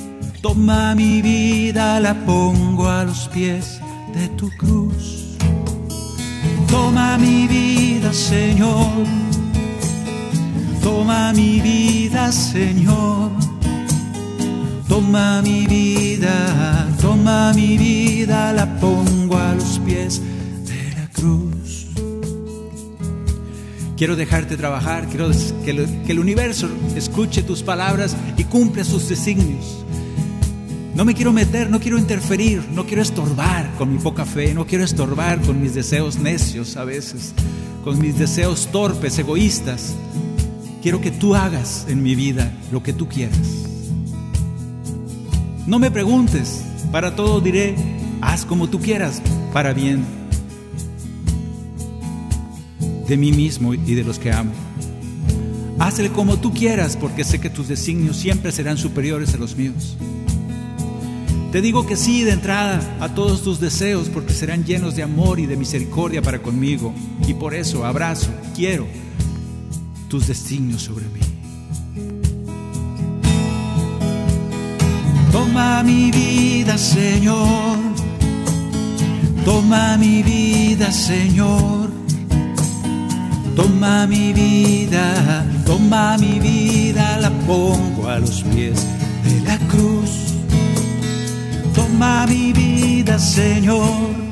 Toma 0.42 0.96
mi 0.96 1.22
vida, 1.22 2.00
la 2.00 2.14
pongo 2.14 2.88
a 2.88 3.04
los 3.04 3.28
pies 3.28 3.80
de 4.12 4.28
tu 4.30 4.50
cruz. 4.50 5.38
Toma 6.68 7.16
mi 7.16 7.46
vida, 7.46 8.12
Señor. 8.12 9.06
Toma 10.82 11.32
mi 11.32 11.60
vida, 11.60 12.32
Señor. 12.32 13.30
Toma 14.88 15.40
mi 15.42 15.64
vida, 15.66 16.88
toma 17.00 17.52
mi 17.54 17.78
vida, 17.78 18.52
la 18.52 18.66
pongo 18.80 19.38
a 19.38 19.54
los 19.54 19.78
pies 19.78 20.20
de 20.66 20.92
la 20.96 21.08
cruz. 21.08 21.86
Quiero 23.96 24.16
dejarte 24.16 24.56
trabajar, 24.56 25.06
quiero 25.06 25.30
que, 25.64 25.70
el 26.10 26.18
universo 26.18 26.68
escuche 26.96 27.44
tus 27.44 27.62
palabras 27.62 28.16
y 28.36 28.42
cumpla 28.42 28.82
sus 28.82 29.08
designios. 29.08 29.84
No 30.94 31.06
me 31.06 31.14
quiero 31.14 31.32
meter, 31.32 31.70
no 31.70 31.80
quiero 31.80 31.96
interferir, 31.98 32.62
no 32.74 32.84
quiero 32.84 33.00
estorbar 33.00 33.70
con 33.78 33.90
mi 33.90 33.98
poca 33.98 34.26
fe, 34.26 34.52
no 34.52 34.66
quiero 34.66 34.84
estorbar 34.84 35.40
con 35.40 35.60
mis 35.60 35.74
deseos 35.74 36.18
necios 36.18 36.76
a 36.76 36.84
veces, 36.84 37.32
con 37.82 37.98
mis 37.98 38.18
deseos 38.18 38.68
torpes, 38.70 39.18
egoístas. 39.18 39.94
Quiero 40.82 41.00
que 41.00 41.10
tú 41.10 41.34
hagas 41.34 41.86
en 41.88 42.02
mi 42.02 42.14
vida 42.14 42.52
lo 42.70 42.82
que 42.82 42.92
tú 42.92 43.08
quieras. 43.08 43.38
No 45.66 45.78
me 45.78 45.90
preguntes, 45.90 46.62
para 46.90 47.16
todo 47.16 47.40
diré, 47.40 47.74
haz 48.20 48.44
como 48.44 48.68
tú 48.68 48.78
quieras, 48.78 49.22
para 49.52 49.72
bien 49.72 50.04
de 53.08 53.16
mí 53.16 53.32
mismo 53.32 53.72
y 53.72 53.94
de 53.94 54.04
los 54.04 54.18
que 54.18 54.30
amo. 54.30 54.52
Hazle 55.78 56.10
como 56.10 56.38
tú 56.38 56.52
quieras, 56.52 56.98
porque 56.98 57.24
sé 57.24 57.40
que 57.40 57.48
tus 57.48 57.68
designios 57.68 58.16
siempre 58.16 58.52
serán 58.52 58.76
superiores 58.76 59.34
a 59.34 59.38
los 59.38 59.56
míos. 59.56 59.96
Te 61.52 61.60
digo 61.60 61.84
que 61.84 61.96
sí 61.96 62.24
de 62.24 62.32
entrada 62.32 62.80
a 62.98 63.10
todos 63.10 63.42
tus 63.42 63.60
deseos 63.60 64.08
porque 64.08 64.32
serán 64.32 64.64
llenos 64.64 64.96
de 64.96 65.02
amor 65.02 65.38
y 65.38 65.44
de 65.44 65.54
misericordia 65.54 66.22
para 66.22 66.40
conmigo. 66.40 66.94
Y 67.28 67.34
por 67.34 67.52
eso 67.52 67.84
abrazo, 67.84 68.30
quiero 68.56 68.86
tus 70.08 70.28
designios 70.28 70.80
sobre 70.80 71.04
mí. 71.08 71.20
Toma 75.30 75.82
mi 75.82 76.10
vida, 76.10 76.78
Señor. 76.78 77.76
Toma 79.44 79.98
mi 79.98 80.22
vida, 80.22 80.90
Señor. 80.90 81.90
Toma 83.54 84.06
mi 84.06 84.32
vida, 84.32 85.44
toma 85.66 86.16
mi 86.16 86.38
vida, 86.40 87.18
la 87.20 87.30
pongo 87.46 88.08
a 88.08 88.18
los 88.18 88.42
pies 88.42 88.86
de 89.24 89.40
la 89.42 89.58
cruz. 89.68 90.31
Toma 91.74 92.26
mi 92.26 92.52
vida, 92.52 93.18
Señor. 93.18 94.22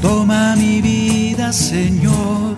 Toma 0.00 0.56
mi 0.56 0.80
vida, 0.80 1.52
Señor. 1.52 2.56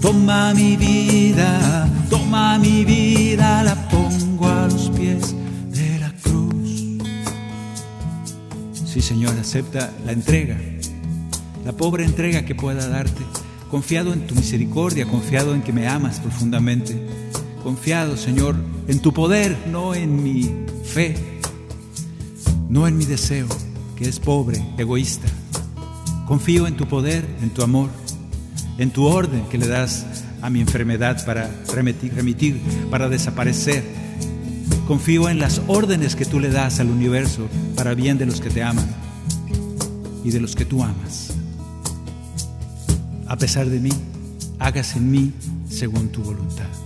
Toma 0.00 0.52
mi 0.52 0.76
vida, 0.76 1.88
toma 2.10 2.58
mi 2.58 2.84
vida, 2.84 3.62
la 3.62 3.88
pongo 3.88 4.48
a 4.48 4.66
los 4.66 4.90
pies 4.90 5.34
de 5.70 5.98
la 6.00 6.12
cruz. 6.20 7.00
Sí, 8.84 9.00
Señor, 9.00 9.38
acepta 9.38 9.92
la 10.04 10.10
entrega, 10.10 10.58
la 11.64 11.72
pobre 11.72 12.04
entrega 12.04 12.44
que 12.44 12.56
pueda 12.56 12.88
darte, 12.88 13.22
confiado 13.70 14.12
en 14.12 14.26
tu 14.26 14.34
misericordia, 14.34 15.06
confiado 15.06 15.54
en 15.54 15.62
que 15.62 15.72
me 15.72 15.86
amas 15.86 16.18
profundamente, 16.18 17.06
confiado, 17.62 18.16
Señor, 18.16 18.56
en 18.88 18.98
tu 18.98 19.12
poder, 19.12 19.56
no 19.70 19.94
en 19.94 20.20
mi 20.20 20.50
fe 20.84 21.31
no 22.72 22.88
en 22.88 22.96
mi 22.96 23.04
deseo, 23.04 23.46
que 23.96 24.08
es 24.08 24.18
pobre, 24.18 24.58
egoísta. 24.78 25.28
Confío 26.26 26.66
en 26.66 26.74
tu 26.74 26.88
poder, 26.88 27.22
en 27.42 27.50
tu 27.50 27.62
amor, 27.62 27.90
en 28.78 28.90
tu 28.90 29.04
orden 29.04 29.44
que 29.50 29.58
le 29.58 29.68
das 29.68 30.06
a 30.40 30.48
mi 30.48 30.62
enfermedad 30.62 31.22
para 31.26 31.50
remitir, 31.74 32.14
remitir, 32.14 32.58
para 32.90 33.10
desaparecer. 33.10 33.84
Confío 34.86 35.28
en 35.28 35.38
las 35.38 35.60
órdenes 35.66 36.16
que 36.16 36.24
tú 36.24 36.40
le 36.40 36.48
das 36.48 36.80
al 36.80 36.88
universo 36.88 37.46
para 37.76 37.92
bien 37.92 38.16
de 38.16 38.24
los 38.24 38.40
que 38.40 38.48
te 38.48 38.62
aman 38.62 38.88
y 40.24 40.30
de 40.30 40.40
los 40.40 40.56
que 40.56 40.64
tú 40.64 40.82
amas. 40.82 41.34
A 43.26 43.36
pesar 43.36 43.68
de 43.68 43.80
mí, 43.80 43.92
hagas 44.58 44.96
en 44.96 45.10
mí 45.10 45.32
según 45.68 46.08
tu 46.08 46.22
voluntad. 46.22 46.81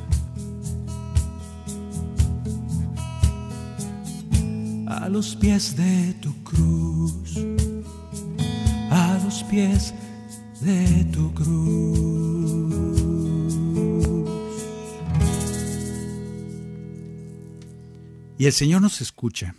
A 5.07 5.09
los 5.09 5.37
pies 5.37 5.77
de 5.77 6.15
tu 6.15 6.35
cruz, 6.43 7.39
a 8.91 9.21
los 9.25 9.45
pies 9.45 9.95
de 10.61 11.05
tu 11.13 11.33
cruz. 11.33 12.67
Y 18.37 18.47
el 18.47 18.53
Señor 18.53 18.83
nos 18.83 19.01
escucha. 19.01 19.55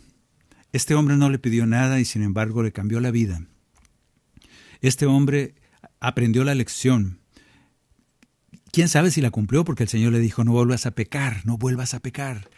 Este 0.74 0.94
hombre 0.94 1.16
no 1.16 1.30
le 1.30 1.38
pidió 1.38 1.64
nada 1.64 1.98
y 1.98 2.04
sin 2.04 2.22
embargo 2.22 2.62
le 2.62 2.72
cambió 2.72 3.00
la 3.00 3.10
vida. 3.10 3.40
Este 4.82 5.06
hombre 5.06 5.54
aprendió 5.98 6.44
la 6.44 6.54
lección. 6.54 7.20
¿Quién 8.70 8.90
sabe 8.90 9.10
si 9.10 9.22
la 9.22 9.30
cumplió? 9.30 9.64
Porque 9.64 9.84
el 9.84 9.88
Señor 9.88 10.12
le 10.12 10.20
dijo, 10.20 10.44
no 10.44 10.52
vuelvas 10.52 10.84
a 10.84 10.90
pecar, 10.90 11.40
no 11.46 11.56
vuelvas 11.56 11.94
a 11.94 12.00
pecar 12.00 12.50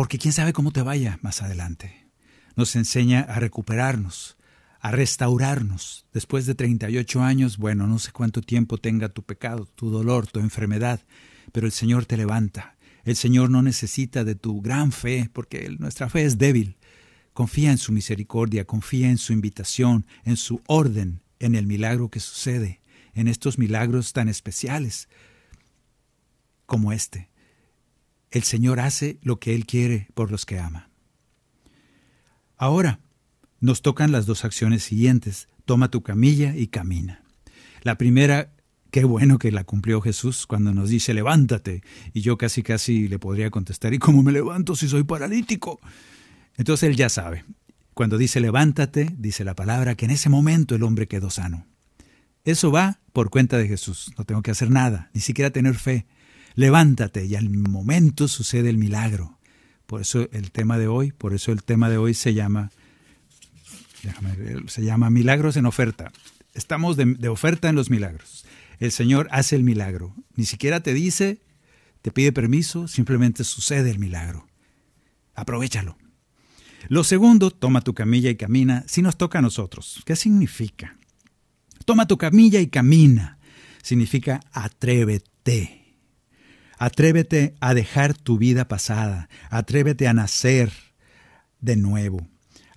porque 0.00 0.16
quién 0.16 0.32
sabe 0.32 0.54
cómo 0.54 0.70
te 0.70 0.80
vaya 0.80 1.18
más 1.20 1.42
adelante. 1.42 2.08
Nos 2.56 2.74
enseña 2.74 3.20
a 3.20 3.38
recuperarnos, 3.38 4.38
a 4.80 4.92
restaurarnos. 4.92 6.06
Después 6.14 6.46
de 6.46 6.54
38 6.54 7.20
años, 7.22 7.58
bueno, 7.58 7.86
no 7.86 7.98
sé 7.98 8.10
cuánto 8.10 8.40
tiempo 8.40 8.78
tenga 8.78 9.10
tu 9.10 9.22
pecado, 9.22 9.66
tu 9.66 9.90
dolor, 9.90 10.26
tu 10.26 10.40
enfermedad, 10.40 11.02
pero 11.52 11.66
el 11.66 11.72
Señor 11.72 12.06
te 12.06 12.16
levanta. 12.16 12.78
El 13.04 13.14
Señor 13.14 13.50
no 13.50 13.60
necesita 13.60 14.24
de 14.24 14.34
tu 14.34 14.62
gran 14.62 14.90
fe, 14.90 15.28
porque 15.34 15.68
nuestra 15.78 16.08
fe 16.08 16.24
es 16.24 16.38
débil. 16.38 16.78
Confía 17.34 17.70
en 17.70 17.76
su 17.76 17.92
misericordia, 17.92 18.64
confía 18.64 19.10
en 19.10 19.18
su 19.18 19.34
invitación, 19.34 20.06
en 20.24 20.38
su 20.38 20.62
orden, 20.66 21.20
en 21.40 21.54
el 21.54 21.66
milagro 21.66 22.08
que 22.08 22.20
sucede, 22.20 22.80
en 23.12 23.28
estos 23.28 23.58
milagros 23.58 24.14
tan 24.14 24.30
especiales 24.30 25.10
como 26.64 26.90
este. 26.90 27.28
El 28.30 28.44
Señor 28.44 28.80
hace 28.80 29.18
lo 29.22 29.40
que 29.40 29.54
Él 29.54 29.66
quiere 29.66 30.08
por 30.14 30.30
los 30.30 30.46
que 30.46 30.58
ama. 30.58 30.90
Ahora, 32.56 33.00
nos 33.60 33.82
tocan 33.82 34.12
las 34.12 34.26
dos 34.26 34.44
acciones 34.44 34.82
siguientes. 34.82 35.48
Toma 35.64 35.90
tu 35.90 36.02
camilla 36.02 36.56
y 36.56 36.68
camina. 36.68 37.22
La 37.82 37.96
primera, 37.96 38.52
qué 38.90 39.04
bueno 39.04 39.38
que 39.38 39.50
la 39.50 39.64
cumplió 39.64 40.00
Jesús 40.00 40.46
cuando 40.46 40.72
nos 40.72 40.90
dice 40.90 41.14
levántate. 41.14 41.82
Y 42.12 42.20
yo 42.20 42.38
casi 42.38 42.62
casi 42.62 43.08
le 43.08 43.18
podría 43.18 43.50
contestar, 43.50 43.94
¿y 43.94 43.98
cómo 43.98 44.22
me 44.22 44.32
levanto 44.32 44.76
si 44.76 44.88
soy 44.88 45.04
paralítico? 45.04 45.80
Entonces 46.56 46.88
él 46.88 46.96
ya 46.96 47.08
sabe. 47.08 47.44
Cuando 47.94 48.18
dice 48.18 48.40
levántate, 48.40 49.14
dice 49.18 49.44
la 49.44 49.54
palabra 49.54 49.94
que 49.94 50.06
en 50.06 50.12
ese 50.12 50.28
momento 50.28 50.74
el 50.74 50.82
hombre 50.82 51.08
quedó 51.08 51.30
sano. 51.30 51.66
Eso 52.44 52.70
va 52.70 53.00
por 53.12 53.30
cuenta 53.30 53.58
de 53.58 53.68
Jesús. 53.68 54.12
No 54.16 54.24
tengo 54.24 54.42
que 54.42 54.50
hacer 54.50 54.70
nada, 54.70 55.10
ni 55.12 55.20
siquiera 55.20 55.50
tener 55.50 55.74
fe. 55.74 56.06
Levántate 56.54 57.26
y 57.26 57.36
al 57.36 57.50
momento 57.50 58.28
sucede 58.28 58.70
el 58.70 58.78
milagro. 58.78 59.38
Por 59.86 60.00
eso 60.00 60.28
el 60.32 60.50
tema 60.50 60.78
de 60.78 60.88
hoy, 60.88 61.12
por 61.12 61.34
eso 61.34 61.52
el 61.52 61.62
tema 61.62 61.88
de 61.90 61.98
hoy 61.98 62.14
se 62.14 62.34
llama 62.34 62.70
se 64.66 64.82
llama 64.82 65.10
Milagros 65.10 65.56
en 65.56 65.66
oferta. 65.66 66.12
Estamos 66.54 66.96
de, 66.96 67.28
oferta 67.28 67.68
en 67.68 67.76
los 67.76 67.90
milagros. 67.90 68.44
El 68.78 68.92
Señor 68.92 69.28
hace 69.30 69.56
el 69.56 69.62
milagro. 69.62 70.14
Ni 70.36 70.46
siquiera 70.46 70.80
te 70.80 70.94
dice, 70.94 71.40
te 72.02 72.10
pide 72.10 72.32
permiso, 72.32 72.88
simplemente 72.88 73.44
sucede 73.44 73.90
el 73.90 73.98
milagro. 73.98 74.46
Aprovechalo. 75.34 75.96
Lo 76.88 77.04
segundo, 77.04 77.50
toma 77.50 77.82
tu 77.82 77.94
camilla 77.94 78.30
y 78.30 78.36
camina, 78.36 78.84
si 78.86 79.02
nos 79.02 79.18
toca 79.18 79.38
a 79.38 79.42
nosotros. 79.42 80.02
¿Qué 80.06 80.16
significa? 80.16 80.96
Toma 81.84 82.06
tu 82.06 82.16
camilla 82.16 82.60
y 82.60 82.68
camina. 82.68 83.38
Significa 83.82 84.40
atrévete. 84.52 85.79
Atrévete 86.80 87.54
a 87.60 87.74
dejar 87.74 88.14
tu 88.14 88.38
vida 88.38 88.66
pasada. 88.66 89.28
Atrévete 89.50 90.08
a 90.08 90.14
nacer 90.14 90.72
de 91.60 91.76
nuevo. 91.76 92.26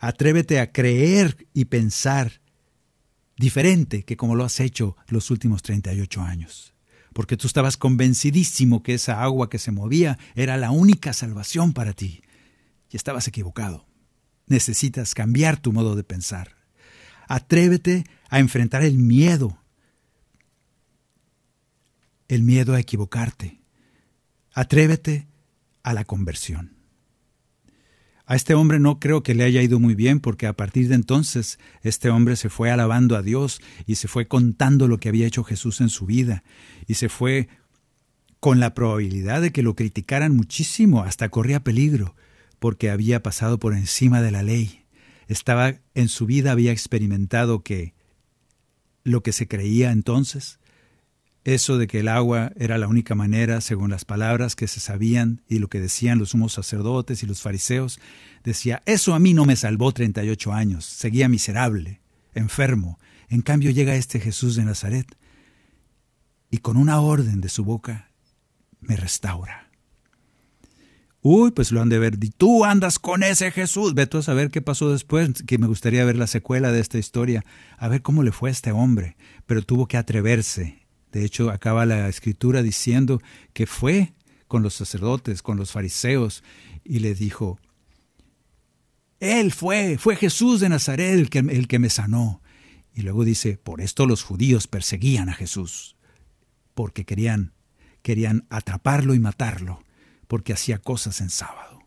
Atrévete 0.02 0.60
a 0.60 0.74
creer 0.74 1.48
y 1.54 1.66
pensar 1.66 2.42
diferente 3.38 4.04
que 4.04 4.18
como 4.18 4.36
lo 4.36 4.44
has 4.44 4.60
hecho 4.60 4.98
los 5.08 5.32
últimos 5.32 5.62
38 5.62 6.22
años. 6.22 6.74
Porque 7.14 7.38
tú 7.38 7.48
estabas 7.48 7.78
convencidísimo 7.78 8.84
que 8.84 8.96
esa 8.96 9.24
agua 9.24 9.50
que 9.50 9.58
se 9.58 9.72
movía 9.72 10.20
era 10.36 10.58
la 10.58 10.72
única 10.72 11.14
salvación 11.14 11.72
para 11.72 11.94
ti. 11.94 12.24
Y 12.90 12.98
estabas 12.98 13.30
equivocado. 13.30 13.86
Necesitas 14.48 15.14
cambiar 15.14 15.62
tu 15.62 15.72
modo 15.72 15.96
de 15.96 16.04
pensar. 16.04 16.58
Atrévete 17.30 18.04
a 18.28 18.40
enfrentar 18.40 18.84
el 18.84 18.98
miedo. 18.98 19.58
El 22.28 22.44
miedo 22.44 22.74
a 22.74 22.82
equivocarte. 22.82 23.63
Atrévete 24.54 25.28
a 25.82 25.94
la 25.94 26.06
conversión. 26.06 26.78
A 28.26 28.36
este 28.36 28.54
hombre 28.54 28.80
no 28.80 29.00
creo 29.00 29.22
que 29.22 29.34
le 29.34 29.44
haya 29.44 29.62
ido 29.62 29.80
muy 29.80 29.96
bien 29.96 30.20
porque 30.20 30.48
a 30.48 30.54
partir 30.54 30.88
de 30.88 30.96
entonces 30.96 31.60
este 31.82 32.10
hombre 32.10 32.36
se 32.36 32.50
fue 32.50 32.72
alabando 32.72 33.18
a 33.18 33.22
Dios 33.22 33.62
y 33.86 33.96
se 33.96 34.08
fue 34.08 34.28
contando 34.28 34.88
lo 34.88 35.00
que 35.00 35.10
había 35.10 35.28
hecho 35.28 35.44
Jesús 35.44 35.82
en 35.82 35.90
su 35.90 36.06
vida 36.06 36.44
y 36.88 36.94
se 36.94 37.10
fue 37.10 37.50
con 38.40 38.60
la 38.60 38.74
probabilidad 38.74 39.42
de 39.42 39.52
que 39.52 39.64
lo 39.64 39.76
criticaran 39.76 40.36
muchísimo, 40.36 41.04
hasta 41.04 41.30
corría 41.30 41.64
peligro 41.64 42.16
porque 42.60 42.90
había 42.90 43.22
pasado 43.24 43.60
por 43.60 43.74
encima 43.74 44.22
de 44.22 44.32
la 44.32 44.44
ley. 44.44 44.86
Estaba 45.28 45.76
en 45.94 46.08
su 46.08 46.26
vida 46.26 46.52
había 46.54 46.72
experimentado 46.72 47.64
que 47.64 47.94
lo 49.04 49.22
que 49.22 49.34
se 49.34 49.48
creía 49.48 49.92
entonces 49.92 50.60
eso 51.46 51.78
de 51.78 51.88
que 51.88 52.00
el 52.00 52.08
agua 52.08 52.52
era 52.56 52.78
la 52.78 52.88
única 52.88 53.16
manera, 53.16 53.60
según 53.60 53.92
las 53.92 54.06
palabras 54.06 54.56
que 54.56 54.68
se 54.68 54.80
sabían 54.80 55.42
y 55.48 55.60
lo 55.60 55.68
que 55.68 55.82
decían 55.82 56.20
los 56.20 56.30
sumos 56.30 56.54
sacerdotes 56.54 57.22
y 57.22 57.26
los 57.26 57.42
fariseos, 57.42 58.00
decía, 58.44 58.82
eso 58.86 59.14
a 59.14 59.20
mí 59.20 59.34
no 59.34 59.46
me 59.46 59.56
salvó 59.56 59.92
38 59.92 60.54
años, 60.54 60.86
seguía 60.86 61.28
miserable, 61.28 62.02
enfermo. 62.34 63.00
En 63.30 63.42
cambio 63.42 63.72
llega 63.72 63.96
este 63.96 64.20
Jesús 64.20 64.56
de 64.56 64.64
Nazaret 64.64 65.18
y 66.50 66.60
con 66.60 66.78
una 66.78 67.02
orden 67.02 67.42
de 67.42 67.50
su 67.50 67.66
boca 67.66 68.12
me 68.80 68.96
restaura. 68.96 69.70
Uy, 71.26 71.52
pues 71.52 71.72
lo 71.72 71.82
han 71.82 71.88
de 71.88 72.00
ver. 72.00 72.18
Y 72.22 72.32
tú 72.32 72.66
andas 72.66 73.00
con 73.00 73.24
ese 73.24 73.50
Jesús. 73.50 73.94
Ve 73.94 74.08
tú 74.08 74.18
a 74.18 74.22
saber 74.22 74.50
qué 74.52 74.62
pasó 74.62 74.92
después, 74.92 75.42
que 75.48 75.58
me 75.58 75.68
gustaría 75.68 76.04
ver 76.04 76.18
la 76.18 76.28
secuela 76.28 76.74
de 76.74 76.82
esta 76.82 76.98
historia, 76.98 77.46
a 77.78 77.88
ver 77.88 78.02
cómo 78.02 78.24
le 78.24 78.34
fue 78.34 78.50
a 78.50 78.52
este 78.52 78.74
hombre. 78.74 79.16
Pero 79.46 79.62
tuvo 79.62 79.88
que 79.88 79.96
atreverse 79.96 80.83
de 81.14 81.24
hecho, 81.24 81.52
acaba 81.52 81.86
la 81.86 82.10
escritura 82.10 82.64
diciendo 82.64 83.22
que 83.54 83.68
fue 83.68 84.14
con 84.48 84.64
los 84.64 84.74
sacerdotes, 84.74 85.44
con 85.44 85.58
los 85.58 85.72
fariseos, 85.72 86.44
y 86.84 87.00
le 87.00 87.14
dijo, 87.14 87.60
Él 89.20 89.52
fue, 89.52 90.00
fue 90.00 90.16
Jesús 90.16 90.60
de 90.60 90.70
Nazaret 90.70 91.14
el 91.14 91.30
que, 91.30 91.40
el 91.40 91.68
que 91.68 91.78
me 91.78 91.92
sanó. 91.92 92.42
Y 92.96 93.04
luego 93.04 93.26
dice, 93.26 93.58
por 93.58 93.80
esto 93.80 94.08
los 94.08 94.24
judíos 94.24 94.68
perseguían 94.68 95.30
a 95.30 95.34
Jesús, 95.34 95.96
porque 96.74 97.06
querían, 97.06 97.54
querían 98.02 98.48
atraparlo 98.50 99.14
y 99.14 99.20
matarlo, 99.20 99.84
porque 100.28 100.54
hacía 100.54 100.80
cosas 100.80 101.22
en 101.22 101.30
sábado. 101.30 101.80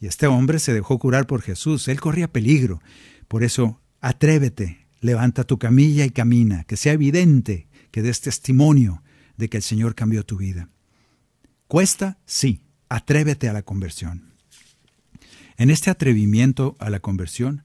Y 0.00 0.08
este 0.08 0.26
hombre 0.26 0.58
se 0.58 0.74
dejó 0.74 0.98
curar 0.98 1.28
por 1.28 1.40
Jesús, 1.40 1.86
él 1.86 2.00
corría 2.00 2.32
peligro. 2.32 2.82
Por 3.28 3.44
eso, 3.44 3.80
atrévete, 4.00 4.88
levanta 5.00 5.44
tu 5.44 5.56
camilla 5.56 6.04
y 6.04 6.10
camina, 6.10 6.64
que 6.64 6.76
sea 6.76 6.94
evidente 6.94 7.65
que 7.96 8.02
des 8.02 8.20
testimonio 8.20 9.02
de 9.38 9.48
que 9.48 9.56
el 9.56 9.62
Señor 9.62 9.94
cambió 9.94 10.22
tu 10.22 10.36
vida. 10.36 10.68
¿Cuesta? 11.66 12.18
Sí. 12.26 12.60
Atrévete 12.90 13.48
a 13.48 13.54
la 13.54 13.62
conversión. 13.62 14.34
En 15.56 15.70
este 15.70 15.88
atrevimiento 15.88 16.76
a 16.78 16.90
la 16.90 17.00
conversión, 17.00 17.62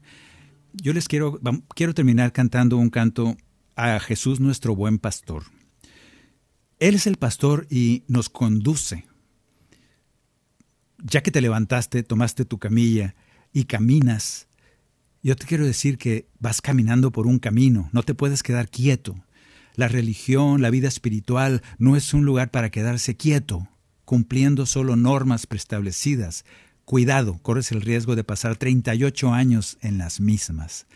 yo 0.72 0.94
les 0.94 1.06
quiero, 1.06 1.38
quiero 1.74 1.92
terminar 1.92 2.32
cantando 2.32 2.78
un 2.78 2.88
canto 2.88 3.36
a 3.76 4.00
Jesús 4.00 4.40
nuestro 4.40 4.74
buen 4.74 4.98
pastor. 4.98 5.44
Él 6.78 6.94
es 6.94 7.06
el 7.06 7.18
pastor 7.18 7.66
y 7.68 8.04
nos 8.08 8.30
conduce. 8.30 9.04
Ya 10.96 11.22
que 11.22 11.30
te 11.30 11.42
levantaste, 11.42 12.04
tomaste 12.04 12.46
tu 12.46 12.58
camilla 12.58 13.14
y 13.52 13.64
caminas, 13.64 14.48
yo 15.22 15.36
te 15.36 15.46
quiero 15.46 15.66
decir 15.66 15.98
que 15.98 16.26
vas 16.38 16.62
caminando 16.62 17.12
por 17.12 17.26
un 17.26 17.38
camino, 17.38 17.90
no 17.92 18.02
te 18.02 18.14
puedes 18.14 18.42
quedar 18.42 18.70
quieto. 18.70 19.22
La 19.74 19.88
religión, 19.88 20.60
la 20.60 20.70
vida 20.70 20.88
espiritual, 20.88 21.62
no 21.78 21.96
es 21.96 22.12
un 22.12 22.24
lugar 22.24 22.50
para 22.50 22.70
quedarse 22.70 23.16
quieto, 23.16 23.68
cumpliendo 24.04 24.66
solo 24.66 24.96
normas 24.96 25.46
preestablecidas. 25.46 26.44
Cuidado, 26.84 27.38
corres 27.38 27.72
el 27.72 27.80
riesgo 27.80 28.14
de 28.14 28.24
pasar 28.24 28.56
38 28.56 29.32
años 29.32 29.78
en 29.80 29.98
las 29.98 30.20
mismas 30.20 30.86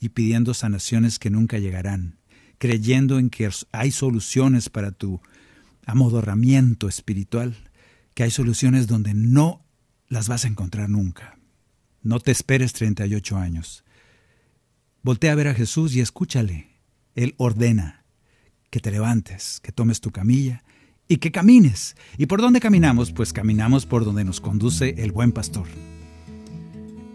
y 0.00 0.08
pidiendo 0.08 0.52
sanaciones 0.52 1.18
que 1.18 1.30
nunca 1.30 1.58
llegarán, 1.58 2.18
creyendo 2.58 3.18
en 3.18 3.30
que 3.30 3.48
hay 3.70 3.90
soluciones 3.92 4.68
para 4.68 4.90
tu 4.90 5.20
amodorramiento 5.86 6.88
espiritual, 6.88 7.54
que 8.14 8.24
hay 8.24 8.30
soluciones 8.30 8.86
donde 8.86 9.14
no 9.14 9.64
las 10.08 10.28
vas 10.28 10.44
a 10.44 10.48
encontrar 10.48 10.90
nunca. 10.90 11.38
No 12.02 12.20
te 12.20 12.32
esperes 12.32 12.72
38 12.72 13.36
años. 13.36 13.84
Voltea 15.02 15.32
a 15.32 15.36
ver 15.36 15.48
a 15.48 15.54
Jesús 15.54 15.94
y 15.94 16.00
escúchale. 16.00 16.68
Él 17.14 17.34
ordena 17.36 18.03
que 18.74 18.80
te 18.80 18.90
levantes, 18.90 19.60
que 19.62 19.70
tomes 19.70 20.00
tu 20.00 20.10
camilla 20.10 20.64
y 21.06 21.18
que 21.18 21.30
camines. 21.30 21.94
¿Y 22.18 22.26
por 22.26 22.40
dónde 22.40 22.58
caminamos? 22.58 23.12
Pues 23.12 23.32
caminamos 23.32 23.86
por 23.86 24.04
donde 24.04 24.24
nos 24.24 24.40
conduce 24.40 24.96
el 24.98 25.12
buen 25.12 25.30
pastor. 25.30 25.68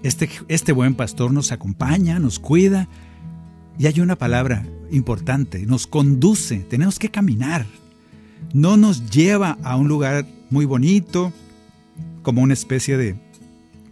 Este, 0.01 0.29
este 0.47 0.71
buen 0.71 0.95
pastor 0.95 1.33
nos 1.33 1.51
acompaña, 1.51 2.17
nos 2.17 2.39
cuida 2.39 2.87
y 3.77 3.87
hay 3.87 3.99
una 3.99 4.15
palabra 4.15 4.65
importante, 4.89 5.65
nos 5.65 5.85
conduce, 5.85 6.59
tenemos 6.59 6.97
que 6.97 7.11
caminar. 7.11 7.65
No 8.53 8.77
nos 8.77 9.09
lleva 9.09 9.57
a 9.61 9.75
un 9.75 9.89
lugar 9.89 10.25
muy 10.49 10.63
bonito, 10.63 11.33
como 12.23 12.41
una 12.41 12.53
especie 12.53 12.95
de 12.95 13.17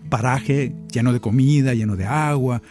paraje 0.07 0.73
lleno 0.91 1.13
de 1.13 1.19
comida, 1.19 1.73
lleno 1.73 1.95
de 1.95 2.05
agua, 2.05 2.61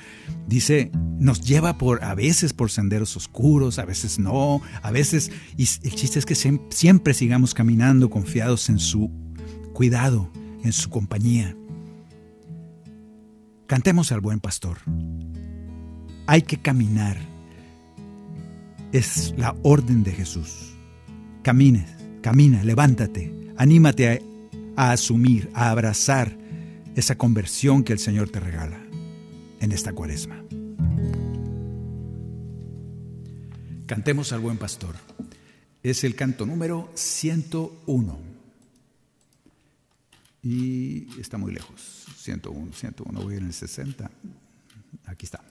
Dice, 0.47 0.93
nos 1.19 1.41
lleva 1.41 1.77
por 1.77 2.05
a 2.05 2.15
veces 2.15 2.53
por 2.53 2.71
senderos 2.71 3.17
oscuros, 3.17 3.81
a 3.81 3.85
veces 3.85 4.21
no, 4.21 4.63
a 4.81 4.93
veces 4.93 5.33
y 5.57 5.63
el 5.83 5.95
chiste 5.95 6.21
es 6.21 6.27
que 6.27 6.37
siempre 6.71 7.15
sigamos 7.15 7.53
caminando 7.53 8.11
confiados 8.11 8.69
en 8.69 8.79
su 8.79 9.11
cuidado, 9.73 10.31
en 10.63 10.73
su 10.73 10.89
compañía. 10.89 11.57
Cantemos 13.67 14.13
al 14.13 14.21
buen 14.21 14.39
pastor. 14.39 14.79
Hay 16.29 16.43
que 16.43 16.59
caminar. 16.59 17.19
Es 18.93 19.35
la 19.37 19.57
orden 19.65 20.05
de 20.05 20.13
Jesús. 20.13 20.77
Camines, 21.43 21.91
camina, 22.23 22.63
levántate, 22.63 23.35
anímate 23.57 24.23
a, 24.77 24.83
a 24.89 24.93
asumir, 24.93 25.51
a 25.55 25.71
abrazar 25.71 26.39
esa 26.97 27.17
conversión 27.17 27.85
que 27.85 27.93
el 27.93 27.99
Señor 27.99 28.31
te 28.31 28.41
regala 28.41 28.81
en 29.61 29.71
esta 29.71 29.93
cuaresma. 29.93 30.43
Cantemos 33.87 34.33
al 34.33 34.41
buen 34.41 34.57
pastor. 34.57 34.97
Es 35.83 36.03
el 36.03 36.17
canto 36.17 36.47
número 36.47 36.91
101. 36.95 38.19
Y 40.43 41.21
está 41.21 41.39
muy 41.39 41.53
lejos. 41.53 42.07
101, 42.17 42.73
101, 42.73 43.21
voy 43.21 43.37
en 43.37 43.47
el 43.47 43.53
60. 43.53 44.11
Aquí 45.05 45.27
está. 45.27 45.45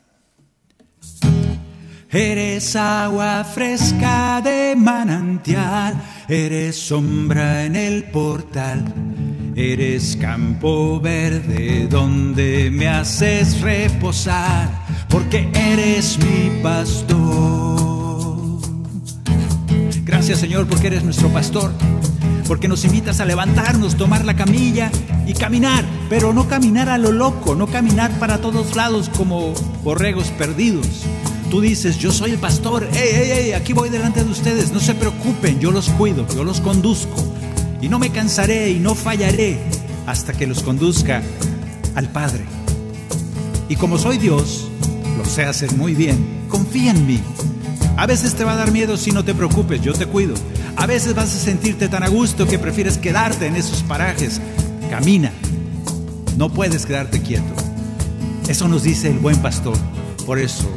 Eres 2.12 2.76
agua 2.76 3.43
fresca 3.43 4.39
de 4.41 4.76
manantial, 4.78 6.01
eres 6.30 6.76
sombra 6.78 7.66
en 7.66 7.76
el 7.76 8.03
portal, 8.06 8.86
eres 9.56 10.16
campo 10.16 10.99
verde 11.01 11.88
donde 11.89 12.70
me 12.72 12.88
haces 12.88 13.60
reposar, 13.60 14.70
porque 15.10 15.49
eres 15.53 16.18
mi 16.20 16.62
pastor. 16.62 18.60
Gracias 20.06 20.39
Señor 20.39 20.68
porque 20.68 20.88
eres 20.88 21.03
nuestro 21.03 21.30
pastor, 21.30 21.72
porque 22.47 22.68
nos 22.68 22.86
invitas 22.86 23.20
a 23.20 23.26
levantarnos, 23.26 23.97
tomar 23.97 24.24
la 24.24 24.36
camilla 24.36 24.91
y 25.26 25.34
caminar, 25.34 25.84
pero 26.08 26.34
no 26.34 26.47
caminar 26.47 26.88
a 26.88 26.99
lo 26.99 27.12
loco, 27.12 27.56
no 27.56 27.66
caminar 27.68 28.12
para 28.20 28.38
todos 28.38 28.76
lados 28.76 29.10
como 29.10 29.53
borregos 29.84 30.28
perdidos 30.28 31.03
Tú 31.56 31.62
dices, 31.62 31.97
yo 31.97 32.12
soy 32.12 32.32
el 32.32 32.38
pastor, 32.38 32.86
ey, 32.91 33.16
ey, 33.16 33.32
ey, 33.32 33.51
aquí 33.53 33.72
voy 33.72 33.88
delante 33.88 34.22
de 34.22 34.30
ustedes, 34.30 34.74
no 34.74 34.82
se 34.82 34.93
preocupen, 34.93 35.58
yo 35.58 35.72
los 35.72 35.88
cuido, 35.88 36.28
yo 36.36 36.43
los 36.43 36.60
conduzco. 36.60 37.16
Y 37.82 37.88
no 37.88 37.97
me 37.97 38.10
cansaré 38.10 38.72
y 38.72 38.80
no 38.80 38.93
fallaré 38.93 39.58
hasta 40.06 40.34
que 40.34 40.47
los 40.47 40.62
conduzca 40.64 41.24
al 41.95 42.10
Padre. 42.10 42.43
Y 43.70 43.78
como 43.78 43.97
soy 43.97 44.18
Dios, 44.18 44.68
lo 45.18 45.24
sé 45.24 45.45
hacer 45.45 45.72
muy 45.78 45.95
bien, 45.95 46.45
confía 46.49 46.91
en 46.91 47.08
mí. 47.08 47.22
A 47.95 48.06
veces 48.06 48.36
te 48.36 48.43
va 48.43 48.51
a 48.51 48.58
dar 48.58 48.74
miedo 48.74 48.97
si 48.97 49.12
no 49.12 49.24
te 49.24 49.34
preocupes, 49.34 49.82
yo 49.82 49.93
te 49.93 50.08
cuido. 50.08 50.36
A 50.76 50.86
veces 50.86 51.16
vas 51.16 51.34
a 51.34 51.39
sentirte 51.39 51.88
tan 51.88 52.03
a 52.03 52.10
gusto 52.10 52.45
que 52.45 52.60
prefieres 52.60 52.97
quedarte 52.97 53.45
en 53.47 53.56
esos 53.56 53.82
parajes. 53.82 54.41
Camina, 54.89 55.32
no 56.38 56.49
puedes 56.49 56.86
quedarte 56.86 57.22
quieto. 57.22 57.53
Eso 58.49 58.68
nos 58.68 58.84
dice 58.84 59.10
el 59.10 59.20
buen 59.20 59.38
pastor. 59.38 59.78
Por 60.26 60.38
eso 60.38 60.68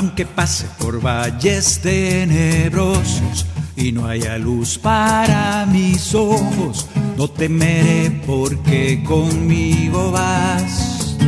aunque 0.00 0.24
pase 0.24 0.66
por 0.78 0.98
valles 0.98 1.80
tenebrosos 1.82 3.44
y 3.76 3.92
no 3.92 4.06
haya 4.06 4.38
luz 4.38 4.78
para 4.78 5.66
mis 5.66 6.14
ojos, 6.14 6.86
no 7.18 7.28
temeré 7.28 8.10
porque 8.26 9.04
conmigo 9.04 10.10
vas. 10.10 11.18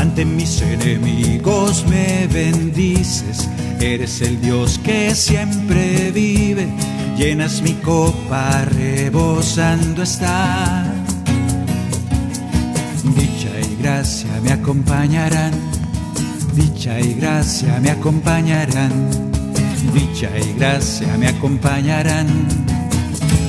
Ante 0.00 0.24
mis 0.24 0.60
enemigos 0.62 1.84
me 1.88 2.26
bendices, 2.26 3.48
eres 3.78 4.20
el 4.20 4.40
Dios 4.40 4.80
que 4.82 5.14
siempre 5.14 6.10
vive, 6.10 6.66
llenas 7.16 7.62
mi 7.62 7.74
copa 7.74 8.64
rebosando 8.64 10.02
está. 10.02 10.92
Dicha 13.14 13.60
y 13.60 13.80
gracia 13.80 14.40
me 14.42 14.50
acompañarán 14.50 15.71
Dicha 16.54 17.00
y 17.00 17.14
gracia 17.14 17.80
me 17.80 17.90
acompañarán, 17.90 18.92
dicha 19.94 20.28
y 20.38 20.52
gracia 20.58 21.16
me 21.16 21.28
acompañarán 21.28 22.26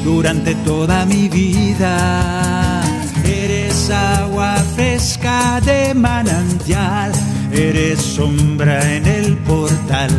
durante 0.05 0.55
toda 0.55 1.05
mi 1.05 1.27
vida. 1.27 2.81
Eres 3.25 3.89
agua 3.89 4.55
fresca 4.75 5.59
de 5.65 5.93
manantial, 5.93 7.11
eres 7.51 7.99
sombra 7.99 8.95
en 8.95 9.05
el 9.05 9.37
portal, 9.39 10.11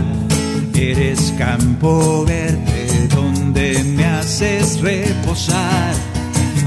eres 0.74 1.32
campo 1.38 2.24
verde 2.26 3.08
donde 3.08 3.82
me 3.82 4.04
haces 4.04 4.80
reposar. 4.82 5.94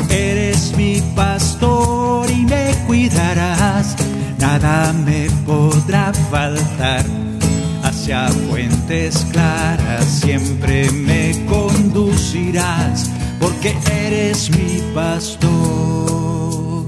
Eres 0.10 0.74
mi 0.76 1.02
pastor 1.16 2.30
y 2.32 2.46
me 2.46 2.74
cuidarás 2.88 3.96
nada 4.40 4.94
me 4.94 5.28
podrá 5.46 6.14
faltar. 6.14 7.06
Hacia 7.84 8.28
fuentes 8.30 9.26
claras 9.32 10.06
siempre 10.06 10.90
me 10.92 11.46
conducirás, 11.46 13.10
porque 13.40 13.76
eres 13.92 14.50
mi 14.50 14.82
pastor. 14.94 16.86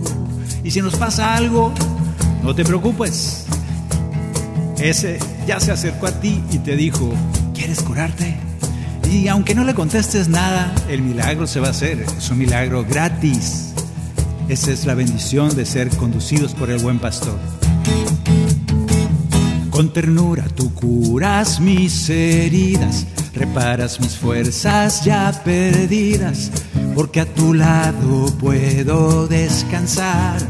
Y 0.64 0.72
si 0.72 0.82
nos 0.82 0.96
pasa 0.96 1.36
algo, 1.36 1.74
no 2.44 2.54
te 2.54 2.64
preocupes. 2.64 3.46
Ese 4.78 5.20
ya 5.48 5.60
se 5.60 5.72
acercó 5.72 6.08
a 6.08 6.12
ti 6.12 6.44
y 6.52 6.60
te 6.60 6.76
dijo, 6.76 7.12
¿quieres 7.54 7.82
curarte? 7.82 8.38
Y 9.12 9.28
aunque 9.28 9.56
no 9.56 9.64
le 9.64 9.74
contestes 9.74 10.28
nada, 10.30 10.72
el 10.88 11.02
milagro 11.02 11.48
se 11.48 11.60
va 11.60 11.68
a 11.68 11.72
hacer. 11.72 12.00
Es 12.00 12.30
un 12.30 12.38
milagro 12.38 12.86
gratis. 12.88 13.69
Esa 14.50 14.72
es 14.72 14.86
la 14.88 14.96
bendición 14.96 15.56
de 15.56 15.64
ser 15.64 15.90
conducidos 15.90 16.56
por 16.56 16.72
el 16.72 16.80
buen 16.80 16.98
pastor. 16.98 17.38
Con 19.70 19.94
ternura 19.94 20.46
tú 20.56 20.74
curas 20.74 21.60
mis 21.60 22.10
heridas, 22.10 23.06
reparas 23.36 24.00
mis 24.00 24.18
fuerzas 24.18 25.06
ya 25.06 25.32
perdidas, 25.46 26.52
porque 26.96 27.22
a 27.22 27.26
tu 27.28 27.54
lado 27.54 28.26
puedo 28.40 29.28
descansar. 29.28 30.42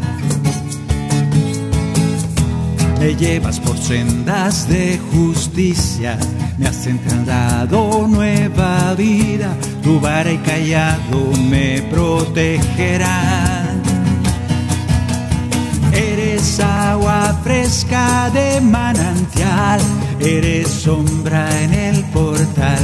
Me 3.01 3.15
llevas 3.15 3.59
por 3.59 3.77
sendas 3.77 4.69
de 4.69 4.97
justicia, 5.11 6.17
me 6.57 6.67
has 6.67 6.87
entregado 6.87 8.07
nueva 8.07 8.93
vida, 8.95 9.53
tu 9.83 9.99
vara 9.99 10.31
y 10.31 10.37
callado 10.37 11.33
me 11.49 11.81
protegerán. 11.91 13.58
Eres 16.39 16.59
agua 16.61 17.37
fresca 17.43 18.29
de 18.33 18.61
manantial, 18.61 19.81
eres 20.21 20.69
sombra 20.69 21.49
en 21.63 21.73
el 21.73 22.01
portal, 22.13 22.79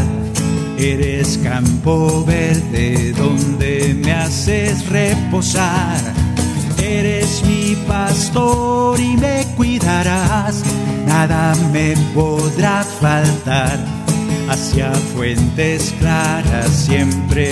eres 0.77 1.37
campo 1.37 2.25
verde 2.25 3.13
donde 3.13 3.95
me 4.03 4.11
haces 4.11 4.85
reposar. 4.89 6.01
Eres 6.83 7.43
mi 7.45 7.77
pastor 7.87 8.99
y 8.99 9.15
me 9.15 9.45
cuidarás, 9.55 10.61
nada 11.07 11.55
me 11.71 11.93
podrá 12.13 12.83
faltar. 12.83 13.79
Hacia 14.49 14.91
fuentes 15.15 15.95
claras 15.97 16.71
siempre 16.71 17.51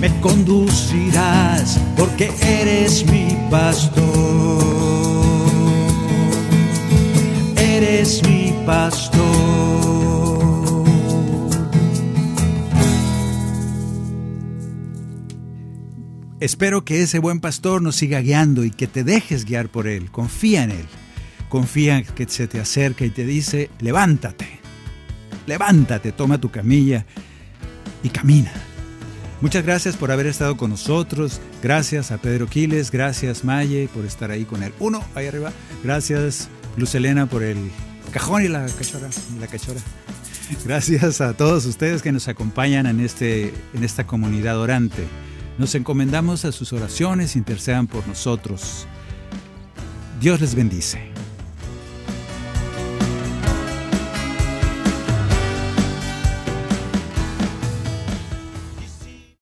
me 0.00 0.10
conducirás, 0.20 1.78
porque 1.96 2.32
eres 2.42 3.06
mi 3.06 3.28
pastor. 3.48 4.75
Eres 7.76 8.22
mi 8.26 8.54
pastor. 8.64 9.24
Espero 16.40 16.84
que 16.84 17.02
ese 17.02 17.18
buen 17.18 17.40
pastor 17.40 17.82
nos 17.82 17.96
siga 17.96 18.20
guiando 18.20 18.64
y 18.64 18.70
que 18.70 18.86
te 18.86 19.04
dejes 19.04 19.44
guiar 19.44 19.68
por 19.68 19.86
él. 19.86 20.10
Confía 20.10 20.64
en 20.64 20.70
él. 20.70 20.86
Confía 21.48 21.98
en 21.98 22.04
que 22.04 22.26
se 22.28 22.46
te 22.46 22.60
acerca 22.60 23.04
y 23.04 23.10
te 23.10 23.24
dice, 23.24 23.70
levántate. 23.80 24.60
Levántate, 25.46 26.12
toma 26.12 26.40
tu 26.40 26.50
camilla 26.50 27.04
y 28.02 28.08
camina. 28.08 28.52
Muchas 29.40 29.64
gracias 29.64 29.96
por 29.96 30.10
haber 30.10 30.26
estado 30.26 30.56
con 30.56 30.70
nosotros. 30.70 31.40
Gracias 31.62 32.10
a 32.10 32.18
Pedro 32.18 32.46
Quiles. 32.46 32.90
Gracias 32.90 33.44
Maye 33.44 33.88
por 33.92 34.06
estar 34.06 34.30
ahí 34.30 34.44
con 34.44 34.62
el 34.62 34.72
uno 34.78 35.04
ahí 35.14 35.26
arriba. 35.26 35.52
Gracias 35.84 36.48
Luz 36.76 36.94
Elena 36.94 37.26
por 37.26 37.42
el 37.42 37.70
cajón 38.12 38.44
y 38.44 38.48
la 38.48 38.66
cachora. 38.66 39.08
la. 39.46 39.80
Gracias 40.64 41.20
a 41.20 41.34
todos 41.34 41.64
ustedes 41.66 42.02
que 42.02 42.12
nos 42.12 42.28
acompañan 42.28 42.86
en, 42.86 43.00
este, 43.00 43.52
en 43.74 43.82
esta 43.84 44.06
comunidad 44.06 44.58
orante. 44.58 45.06
Nos 45.58 45.74
encomendamos 45.74 46.44
a 46.44 46.52
sus 46.52 46.72
oraciones, 46.72 47.34
intercedan 47.34 47.86
por 47.86 48.06
nosotros. 48.06 48.86
Dios 50.20 50.40
les 50.40 50.54
bendice. 50.54 51.15